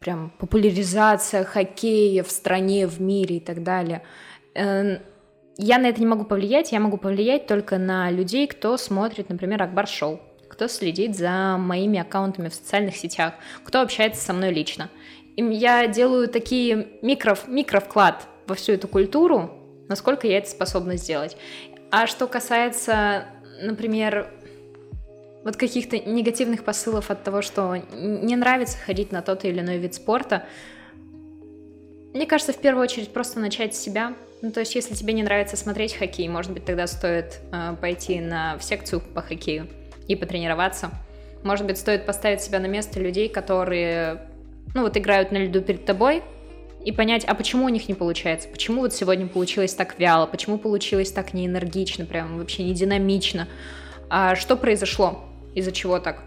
прям 0.05 0.31
популяризация 0.39 1.45
хоккея 1.45 2.23
в 2.23 2.31
стране, 2.31 2.87
в 2.87 3.01
мире 3.01 3.39
и 3.39 3.41
так 3.41 3.63
далее. 3.63 4.03
Эм, 4.55 4.99
я 5.57 5.79
на 5.79 5.87
это 5.87 5.99
не 5.99 6.07
могу 6.07 6.25
повлиять, 6.25 6.73
я 6.73 6.81
могу 6.81 6.99
повлиять 6.99 7.47
только 7.47 7.79
на 7.79 8.11
людей, 8.11 8.47
кто 8.47 8.77
смотрит, 8.77 9.31
например, 9.31 9.63
Акбар 9.63 9.89
Шоу, 9.89 10.21
кто 10.51 10.69
следит 10.69 11.17
за 11.17 11.57
моими 11.59 11.99
аккаунтами 11.99 12.51
в 12.51 12.55
социальных 12.55 12.97
сетях, 12.97 13.33
кто 13.65 13.81
общается 13.81 14.23
со 14.23 14.35
мной 14.35 14.53
лично. 14.53 14.91
И 15.37 15.43
я 15.43 15.87
делаю 15.87 16.29
такие 16.29 16.87
микро, 17.01 17.39
микровклад 17.47 18.29
во 18.47 18.55
всю 18.55 18.73
эту 18.73 18.89
культуру, 18.89 19.53
насколько 19.89 20.27
я 20.27 20.37
это 20.37 20.51
способна 20.51 20.97
сделать. 20.97 21.39
А 21.91 22.07
что 22.07 22.27
касается, 22.27 23.25
например, 23.63 24.31
вот 25.45 25.57
каких-то 25.57 25.99
негативных 25.99 26.65
посылов 26.65 27.11
от 27.11 27.23
того, 27.23 27.43
что 27.43 27.77
не 27.93 28.35
нравится 28.35 28.79
ходить 28.79 29.13
на 29.13 29.23
тот 29.23 29.45
или 29.45 29.61
иной 29.61 29.79
вид 29.79 29.95
спорта, 29.95 30.47
мне 32.15 32.27
кажется, 32.27 32.53
в 32.53 32.59
первую 32.59 32.85
очередь 32.85 33.13
просто 33.13 33.41
начать 33.41 33.75
с 33.75 33.79
себя. 33.79 34.15
Ну, 34.41 34.53
то 34.53 34.61
есть, 34.61 34.75
если 34.75 34.95
тебе 34.95 35.13
не 35.13 35.23
нравится 35.23 35.57
смотреть 35.57 35.95
хоккей, 35.95 36.29
может 36.29 36.53
быть, 36.53 36.65
тогда 36.65 36.87
стоит 36.87 37.41
э, 37.53 37.75
пойти 37.81 38.21
на 38.21 38.57
в 38.57 38.63
секцию 38.63 39.01
по 39.01 39.21
хоккею 39.21 39.67
и 40.07 40.15
потренироваться. 40.15 40.91
Может 41.43 41.67
быть, 41.67 41.77
стоит 41.77 42.07
поставить 42.07 42.41
себя 42.41 42.61
на 42.61 42.67
место 42.67 43.01
людей, 43.01 43.29
которые, 43.29 44.29
ну, 44.75 44.83
вот 44.83 44.97
играют 44.97 45.33
на 45.33 45.39
льду 45.39 45.61
перед 45.61 45.85
тобой, 45.85 46.23
и 46.85 46.93
понять, 46.93 47.25
а 47.25 47.35
почему 47.35 47.65
у 47.65 47.69
них 47.69 47.89
не 47.89 47.95
получается, 47.95 48.49
почему 48.49 48.83
вот 48.83 48.93
сегодня 48.95 49.27
получилось 49.27 49.75
так 49.75 49.99
вяло, 49.99 50.27
почему 50.27 50.59
получилось 50.59 51.11
так 51.11 51.33
неэнергично, 51.33 52.05
прям 52.05 52.39
вообще 52.39 52.63
не 52.63 52.75
динамично, 52.75 53.49
а 54.11 54.37
что 54.37 54.57
произошло, 54.57 55.25
из-за 55.55 55.73
чего 55.73 55.99
так. 55.99 56.23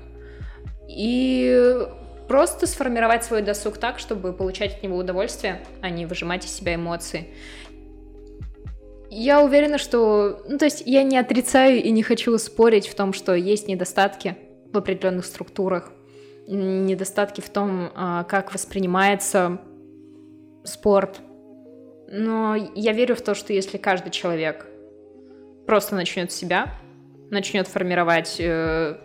И 0.87 1.85
просто 2.27 2.67
сформировать 2.67 3.23
свой 3.23 3.41
досуг 3.41 3.77
так, 3.77 3.99
чтобы 3.99 4.33
получать 4.33 4.75
от 4.75 4.83
него 4.83 4.97
удовольствие, 4.97 5.63
а 5.81 5.89
не 5.89 6.05
выжимать 6.05 6.45
из 6.45 6.53
себя 6.53 6.75
эмоции. 6.75 7.27
Я 9.09 9.41
уверена, 9.41 9.77
что... 9.77 10.41
Ну, 10.47 10.57
то 10.57 10.65
есть 10.65 10.83
я 10.85 11.03
не 11.03 11.17
отрицаю 11.17 11.81
и 11.81 11.91
не 11.91 12.03
хочу 12.03 12.37
спорить 12.37 12.87
в 12.87 12.95
том, 12.95 13.13
что 13.13 13.33
есть 13.33 13.67
недостатки 13.67 14.35
в 14.73 14.77
определенных 14.77 15.25
структурах, 15.25 15.91
недостатки 16.47 17.39
в 17.41 17.49
том, 17.49 17.89
а, 17.95 18.25
как 18.25 18.53
воспринимается 18.53 19.59
спорт. 20.65 21.21
Но 22.09 22.55
я 22.75 22.93
верю 22.93 23.15
в 23.15 23.21
то, 23.21 23.33
что 23.33 23.53
если 23.53 23.77
каждый 23.77 24.11
человек 24.11 24.67
просто 25.65 25.95
начнет 25.95 26.31
себя, 26.31 26.73
начнет 27.29 27.67
формировать 27.67 28.37
э, 28.39 28.97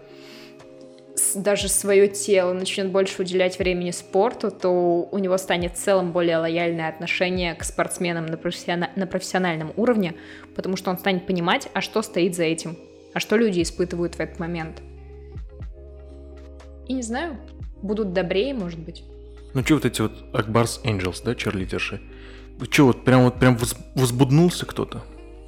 даже 1.34 1.68
свое 1.68 2.08
тело, 2.08 2.52
начнет 2.52 2.90
больше 2.90 3.22
уделять 3.22 3.58
времени 3.58 3.90
спорту, 3.90 4.50
то 4.50 5.08
у 5.10 5.18
него 5.18 5.36
станет 5.38 5.74
в 5.74 5.80
целом 5.80 6.12
более 6.12 6.38
лояльное 6.38 6.88
отношение 6.88 7.54
к 7.54 7.64
спортсменам 7.64 8.26
на, 8.26 8.36
профессиона... 8.36 8.90
на 8.96 9.06
профессиональном 9.06 9.72
уровне, 9.76 10.14
потому 10.54 10.76
что 10.76 10.90
он 10.90 10.98
станет 10.98 11.26
понимать, 11.26 11.68
а 11.74 11.80
что 11.80 12.02
стоит 12.02 12.34
за 12.34 12.44
этим, 12.44 12.76
а 13.14 13.20
что 13.20 13.36
люди 13.36 13.62
испытывают 13.62 14.14
в 14.14 14.20
этот 14.20 14.38
момент. 14.38 14.82
И 16.88 16.94
не 16.94 17.02
знаю, 17.02 17.38
будут 17.82 18.12
добрее, 18.12 18.54
может 18.54 18.78
быть. 18.78 19.04
Ну 19.54 19.62
что 19.62 19.74
вот 19.74 19.84
эти 19.84 20.00
вот 20.00 20.12
Акбарс 20.32 20.80
Angels, 20.84 21.22
да, 21.24 21.34
черлидерши? 21.34 22.00
Что 22.70 22.86
вот 22.86 23.04
прям 23.04 23.24
вот 23.24 23.38
прям 23.38 23.58
возбуднулся 23.94 24.66
кто-то? 24.66 25.02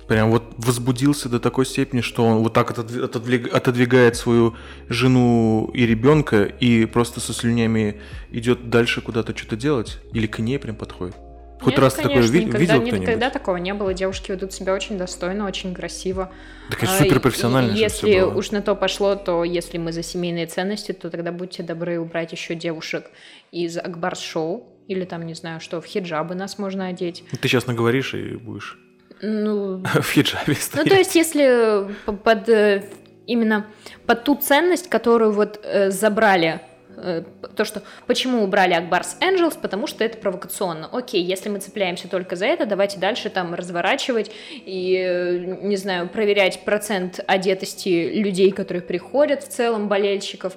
Прям 0.08 0.30
вот 0.30 0.42
возбудился 0.58 1.28
до 1.28 1.40
такой 1.40 1.64
степени, 1.64 2.02
что 2.02 2.24
он 2.24 2.42
вот 2.42 2.52
так 2.52 2.70
отодвигает 2.70 4.16
свою 4.16 4.54
жену 4.88 5.70
и 5.72 5.86
ребенка 5.86 6.44
и 6.44 6.84
просто 6.84 7.20
со 7.20 7.32
слюнями 7.32 8.00
идет 8.30 8.68
дальше 8.68 9.00
куда-то 9.00 9.36
что-то 9.36 9.56
делать? 9.56 9.98
Или 10.12 10.26
к 10.26 10.38
ней 10.40 10.58
прям 10.58 10.76
подходит? 10.76 11.16
Хоть 11.60 11.72
Нет, 11.72 11.78
раз 11.78 11.94
конечно, 11.94 12.22
такое 12.22 12.40
никогда, 12.40 12.58
видел 12.58 12.74
кто-нибудь? 12.74 13.00
Никогда 13.00 13.30
такого 13.30 13.56
не 13.56 13.72
было. 13.72 13.94
Девушки 13.94 14.32
ведут 14.32 14.52
себя 14.52 14.74
очень 14.74 14.98
достойно, 14.98 15.46
очень 15.46 15.72
красиво. 15.72 16.30
Так 16.68 16.82
это 16.82 16.92
суперпрофессионально. 16.92 17.72
И, 17.72 17.78
если 17.78 18.20
уж 18.20 18.50
на 18.50 18.60
то 18.60 18.74
пошло, 18.74 19.14
то 19.14 19.44
если 19.44 19.78
мы 19.78 19.92
за 19.92 20.02
семейные 20.02 20.46
ценности, 20.46 20.92
то 20.92 21.08
тогда 21.08 21.32
будьте 21.32 21.62
добры 21.62 21.98
убрать 21.98 22.32
еще 22.32 22.54
девушек 22.54 23.06
из 23.50 23.78
Акбарс-шоу. 23.78 24.68
Или 24.88 25.06
там, 25.06 25.24
не 25.24 25.32
знаю, 25.32 25.60
что, 25.60 25.80
в 25.80 25.86
хиджабы 25.86 26.34
нас 26.34 26.58
можно 26.58 26.88
одеть. 26.88 27.24
Ты 27.40 27.48
сейчас 27.48 27.66
наговоришь 27.66 28.12
и 28.12 28.36
будешь 28.36 28.78
ну, 29.24 29.78
в 30.00 30.12
хиджабе 30.12 30.54
стоять. 30.54 30.84
Ну, 30.84 30.90
то 30.90 30.96
есть, 30.96 31.14
если 31.14 31.88
под 32.22 32.48
э, 32.48 32.84
именно 33.26 33.66
под 34.06 34.24
ту 34.24 34.34
ценность, 34.36 34.88
которую 34.90 35.32
вот 35.32 35.60
э, 35.62 35.90
забрали 35.90 36.60
э, 36.96 37.22
то, 37.56 37.64
что 37.64 37.82
почему 38.06 38.44
убрали 38.44 38.74
Акбарс 38.74 39.16
Angels, 39.20 39.58
потому 39.60 39.86
что 39.86 40.04
это 40.04 40.18
провокационно. 40.18 40.88
Окей, 40.92 41.22
если 41.22 41.48
мы 41.48 41.58
цепляемся 41.58 42.08
только 42.08 42.36
за 42.36 42.46
это, 42.46 42.66
давайте 42.66 42.98
дальше 42.98 43.30
там 43.30 43.54
разворачивать 43.54 44.30
и, 44.50 45.56
не 45.62 45.76
знаю, 45.76 46.08
проверять 46.08 46.64
процент 46.64 47.20
одетости 47.26 48.10
людей, 48.14 48.50
которые 48.50 48.82
приходят 48.82 49.42
в 49.42 49.48
целом, 49.48 49.88
болельщиков. 49.88 50.56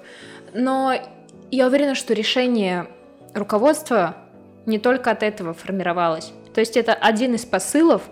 Но 0.52 0.94
я 1.50 1.66
уверена, 1.66 1.94
что 1.94 2.12
решение 2.12 2.86
руководства 3.34 4.16
не 4.66 4.78
только 4.78 5.10
от 5.10 5.22
этого 5.22 5.54
формировалось. 5.54 6.32
То 6.52 6.60
есть 6.60 6.76
это 6.76 6.92
один 6.92 7.34
из 7.34 7.46
посылов, 7.46 8.02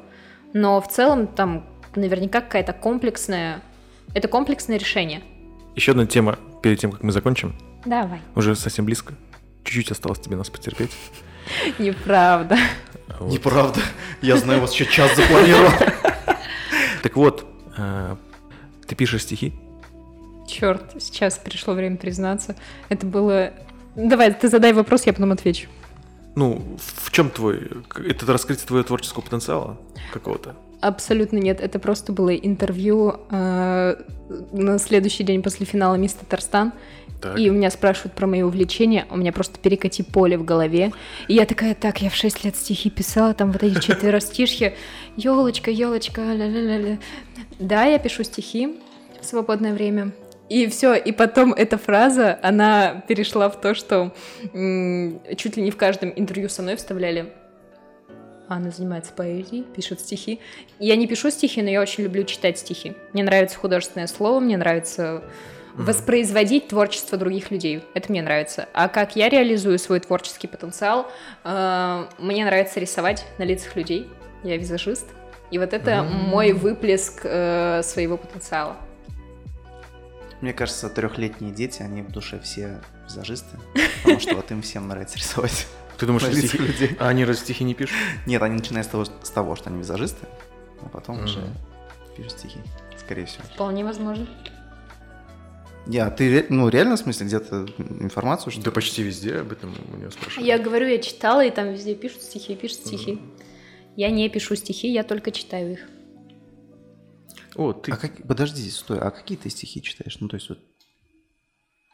но 0.52 0.80
в 0.80 0.88
целом 0.88 1.26
там 1.26 1.64
наверняка 1.94 2.40
какая-то 2.40 2.72
комплексная... 2.72 3.62
Это 4.14 4.28
комплексное 4.28 4.78
решение. 4.78 5.22
Еще 5.74 5.92
одна 5.92 6.06
тема 6.06 6.38
перед 6.62 6.78
тем, 6.78 6.92
как 6.92 7.02
мы 7.02 7.12
закончим. 7.12 7.54
Давай. 7.84 8.20
Уже 8.34 8.54
совсем 8.56 8.84
близко. 8.84 9.14
Чуть-чуть 9.64 9.90
осталось 9.90 10.20
тебе 10.20 10.36
нас 10.36 10.48
потерпеть. 10.48 10.90
Неправда. 11.78 12.56
Вот. 13.18 13.32
Неправда. 13.32 13.80
Я 14.22 14.36
знаю, 14.36 14.58
у 14.58 14.62
вас 14.62 14.72
еще 14.72 14.86
час 14.86 15.14
запланировал. 15.16 15.70
Так 17.02 17.14
вот, 17.14 17.46
э, 17.76 18.16
ты 18.88 18.96
пишешь 18.96 19.22
стихи? 19.22 19.54
Черт, 20.48 20.82
сейчас 20.98 21.38
пришло 21.38 21.72
время 21.74 21.96
признаться. 21.96 22.56
Это 22.88 23.06
было... 23.06 23.52
Давай, 23.94 24.34
ты 24.34 24.48
задай 24.48 24.72
вопрос, 24.72 25.06
я 25.06 25.12
потом 25.12 25.30
отвечу. 25.30 25.68
Ну, 26.36 26.62
в 26.78 27.10
чем 27.10 27.30
твой... 27.30 27.68
Это 27.96 28.30
раскрытие 28.30 28.66
твоего 28.66 28.86
творческого 28.86 29.22
потенциала 29.22 29.78
какого-то? 30.12 30.54
Абсолютно 30.82 31.38
нет. 31.38 31.60
Это 31.60 31.78
просто 31.78 32.12
было 32.12 32.34
интервью 32.36 33.20
э, 33.30 33.96
на 34.52 34.78
следующий 34.78 35.24
день 35.24 35.42
после 35.42 35.64
финала 35.64 35.94
«Мисс 35.94 36.12
Татарстан». 36.12 36.72
Так. 37.22 37.38
И 37.38 37.48
у 37.48 37.54
меня 37.54 37.70
спрашивают 37.70 38.12
про 38.12 38.26
мои 38.26 38.42
увлечения, 38.42 39.06
у 39.08 39.16
меня 39.16 39.32
просто 39.32 39.58
перекати 39.58 40.02
поле 40.02 40.36
в 40.36 40.44
голове. 40.44 40.92
И 41.28 41.34
я 41.34 41.46
такая, 41.46 41.74
так, 41.74 42.02
я 42.02 42.10
в 42.10 42.14
6 42.14 42.44
лет 42.44 42.54
стихи 42.54 42.90
писала, 42.90 43.32
там 43.32 43.52
вот 43.52 43.62
эти 43.62 43.80
четверостишья, 43.80 44.74
елочка, 45.16 45.70
елочка, 45.70 46.20
ля-ля-ля. 46.20 46.98
Да, 47.58 47.84
я 47.84 47.98
пишу 47.98 48.22
стихи 48.22 48.78
в 49.22 49.24
свободное 49.24 49.72
время. 49.72 50.12
И 50.48 50.68
все, 50.68 50.94
и 50.94 51.12
потом 51.12 51.52
эта 51.52 51.76
фраза, 51.76 52.38
она 52.42 53.02
перешла 53.08 53.48
в 53.48 53.60
то, 53.60 53.74
что 53.74 54.12
м- 54.54 55.20
чуть 55.36 55.56
ли 55.56 55.62
не 55.62 55.70
в 55.70 55.76
каждом 55.76 56.12
интервью 56.14 56.48
со 56.48 56.62
мной 56.62 56.76
вставляли 56.76 57.32
она 58.48 58.70
занимается 58.70 59.12
поэзией, 59.12 59.64
пишет 59.64 60.00
стихи. 60.00 60.40
Я 60.78 60.94
не 60.94 61.08
пишу 61.08 61.30
стихи, 61.30 61.62
но 61.62 61.68
я 61.68 61.80
очень 61.80 62.04
люблю 62.04 62.22
читать 62.24 62.58
стихи. 62.58 62.94
Мне 63.12 63.24
нравится 63.24 63.58
художественное 63.58 64.06
слово, 64.06 64.38
мне 64.38 64.56
нравится 64.56 65.24
воспроизводить 65.74 66.68
творчество 66.68 67.18
других 67.18 67.50
людей. 67.50 67.82
Это 67.94 68.10
мне 68.10 68.22
нравится. 68.22 68.68
А 68.72 68.88
как 68.88 69.16
я 69.16 69.28
реализую 69.28 69.78
свой 69.78 70.00
творческий 70.00 70.46
потенциал, 70.46 71.10
э, 71.44 72.04
мне 72.18 72.44
нравится 72.44 72.80
рисовать 72.80 73.26
на 73.38 73.42
лицах 73.42 73.76
людей. 73.76 74.08
Я 74.42 74.56
визажист. 74.56 75.06
И 75.50 75.58
вот 75.58 75.72
это 75.74 76.02
мой 76.02 76.52
выплеск 76.52 77.20
э, 77.24 77.82
своего 77.82 78.16
потенциала. 78.16 78.76
Мне 80.40 80.52
кажется, 80.52 80.88
трехлетние 80.90 81.52
дети, 81.52 81.82
они 81.82 82.02
в 82.02 82.10
душе 82.10 82.38
все 82.40 82.80
визажисты, 83.06 83.58
потому 84.02 84.20
что 84.20 84.34
вот 84.34 84.50
им 84.50 84.62
всем 84.62 84.88
нравится 84.88 85.18
рисовать. 85.18 85.66
Ты 85.96 86.06
думаешь, 86.06 86.22
что 86.24 86.34
стихи... 86.34 86.58
людей. 86.58 86.96
А 86.98 87.08
они 87.08 87.24
раз 87.24 87.38
стихи 87.38 87.64
не 87.64 87.74
пишут? 87.74 87.96
Нет, 88.26 88.42
они 88.42 88.56
начинают 88.56 88.86
с 88.86 88.90
того, 88.90 89.04
с 89.04 89.30
того 89.30 89.56
что 89.56 89.70
они 89.70 89.78
визажисты, 89.78 90.26
а 90.82 90.88
потом 90.88 91.18
mm-hmm. 91.18 91.24
уже 91.24 91.40
пишут 92.16 92.32
стихи, 92.32 92.58
скорее 92.98 93.24
всего. 93.24 93.44
Вполне 93.54 93.82
возможно. 93.84 94.26
Я, 95.86 96.10
ты 96.10 96.46
ну, 96.48 96.68
реально, 96.68 96.96
в 96.96 96.98
смысле, 96.98 97.26
где-то 97.26 97.66
информацию? 97.78 98.52
Что 98.52 98.60
да 98.62 98.70
почти 98.72 99.02
везде 99.02 99.36
об 99.36 99.52
этом 99.52 99.74
у 99.92 99.96
него 99.96 100.10
спрашивают. 100.10 100.46
Я 100.46 100.58
говорю, 100.58 100.86
я 100.88 100.98
читала, 100.98 101.44
и 101.44 101.50
там 101.50 101.72
везде 101.72 101.94
пишут 101.94 102.22
стихи, 102.22 102.56
пишут 102.56 102.78
стихи. 102.78 103.12
Mm-hmm. 103.12 103.42
Я 103.96 104.10
не 104.10 104.28
пишу 104.28 104.56
стихи, 104.56 104.92
я 104.92 105.04
только 105.04 105.30
читаю 105.30 105.72
их. 105.72 105.80
О, 107.56 107.72
ты... 107.72 107.92
А 107.92 107.96
как... 107.96 108.26
Подожди, 108.26 108.68
стой, 108.70 108.98
а 109.00 109.10
какие 109.10 109.38
ты 109.38 109.48
стихи 109.50 109.82
читаешь? 109.82 110.18
Ну, 110.20 110.28
то 110.28 110.36
есть 110.36 110.48
вот 110.48 110.58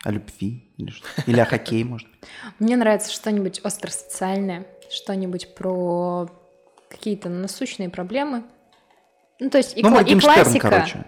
о 0.05 0.11
любви 0.11 0.73
или 0.79 0.91
что? 0.91 1.07
Или 1.27 1.41
о 1.41 1.45
хоккее, 1.45 1.85
может 1.85 2.09
быть? 2.11 2.21
Мне 2.59 2.77
нравится 2.77 3.13
что-нибудь 3.13 3.61
остросоциальное, 3.61 4.67
что-нибудь 4.91 5.55
про 5.55 6.29
какие-то 6.89 7.29
насущные 7.29 7.89
проблемы. 7.89 8.45
Ну, 9.39 9.51
то 9.51 9.59
есть 9.59 9.77
и, 9.77 9.83
ну, 9.83 9.91
кла- 9.91 10.05
и 10.09 10.19
классика. 10.19 10.71
Короче. 10.71 11.05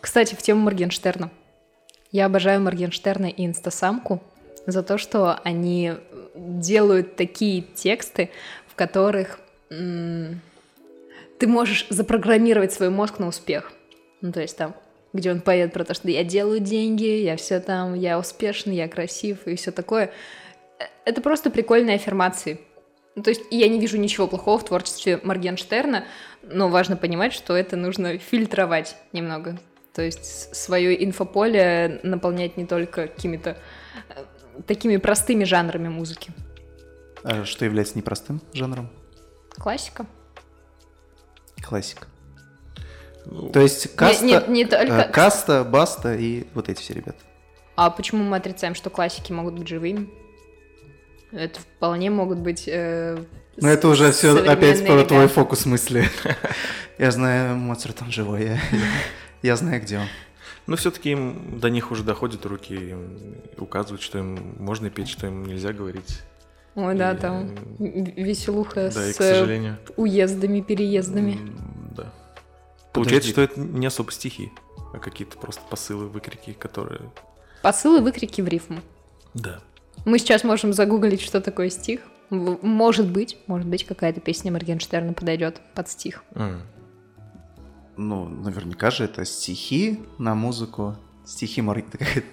Кстати, 0.00 0.34
в 0.34 0.42
тему 0.42 0.62
Моргенштерна. 0.62 1.30
Я 2.12 2.26
обожаю 2.26 2.60
Моргенштерна 2.62 3.26
и 3.26 3.44
Инстасамку 3.44 4.22
за 4.66 4.82
то, 4.82 4.96
что 4.96 5.34
они 5.44 5.92
делают 6.34 7.16
такие 7.16 7.62
тексты, 7.62 8.30
в 8.66 8.74
которых 8.76 9.40
м- 9.70 10.40
ты 11.38 11.46
можешь 11.46 11.86
запрограммировать 11.90 12.72
свой 12.72 12.90
мозг 12.90 13.18
на 13.18 13.28
успех. 13.28 13.72
Ну, 14.20 14.32
то 14.32 14.40
есть 14.40 14.56
там, 14.56 14.74
где 15.12 15.30
он 15.30 15.40
поет 15.40 15.72
про 15.72 15.84
то, 15.84 15.94
что 15.94 16.08
я 16.10 16.24
делаю 16.24 16.60
деньги, 16.60 17.04
я 17.04 17.36
все 17.36 17.60
там, 17.60 17.94
я 17.94 18.18
успешный, 18.18 18.76
я 18.76 18.88
красив 18.88 19.46
и 19.46 19.54
все 19.56 19.70
такое. 19.70 20.12
Это 21.04 21.20
просто 21.20 21.50
прикольные 21.50 21.96
аффирмации. 21.96 22.60
Ну, 23.14 23.22
то 23.22 23.30
есть 23.30 23.42
я 23.50 23.68
не 23.68 23.80
вижу 23.80 23.96
ничего 23.96 24.28
плохого 24.28 24.58
в 24.58 24.64
творчестве 24.64 25.20
Моргенштерна, 25.22 26.04
но 26.42 26.68
важно 26.68 26.96
понимать, 26.96 27.32
что 27.32 27.56
это 27.56 27.76
нужно 27.76 28.18
фильтровать 28.18 28.96
немного. 29.12 29.58
То 29.92 30.02
есть 30.02 30.54
свое 30.54 31.04
инфополе 31.04 32.00
наполнять 32.04 32.56
не 32.56 32.66
только 32.66 33.08
какими-то 33.08 33.56
э, 34.14 34.62
такими 34.66 34.96
простыми 34.98 35.42
жанрами 35.42 35.88
музыки. 35.88 36.30
А 37.24 37.44
что 37.44 37.64
является 37.64 37.98
непростым 37.98 38.40
жанром? 38.52 38.88
Классика. 39.56 40.06
Классика. 41.62 42.06
Ну, 43.26 43.50
То 43.50 43.60
есть 43.60 43.94
каста, 43.94 44.24
нет, 44.24 44.48
нет, 44.48 44.48
не 44.48 44.64
только... 44.64 44.94
Э, 44.94 45.12
каста, 45.12 45.64
баста 45.64 46.14
и 46.14 46.46
вот 46.54 46.68
эти 46.68 46.80
все 46.80 46.94
ребята. 46.94 47.18
А 47.76 47.90
почему 47.90 48.24
мы 48.24 48.36
отрицаем, 48.38 48.74
что 48.74 48.90
классики 48.90 49.32
могут 49.32 49.54
быть 49.54 49.68
живыми? 49.68 50.08
Это 51.30 51.60
вполне 51.60 52.10
могут 52.10 52.38
быть... 52.38 52.64
Э, 52.66 53.22
Но 53.56 53.68
это 53.68 53.88
уже 53.88 54.12
все 54.12 54.34
опять 54.50 54.84
про 54.86 55.04
твой 55.04 55.28
фокус 55.28 55.66
мысли. 55.66 56.08
Я 56.98 57.10
знаю, 57.10 57.56
Моцарт 57.56 58.02
он 58.02 58.10
живой, 58.10 58.44
я, 58.44 58.60
я 59.42 59.54
знаю, 59.54 59.80
где 59.80 59.98
он. 59.98 60.06
Но 60.66 60.74
все-таки 60.74 61.12
им 61.12 61.60
до 61.60 61.70
них 61.70 61.92
уже 61.92 62.02
доходят 62.02 62.44
руки, 62.44 62.74
им 62.74 63.36
указывают, 63.56 64.02
что 64.02 64.18
им 64.18 64.56
можно 64.58 64.90
петь, 64.90 65.08
что 65.08 65.28
им 65.28 65.46
нельзя 65.46 65.72
говорить. 65.72 66.22
Ой, 66.74 66.94
да, 66.94 67.12
И, 67.12 67.16
там 67.18 67.48
в- 67.78 67.82
веселуха 67.82 68.90
Да, 68.94 69.08
и, 69.08 69.12
с 69.12 69.16
к 69.16 69.22
сожалению. 69.22 69.78
уездами, 69.96 70.60
переездами. 70.60 71.38
Да. 71.96 72.12
Получается, 72.92 73.32
Подожди. 73.32 73.32
что 73.32 73.42
это 73.42 73.60
не 73.78 73.86
особо 73.86 74.12
стихи, 74.12 74.52
а 74.92 74.98
какие-то 74.98 75.36
просто 75.38 75.62
посылы, 75.68 76.06
выкрики, 76.08 76.52
которые... 76.52 77.00
Посылы, 77.62 78.00
выкрики 78.00 78.40
в 78.40 78.48
рифму. 78.48 78.78
Да. 79.34 79.60
Мы 80.04 80.18
сейчас 80.18 80.44
можем 80.44 80.72
загуглить, 80.72 81.20
что 81.20 81.40
такое 81.40 81.70
стих. 81.70 82.00
Может 82.30 83.08
быть, 83.10 83.38
может 83.46 83.66
быть, 83.66 83.84
какая-то 83.84 84.20
песня 84.20 84.52
Моргенштерна 84.52 85.12
подойдет 85.14 85.60
под 85.74 85.88
стих. 85.88 86.22
М. 86.34 86.62
Ну, 87.96 88.28
наверняка 88.28 88.90
же 88.90 89.04
это 89.04 89.24
стихи 89.24 90.00
на 90.18 90.34
музыку. 90.34 90.96
Стихи 91.26 91.60
Мор... 91.62 91.78
это 91.78 91.98
как, 91.98 92.24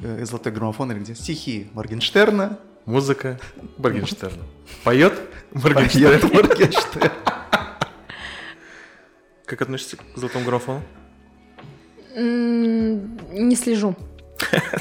э, 0.00 0.24
Золотой 0.24 0.52
граммофон 0.52 0.92
или 0.92 1.00
где? 1.00 1.14
Стихи 1.14 1.68
Моргенштерна. 1.74 2.58
Музыка 2.86 3.38
Моргенштерна. 3.78 4.42
Поет 4.84 5.12
Моргенштерн. 5.52 6.20
Поет 6.20 6.34
Моргенштерн. 6.34 7.12
Как 9.46 9.62
относишься 9.62 9.96
к 9.96 10.00
золотому 10.16 10.44
графону? 10.44 10.82
Не 12.16 13.56
слежу. 13.56 13.94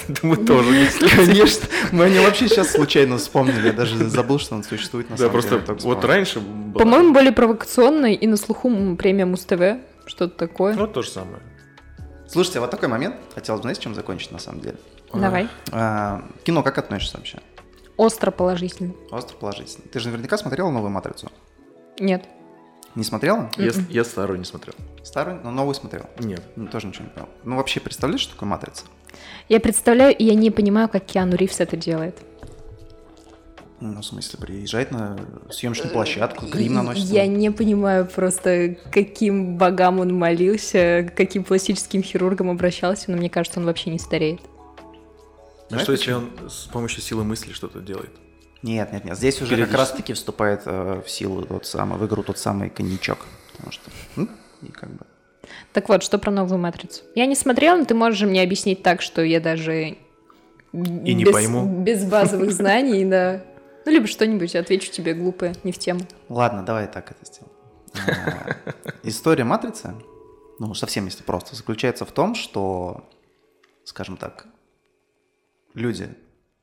Да 0.07 0.15
мы 0.23 0.37
тоже 0.37 0.71
не 0.71 1.09
Конечно. 1.09 1.67
Мы 1.91 2.05
о 2.05 2.09
нем 2.09 2.23
вообще 2.23 2.47
сейчас 2.47 2.71
случайно 2.71 3.17
вспомнили. 3.17 3.67
Я 3.67 3.73
даже 3.73 3.97
забыл, 4.09 4.39
что 4.39 4.55
он 4.55 4.63
существует 4.63 5.09
на 5.09 5.15
Да, 5.15 5.19
самом 5.19 5.31
просто 5.33 5.49
деле. 5.51 5.61
только 5.65 5.81
вот 5.83 5.97
вспомнил. 5.97 6.07
раньше 6.07 6.41
По-моему, 6.73 7.13
более 7.13 7.31
провокационной 7.33 8.15
и 8.15 8.25
на 8.25 8.37
слуху 8.37 8.95
премия 8.95 9.25
Муз-ТВ. 9.25 9.79
Что-то 10.05 10.29
такое. 10.37 10.73
Ну, 10.75 10.87
то 10.87 11.01
же 11.01 11.09
самое. 11.09 11.39
Слушайте, 12.27 12.59
а 12.59 12.61
вот 12.61 12.71
такой 12.71 12.87
момент. 12.87 13.15
Хотелось 13.35 13.59
бы, 13.59 13.63
знаете, 13.63 13.81
чем 13.81 13.95
закончить 13.95 14.31
на 14.31 14.39
самом 14.39 14.61
деле? 14.61 14.77
Давай. 15.13 15.49
А, 15.71 16.23
кино 16.43 16.63
как 16.63 16.77
относишься 16.77 17.17
вообще? 17.17 17.39
Остро 17.99 18.31
положительно. 18.31 18.93
Остро 19.11 19.35
положительно. 19.35 19.85
Ты 19.91 19.99
же 19.99 20.07
наверняка 20.07 20.37
смотрела 20.37 20.69
новую 20.69 20.89
«Матрицу»? 20.89 21.29
Нет. 21.99 22.23
Не 22.95 23.03
смотрела? 23.03 23.51
Я, 23.57 23.71
я 23.89 24.05
старую 24.05 24.39
не 24.39 24.45
смотрел. 24.45 24.73
Старую, 25.03 25.41
но 25.43 25.51
новую 25.51 25.75
смотрела. 25.75 26.09
Нет. 26.17 26.41
Ну, 26.55 26.67
тоже 26.67 26.87
ничего 26.87 27.03
не 27.03 27.09
понял. 27.09 27.27
Ну, 27.43 27.57
вообще, 27.57 27.81
представляешь, 27.81 28.21
что 28.21 28.35
такое 28.35 28.47
«Матрица»? 28.47 28.85
Я 29.49 29.59
представляю, 29.59 30.15
и 30.15 30.23
я 30.23 30.33
не 30.33 30.49
понимаю, 30.49 30.87
как 30.87 31.07
Киану 31.07 31.35
Ривз 31.35 31.59
это 31.59 31.75
делает. 31.75 32.17
Ну, 33.81 33.99
в 33.99 34.05
смысле, 34.05 34.39
приезжает 34.39 34.91
на 34.91 35.19
съемочную 35.51 35.91
площадку, 35.91 36.45
грим 36.45 36.75
наносит. 36.75 37.03
Я 37.03 37.27
не 37.27 37.51
понимаю 37.51 38.05
просто, 38.05 38.77
каким 38.93 39.57
богам 39.57 39.99
он 39.99 40.17
молился, 40.17 41.05
к 41.11 41.17
каким 41.17 41.43
пластическим 41.43 42.01
хирургам 42.01 42.49
обращался, 42.49 43.11
но 43.11 43.17
мне 43.17 43.29
кажется, 43.29 43.59
он 43.59 43.65
вообще 43.65 43.89
не 43.89 43.99
стареет. 43.99 44.39
А 45.69 45.73
Знаешь, 45.73 45.83
что 45.83 45.91
если 45.91 46.13
почему? 46.13 46.29
он 46.43 46.49
с 46.49 46.65
помощью 46.65 47.01
силы 47.01 47.23
мысли 47.23 47.53
что-то 47.53 47.79
делает? 47.79 48.11
Нет, 48.63 48.91
нет, 48.91 49.05
нет. 49.05 49.17
Здесь 49.17 49.41
уже 49.41 49.55
как 49.65 49.73
раз-таки 49.73 50.13
вступает 50.13 50.63
э, 50.65 51.01
в 51.05 51.09
силу 51.09 51.43
тот 51.43 51.65
самый, 51.65 51.97
в 51.97 52.05
игру 52.05 52.23
тот 52.23 52.37
самый 52.37 52.69
коньячок. 52.69 53.19
Потому 53.53 53.71
что, 53.71 53.91
и 54.61 54.71
как 54.71 54.89
бы... 54.89 55.05
Так 55.73 55.87
вот, 55.89 56.03
что 56.03 56.17
про 56.17 56.31
новую 56.31 56.59
матрицу? 56.59 57.03
Я 57.15 57.25
не 57.25 57.35
смотрела, 57.35 57.77
но 57.77 57.85
ты 57.85 57.93
можешь 57.95 58.27
мне 58.27 58.41
объяснить 58.41 58.83
так, 58.83 59.01
что 59.01 59.21
я 59.23 59.39
даже 59.39 59.89
И 59.91 59.97
не 60.73 61.23
без, 61.23 61.31
пойму. 61.33 61.83
без 61.83 62.03
базовых 62.03 62.51
знаний, 62.51 63.05
да. 63.05 63.43
Ну, 63.85 63.91
либо 63.91 64.07
что-нибудь 64.07 64.55
отвечу 64.55 64.91
тебе 64.91 65.13
глупое, 65.13 65.55
не 65.63 65.71
в 65.71 65.77
тему. 65.77 66.01
Ладно, 66.27 66.63
давай 66.63 66.87
так 66.87 67.11
это 67.11 67.25
сделаем. 67.25 67.53
А, 67.95 68.55
История 69.03 69.43
«Матрицы», 69.43 69.93
ну, 70.59 70.73
совсем 70.73 71.05
если 71.05 71.23
просто, 71.23 71.55
заключается 71.55 72.05
в 72.05 72.11
том, 72.11 72.35
что, 72.35 73.09
скажем 73.85 74.17
так, 74.17 74.45
люди 75.79 76.15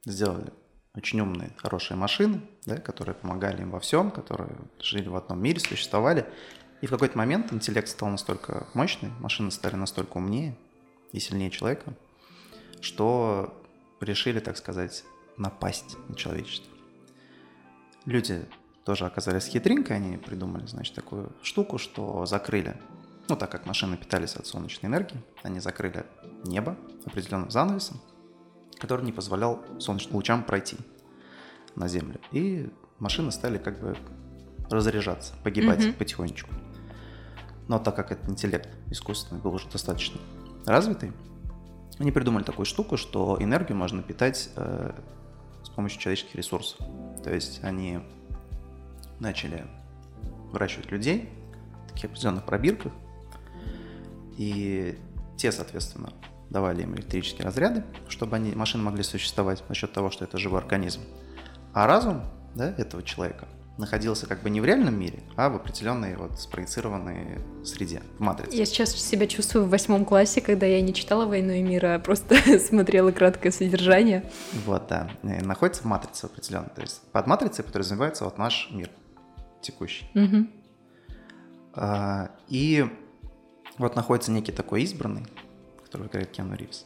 сделали 0.04 0.52
очень 0.94 1.20
умные, 1.20 1.52
хорошие 1.58 1.96
машины, 1.96 2.40
да, 2.64 2.78
которые 2.78 3.14
помогали 3.14 3.62
им 3.62 3.70
во 3.70 3.80
всем, 3.80 4.10
которые 4.10 4.50
жили 4.80 5.08
в 5.08 5.16
одном 5.16 5.42
мире, 5.42 5.60
существовали. 5.60 6.26
И 6.80 6.86
в 6.86 6.90
какой-то 6.90 7.18
момент 7.18 7.52
интеллект 7.52 7.88
стал 7.88 8.08
настолько 8.08 8.66
мощный, 8.74 9.10
машины 9.20 9.50
стали 9.50 9.74
настолько 9.76 10.16
умнее 10.16 10.56
и 11.12 11.20
сильнее 11.20 11.50
человека, 11.50 11.94
что 12.80 13.62
решили, 14.00 14.40
так 14.40 14.56
сказать, 14.56 15.04
напасть 15.36 15.96
на 16.08 16.14
человечество. 16.14 16.72
Люди 18.04 18.46
тоже 18.84 19.04
оказались 19.04 19.46
хитринкой, 19.46 19.96
они 19.96 20.16
придумали, 20.16 20.66
значит, 20.66 20.94
такую 20.94 21.32
штуку, 21.42 21.78
что 21.78 22.24
закрыли, 22.24 22.76
ну, 23.28 23.36
так 23.36 23.50
как 23.50 23.66
машины 23.66 23.96
питались 23.96 24.36
от 24.36 24.46
солнечной 24.46 24.90
энергии, 24.90 25.20
они 25.42 25.60
закрыли 25.60 26.06
небо 26.44 26.76
определенным 27.04 27.50
занавесом, 27.50 28.00
который 28.78 29.04
не 29.04 29.12
позволял 29.12 29.62
солнечным 29.78 30.16
лучам 30.16 30.44
пройти 30.44 30.76
на 31.74 31.88
Землю. 31.88 32.20
И 32.32 32.70
машины 32.98 33.30
стали 33.30 33.58
как 33.58 33.80
бы 33.80 33.96
разряжаться, 34.70 35.34
погибать 35.42 35.84
Мгм. 35.84 35.94
потихонечку. 35.94 36.50
Но 37.68 37.78
так 37.78 37.96
как 37.96 38.12
этот 38.12 38.28
интеллект 38.28 38.68
искусственный 38.90 39.40
был 39.40 39.54
уже 39.54 39.68
достаточно 39.68 40.20
развитый, 40.66 41.12
они 41.98 42.12
придумали 42.12 42.44
такую 42.44 42.66
штуку, 42.66 42.96
что 42.96 43.36
энергию 43.40 43.76
можно 43.76 44.02
питать 44.02 44.50
э, 44.56 44.92
с 45.64 45.68
помощью 45.70 46.00
человеческих 46.00 46.34
ресурсов. 46.34 46.78
То 47.24 47.32
есть 47.32 47.64
они 47.64 48.00
начали 49.18 49.66
выращивать 50.52 50.90
людей 50.90 51.28
в 51.86 51.92
таких 51.92 52.10
определенных 52.10 52.44
пробирках, 52.44 52.92
и 54.36 54.98
те, 55.36 55.50
соответственно, 55.50 56.12
давали 56.50 56.82
им 56.82 56.94
электрические 56.94 57.44
разряды, 57.44 57.84
чтобы 58.08 58.36
они, 58.36 58.52
машины 58.52 58.82
могли 58.82 59.02
существовать 59.02 59.62
за 59.68 59.74
счет 59.74 59.92
того, 59.92 60.10
что 60.10 60.24
это 60.24 60.38
живой 60.38 60.60
организм. 60.60 61.00
А 61.72 61.86
разум 61.86 62.22
да, 62.54 62.74
этого 62.78 63.02
человека 63.02 63.46
находился 63.78 64.26
как 64.26 64.42
бы 64.42 64.50
не 64.50 64.60
в 64.60 64.64
реальном 64.64 64.98
мире, 64.98 65.22
а 65.36 65.50
в 65.50 65.56
определенной 65.56 66.16
вот 66.16 66.40
спроецированной 66.40 67.38
среде, 67.64 68.02
в 68.18 68.20
матрице. 68.20 68.56
Я 68.56 68.64
сейчас 68.64 68.92
себя 68.92 69.26
чувствую 69.26 69.66
в 69.66 69.68
восьмом 69.68 70.04
классе, 70.04 70.40
когда 70.40 70.66
я 70.66 70.80
не 70.80 70.94
читала 70.94 71.26
«Войну 71.26 71.52
и 71.52 71.62
мир», 71.62 71.84
а 71.84 71.98
просто 71.98 72.36
смотрела 72.58 73.10
краткое 73.10 73.50
содержание. 73.50 74.30
Вот, 74.64 74.86
да. 74.88 75.10
И 75.22 75.44
находится 75.44 75.82
в 75.82 75.86
матрице 75.86 76.24
определенно. 76.24 76.70
То 76.74 76.80
есть 76.80 77.02
под 77.12 77.26
матрицей 77.26 77.64
подразумевается 77.64 78.24
вот 78.24 78.38
наш 78.38 78.68
мир 78.70 78.90
текущий. 79.60 80.10
Мгм. 80.14 80.50
А, 81.74 82.30
И 82.48 82.86
вот 83.78 83.94
находится 83.94 84.30
некий 84.32 84.52
такой 84.52 84.82
избранный, 84.82 85.26
который 85.96 86.08
играет 86.08 86.30
Киану 86.30 86.54
Ривз, 86.54 86.84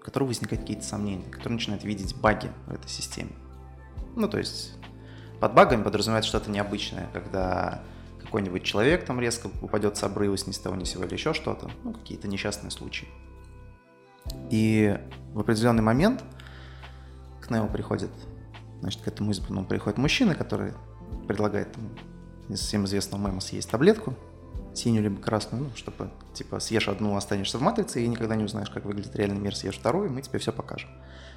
у 0.00 0.04
которого 0.04 0.28
возникают 0.28 0.62
какие-то 0.62 0.84
сомнения, 0.84 1.28
который 1.30 1.54
начинает 1.54 1.84
видеть 1.84 2.16
баги 2.16 2.50
в 2.66 2.72
этой 2.72 2.88
системе. 2.88 3.30
Ну, 4.14 4.28
то 4.28 4.38
есть 4.38 4.72
под 5.40 5.52
багами 5.54 5.82
подразумевается 5.82 6.28
что-то 6.30 6.50
необычное, 6.50 7.08
когда 7.12 7.82
какой-нибудь 8.22 8.64
человек 8.64 9.04
там 9.04 9.20
резко 9.20 9.50
упадет 9.60 9.96
с 9.96 10.02
обрыва, 10.02 10.36
с 10.36 10.46
ни 10.46 10.52
с 10.52 10.58
того 10.58 10.74
ни 10.74 10.84
сего 10.84 11.04
или 11.04 11.12
еще 11.12 11.34
что-то, 11.34 11.70
ну, 11.84 11.92
какие-то 11.92 12.28
несчастные 12.28 12.70
случаи. 12.70 13.08
И 14.50 14.98
в 15.34 15.40
определенный 15.40 15.82
момент 15.82 16.24
к 17.40 17.50
Нео 17.50 17.68
приходит, 17.68 18.10
значит, 18.80 19.02
к 19.02 19.08
этому 19.08 19.30
избранному 19.32 19.66
приходит 19.66 19.98
мужчина, 19.98 20.34
который 20.34 20.72
предлагает 21.28 21.76
ему 21.76 21.90
из 22.48 22.60
всем 22.60 22.86
известного 22.86 23.26
мема 23.28 23.40
съесть 23.40 23.70
таблетку, 23.70 24.14
синюю 24.76 25.04
либо 25.04 25.20
красную, 25.20 25.64
ну, 25.64 25.70
чтобы, 25.74 26.10
типа, 26.34 26.60
съешь 26.60 26.88
одну, 26.88 27.16
останешься 27.16 27.58
в 27.58 27.62
матрице, 27.62 28.02
и 28.02 28.06
никогда 28.06 28.36
не 28.36 28.44
узнаешь, 28.44 28.70
как 28.70 28.84
выглядит 28.84 29.16
реальный 29.16 29.38
мир, 29.38 29.56
съешь 29.56 29.78
вторую, 29.78 30.08
и 30.08 30.12
мы 30.12 30.22
тебе 30.22 30.38
все 30.38 30.52
покажем. 30.52 30.90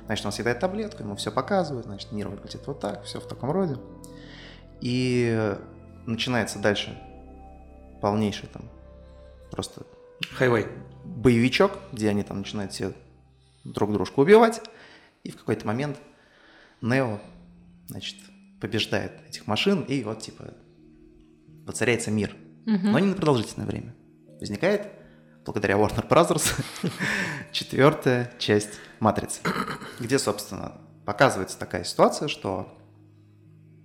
Значит, 0.06 0.26
он 0.26 0.32
съедает 0.32 0.60
таблетку, 0.60 1.04
ему 1.04 1.16
все 1.16 1.32
показывают, 1.32 1.86
значит, 1.86 2.12
мир 2.12 2.28
выглядит 2.28 2.66
вот 2.68 2.80
так, 2.80 3.04
все 3.04 3.20
в 3.20 3.28
таком 3.28 3.52
роде. 3.52 3.78
И 4.82 5.56
начинается 6.06 6.60
дальше 6.60 6.98
полнейший 8.02 8.50
там 8.50 8.64
просто 9.52 9.84
Хайвей. 10.32 10.68
боевичок, 11.04 11.72
где 11.92 12.10
они 12.10 12.24
там 12.24 12.40
начинают 12.40 12.74
все 12.74 12.94
друг 13.64 13.92
дружку 13.94 14.22
убивать. 14.22 14.62
И 15.24 15.32
в 15.32 15.38
какой-то 15.38 15.68
момент 15.68 15.98
Нео, 16.82 17.20
значит, 17.88 18.16
побеждает 18.60 19.12
этих 19.28 19.48
машин, 19.48 19.82
и 19.82 20.04
вот, 20.04 20.22
типа, 20.22 20.54
воцаряется 21.66 22.10
мир. 22.10 22.36
Мгм. 22.70 22.92
Но 22.92 23.00
не 23.00 23.08
на 23.08 23.16
продолжительное 23.16 23.66
время. 23.66 23.96
Возникает, 24.40 24.92
благодаря 25.44 25.76
Warner 25.76 26.08
Bros., 26.08 26.54
четвертая 27.52 28.32
часть 28.38 28.80
«Матрицы», 29.00 29.42
где, 30.00 30.20
собственно, 30.20 30.74
показывается 31.04 31.58
такая 31.58 31.84
ситуация, 31.84 32.28
что 32.28 32.78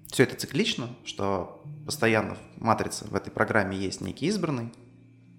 все 0.09 0.25
это 0.25 0.37
циклично, 0.37 0.91
что 1.05 1.63
постоянно 1.87 2.35
в 2.57 2.61
«Матрице» 2.61 3.07
в 3.07 3.15
этой 3.15 3.31
программе 3.31 3.77
есть 3.79 4.03
некий 4.03 4.27
избранный, 4.27 4.71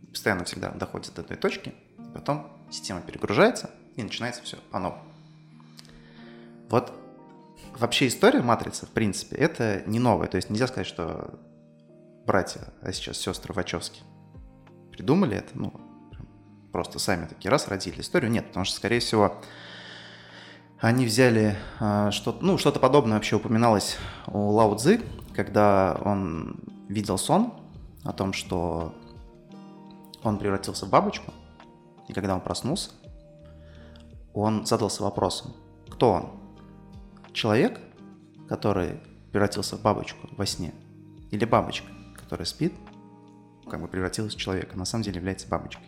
постоянно 0.09 0.43
всегда 0.45 0.71
доходит 0.71 1.13
до 1.13 1.21
той 1.21 1.37
точки, 1.37 1.75
потом 2.15 2.51
система 2.71 3.01
перегружается, 3.01 3.69
и 3.95 4.01
начинается 4.01 4.41
все 4.41 4.57
по 4.71 4.79
новому. 4.79 5.03
Вот 6.69 6.91
вообще 7.77 8.07
история 8.07 8.41
матрицы, 8.41 8.87
в 8.87 8.89
принципе, 8.89 9.35
это 9.35 9.83
не 9.85 9.99
новая. 9.99 10.27
То 10.27 10.37
есть 10.37 10.49
нельзя 10.49 10.67
сказать, 10.67 10.87
что 10.87 11.39
братья, 12.25 12.61
а 12.81 12.91
сейчас 12.91 13.17
сестры 13.17 13.53
Вачовски 13.53 14.01
придумали 14.91 15.37
это, 15.37 15.49
ну, 15.53 15.73
просто 16.71 16.99
сами 16.99 17.25
такие 17.25 17.49
раз 17.49 17.67
родили 17.67 18.01
историю. 18.01 18.31
Нет, 18.31 18.47
потому 18.47 18.65
что, 18.65 18.77
скорее 18.77 18.99
всего, 18.99 19.37
они 20.79 21.05
взяли 21.05 21.55
э, 21.79 22.11
что-то, 22.11 22.43
ну, 22.43 22.57
что-то 22.57 22.79
подобное 22.79 23.15
вообще 23.15 23.37
упоминалось 23.37 23.97
у 24.27 24.49
Лао 24.49 24.75
Цзы, 24.75 25.01
когда 25.33 25.99
он 26.03 26.59
видел 26.89 27.17
сон 27.17 27.53
о 28.03 28.13
том, 28.13 28.33
что 28.33 28.93
он 30.23 30.37
превратился 30.37 30.85
в 30.85 30.89
бабочку, 30.89 31.33
и 32.07 32.13
когда 32.13 32.35
он 32.35 32.41
проснулся, 32.41 32.91
он 34.33 34.65
задался 34.65 35.03
вопросом, 35.03 35.53
кто 35.89 36.11
он? 36.11 36.29
Человек, 37.31 37.79
который 38.47 38.99
превратился 39.31 39.77
в 39.77 39.81
бабочку 39.81 40.27
во 40.31 40.45
сне, 40.45 40.73
или 41.31 41.45
бабочка, 41.45 41.87
которая 42.25 42.45
спит, 42.47 42.73
как 43.69 43.79
бы 43.79 43.87
превратилась 43.87 44.33
в 44.33 44.39
человека, 44.39 44.75
на 44.75 44.85
самом 44.85 45.03
деле 45.03 45.17
является 45.17 45.47
бабочкой? 45.47 45.85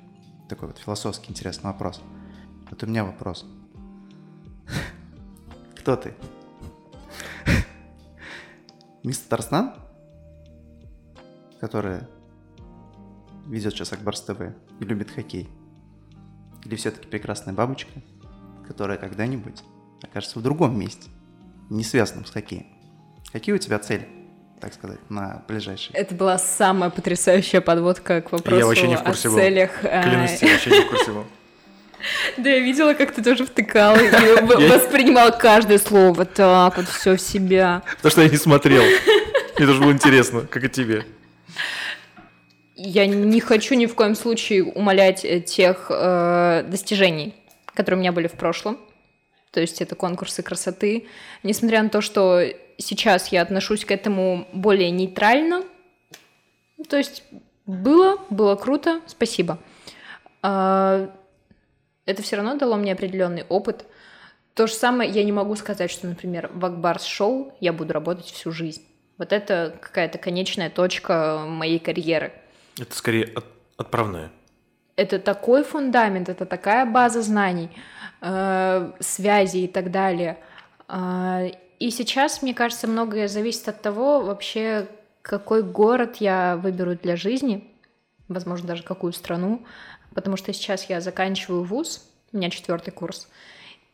Такой 0.48 0.68
вот 0.68 0.78
философский 0.78 1.32
интересный 1.32 1.72
вопрос. 1.72 2.00
Вот 2.70 2.84
у 2.84 2.86
меня 2.86 3.04
вопрос. 3.04 3.44
Кто 5.76 5.96
ты? 5.96 6.14
Мистер 9.04 9.30
Тарстан? 9.30 9.74
Который 11.60 12.02
ведет 13.48 13.74
сейчас 13.74 13.94
Акбарс 13.94 14.22
ТВ 14.22 14.40
и 14.80 14.86
любит 14.86 15.10
хоккей? 15.10 15.50
Или 16.66 16.76
все-таки 16.76 17.08
прекрасная 17.08 17.56
бабочка, 17.56 18.00
которая 18.68 19.00
когда-нибудь 19.00 19.64
окажется 20.04 20.38
в 20.38 20.44
другом 20.44 20.80
месте, 20.80 21.10
не 21.72 21.84
связанном 21.84 22.26
с 22.26 22.30
хоккеем? 22.30 22.68
Какие 23.32 23.56
у 23.56 23.58
тебя 23.58 23.80
цели? 23.80 24.17
Так 24.60 24.74
сказать, 24.74 25.00
на 25.10 25.44
ближайший. 25.48 25.92
Это 25.94 26.16
была 26.16 26.38
самая 26.38 26.90
потрясающая 26.90 27.62
подводка 27.62 28.22
к 28.22 28.32
вопросу 28.32 28.60
я 28.60 28.66
вообще 28.66 28.88
не 28.88 28.98
в 28.98 29.04
курсе 29.04 29.28
о 29.28 29.32
был. 29.32 29.38
целях. 29.38 29.72
А, 29.84 30.04
Клянусь, 30.04 30.42
я 30.42 30.52
вообще 30.54 30.70
не 30.72 30.82
в 30.82 30.90
курсе 30.90 31.12
был. 31.12 31.26
Да, 32.38 32.50
я 32.50 32.60
видела, 32.60 32.94
как 32.94 33.12
ты 33.12 33.24
тоже 33.24 33.46
втыкал 33.46 33.96
и 33.96 34.08
воспринимал 34.70 35.36
каждое 35.36 35.80
слово 35.80 36.26
так 36.26 36.78
вот 36.78 36.88
все 36.88 37.16
в 37.16 37.22
себя. 37.22 37.82
Потому 37.98 38.12
что 38.12 38.22
я 38.22 38.30
не 38.30 38.38
смотрел. 38.38 38.84
Мне 39.58 39.66
тоже 39.66 39.82
было 39.82 39.92
интересно, 39.92 40.42
как 40.42 40.64
и 40.64 40.70
тебе. 40.70 41.06
Я 42.76 43.08
не 43.08 43.42
хочу 43.42 43.74
ни 43.74 43.88
в 43.88 43.96
коем 43.96 44.14
случае 44.14 44.64
умолять 44.64 45.26
э, 45.26 45.42
тех 45.42 45.88
э, 45.90 46.64
достижений, 46.68 47.34
которые 47.74 47.98
у 47.98 48.02
меня 48.02 48.12
были 48.12 48.28
в 48.28 48.34
прошлом. 48.34 48.78
То 49.52 49.60
есть 49.60 49.82
это 49.82 49.96
конкурсы 49.96 50.44
красоты. 50.44 51.08
Несмотря 51.42 51.82
на 51.82 51.90
то, 51.90 52.02
что 52.02 52.44
сейчас 52.78 53.30
я 53.30 53.42
отношусь 53.42 53.86
к 53.86 53.92
этому 53.92 54.48
более 54.54 54.92
нейтрально. 54.92 55.64
То 56.90 56.98
есть 56.98 57.24
было, 57.66 58.20
было 58.30 58.56
круто, 58.56 59.02
спасибо. 59.08 59.60
А, 60.42 61.10
это 62.06 62.22
все 62.22 62.38
равно 62.38 62.56
дало 62.56 62.78
мне 62.78 62.94
определенный 62.94 63.44
опыт. 63.50 63.86
То 64.54 64.68
же 64.68 64.74
самое 64.74 65.10
я 65.12 65.24
не 65.24 65.32
могу 65.32 65.56
сказать, 65.56 65.92
что, 65.92 66.08
например, 66.08 66.50
в 66.54 66.66
Акбарс 66.66 67.04
шоу 67.04 67.54
я 67.60 67.74
буду 67.74 67.94
работать 67.94 68.26
всю 68.26 68.52
жизнь. 68.52 68.84
Вот 69.18 69.34
это 69.34 69.78
какая-то 69.82 70.18
конечная 70.18 70.70
точка 70.70 71.44
моей 71.48 71.80
карьеры. 71.80 72.32
Это 72.80 72.96
скорее 72.96 73.26
от, 73.36 73.46
отправная. 73.76 74.32
Это 74.96 75.20
такой 75.20 75.64
фундамент, 75.64 76.30
это 76.30 76.46
такая 76.46 76.86
база 76.86 77.22
знаний, 77.22 77.70
э, 78.22 78.92
связей 79.00 79.66
и 79.66 79.68
так 79.68 79.92
далее. 79.92 80.38
Э, 80.88 81.50
и 81.80 81.92
сейчас, 81.92 82.42
мне 82.42 82.54
кажется, 82.54 82.88
многое 82.88 83.28
зависит 83.28 83.68
от 83.68 83.82
того, 83.82 84.22
вообще, 84.22 84.88
какой 85.22 85.64
город 85.64 86.18
я 86.18 86.58
выберу 86.58 86.96
для 86.96 87.16
жизни, 87.16 87.70
возможно, 88.28 88.68
даже 88.68 88.84
какую 88.84 89.14
страну, 89.14 89.66
потому 90.14 90.38
что 90.38 90.52
сейчас 90.54 90.90
я 90.90 91.02
заканчиваю 91.02 91.64
вуз, 91.64 92.10
у 92.34 92.38
меня 92.38 92.50
четвертый 92.50 92.92
курс, 92.92 93.28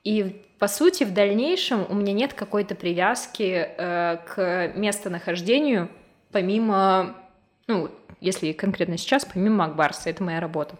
и 0.03 0.45
по 0.59 0.67
сути 0.67 1.03
в 1.03 1.13
дальнейшем 1.13 1.85
у 1.89 1.93
меня 1.93 2.13
нет 2.13 2.33
какой-то 2.33 2.75
привязки 2.75 3.67
э, 3.77 4.17
к 4.25 4.71
местонахождению, 4.75 5.89
помимо, 6.31 7.15
ну, 7.67 7.89
если 8.21 8.53
конкретно 8.53 8.97
сейчас, 8.97 9.25
помимо 9.25 9.65
Акбарса, 9.65 10.09
это 10.09 10.23
моя 10.23 10.39
работа. 10.39 10.77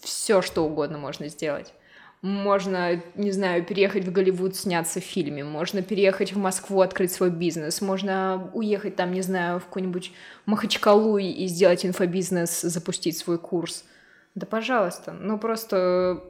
Все, 0.00 0.42
что 0.42 0.64
угодно 0.64 0.98
можно 0.98 1.28
сделать. 1.28 1.72
Можно, 2.20 3.00
не 3.14 3.30
знаю, 3.30 3.64
переехать 3.64 4.04
в 4.04 4.10
Голливуд, 4.10 4.56
сняться 4.56 5.00
в 5.00 5.04
фильме, 5.04 5.44
можно 5.44 5.82
переехать 5.82 6.32
в 6.32 6.38
Москву, 6.38 6.80
открыть 6.80 7.12
свой 7.12 7.30
бизнес, 7.30 7.80
можно 7.80 8.50
уехать 8.54 8.96
там, 8.96 9.12
не 9.12 9.22
знаю, 9.22 9.60
в 9.60 9.66
какую-нибудь 9.66 10.10
Махачкалу 10.44 11.18
и 11.18 11.46
сделать 11.46 11.86
инфобизнес, 11.86 12.62
запустить 12.62 13.16
свой 13.16 13.38
курс. 13.38 13.84
Да, 14.34 14.46
пожалуйста. 14.46 15.12
Ну, 15.12 15.38
просто 15.38 16.24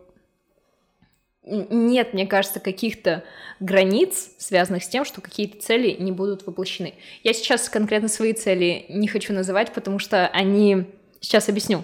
нет, 1.48 2.12
мне 2.12 2.26
кажется, 2.26 2.60
каких-то 2.60 3.24
границ, 3.58 4.32
связанных 4.38 4.84
с 4.84 4.88
тем, 4.88 5.04
что 5.04 5.20
какие-то 5.20 5.60
цели 5.60 5.96
не 5.98 6.12
будут 6.12 6.46
воплощены. 6.46 6.94
Я 7.24 7.32
сейчас 7.32 7.68
конкретно 7.68 8.08
свои 8.08 8.34
цели 8.34 8.84
не 8.88 9.08
хочу 9.08 9.32
называть, 9.32 9.72
потому 9.72 9.98
что 9.98 10.26
они... 10.28 10.84
Сейчас 11.20 11.48
объясню. 11.48 11.82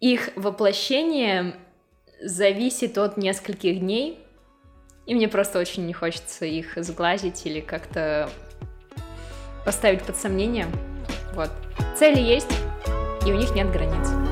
Их 0.00 0.30
воплощение 0.36 1.54
зависит 2.22 2.98
от 2.98 3.16
нескольких 3.16 3.80
дней, 3.80 4.18
и 5.06 5.14
мне 5.14 5.28
просто 5.28 5.58
очень 5.58 5.86
не 5.86 5.92
хочется 5.92 6.44
их 6.46 6.74
сглазить 6.76 7.46
или 7.46 7.60
как-то 7.60 8.28
поставить 9.64 10.02
под 10.02 10.16
сомнение. 10.16 10.66
Вот. 11.34 11.50
Цели 11.96 12.20
есть, 12.20 12.50
и 13.26 13.32
у 13.32 13.36
них 13.36 13.54
нет 13.54 13.70
границ. 13.70 14.25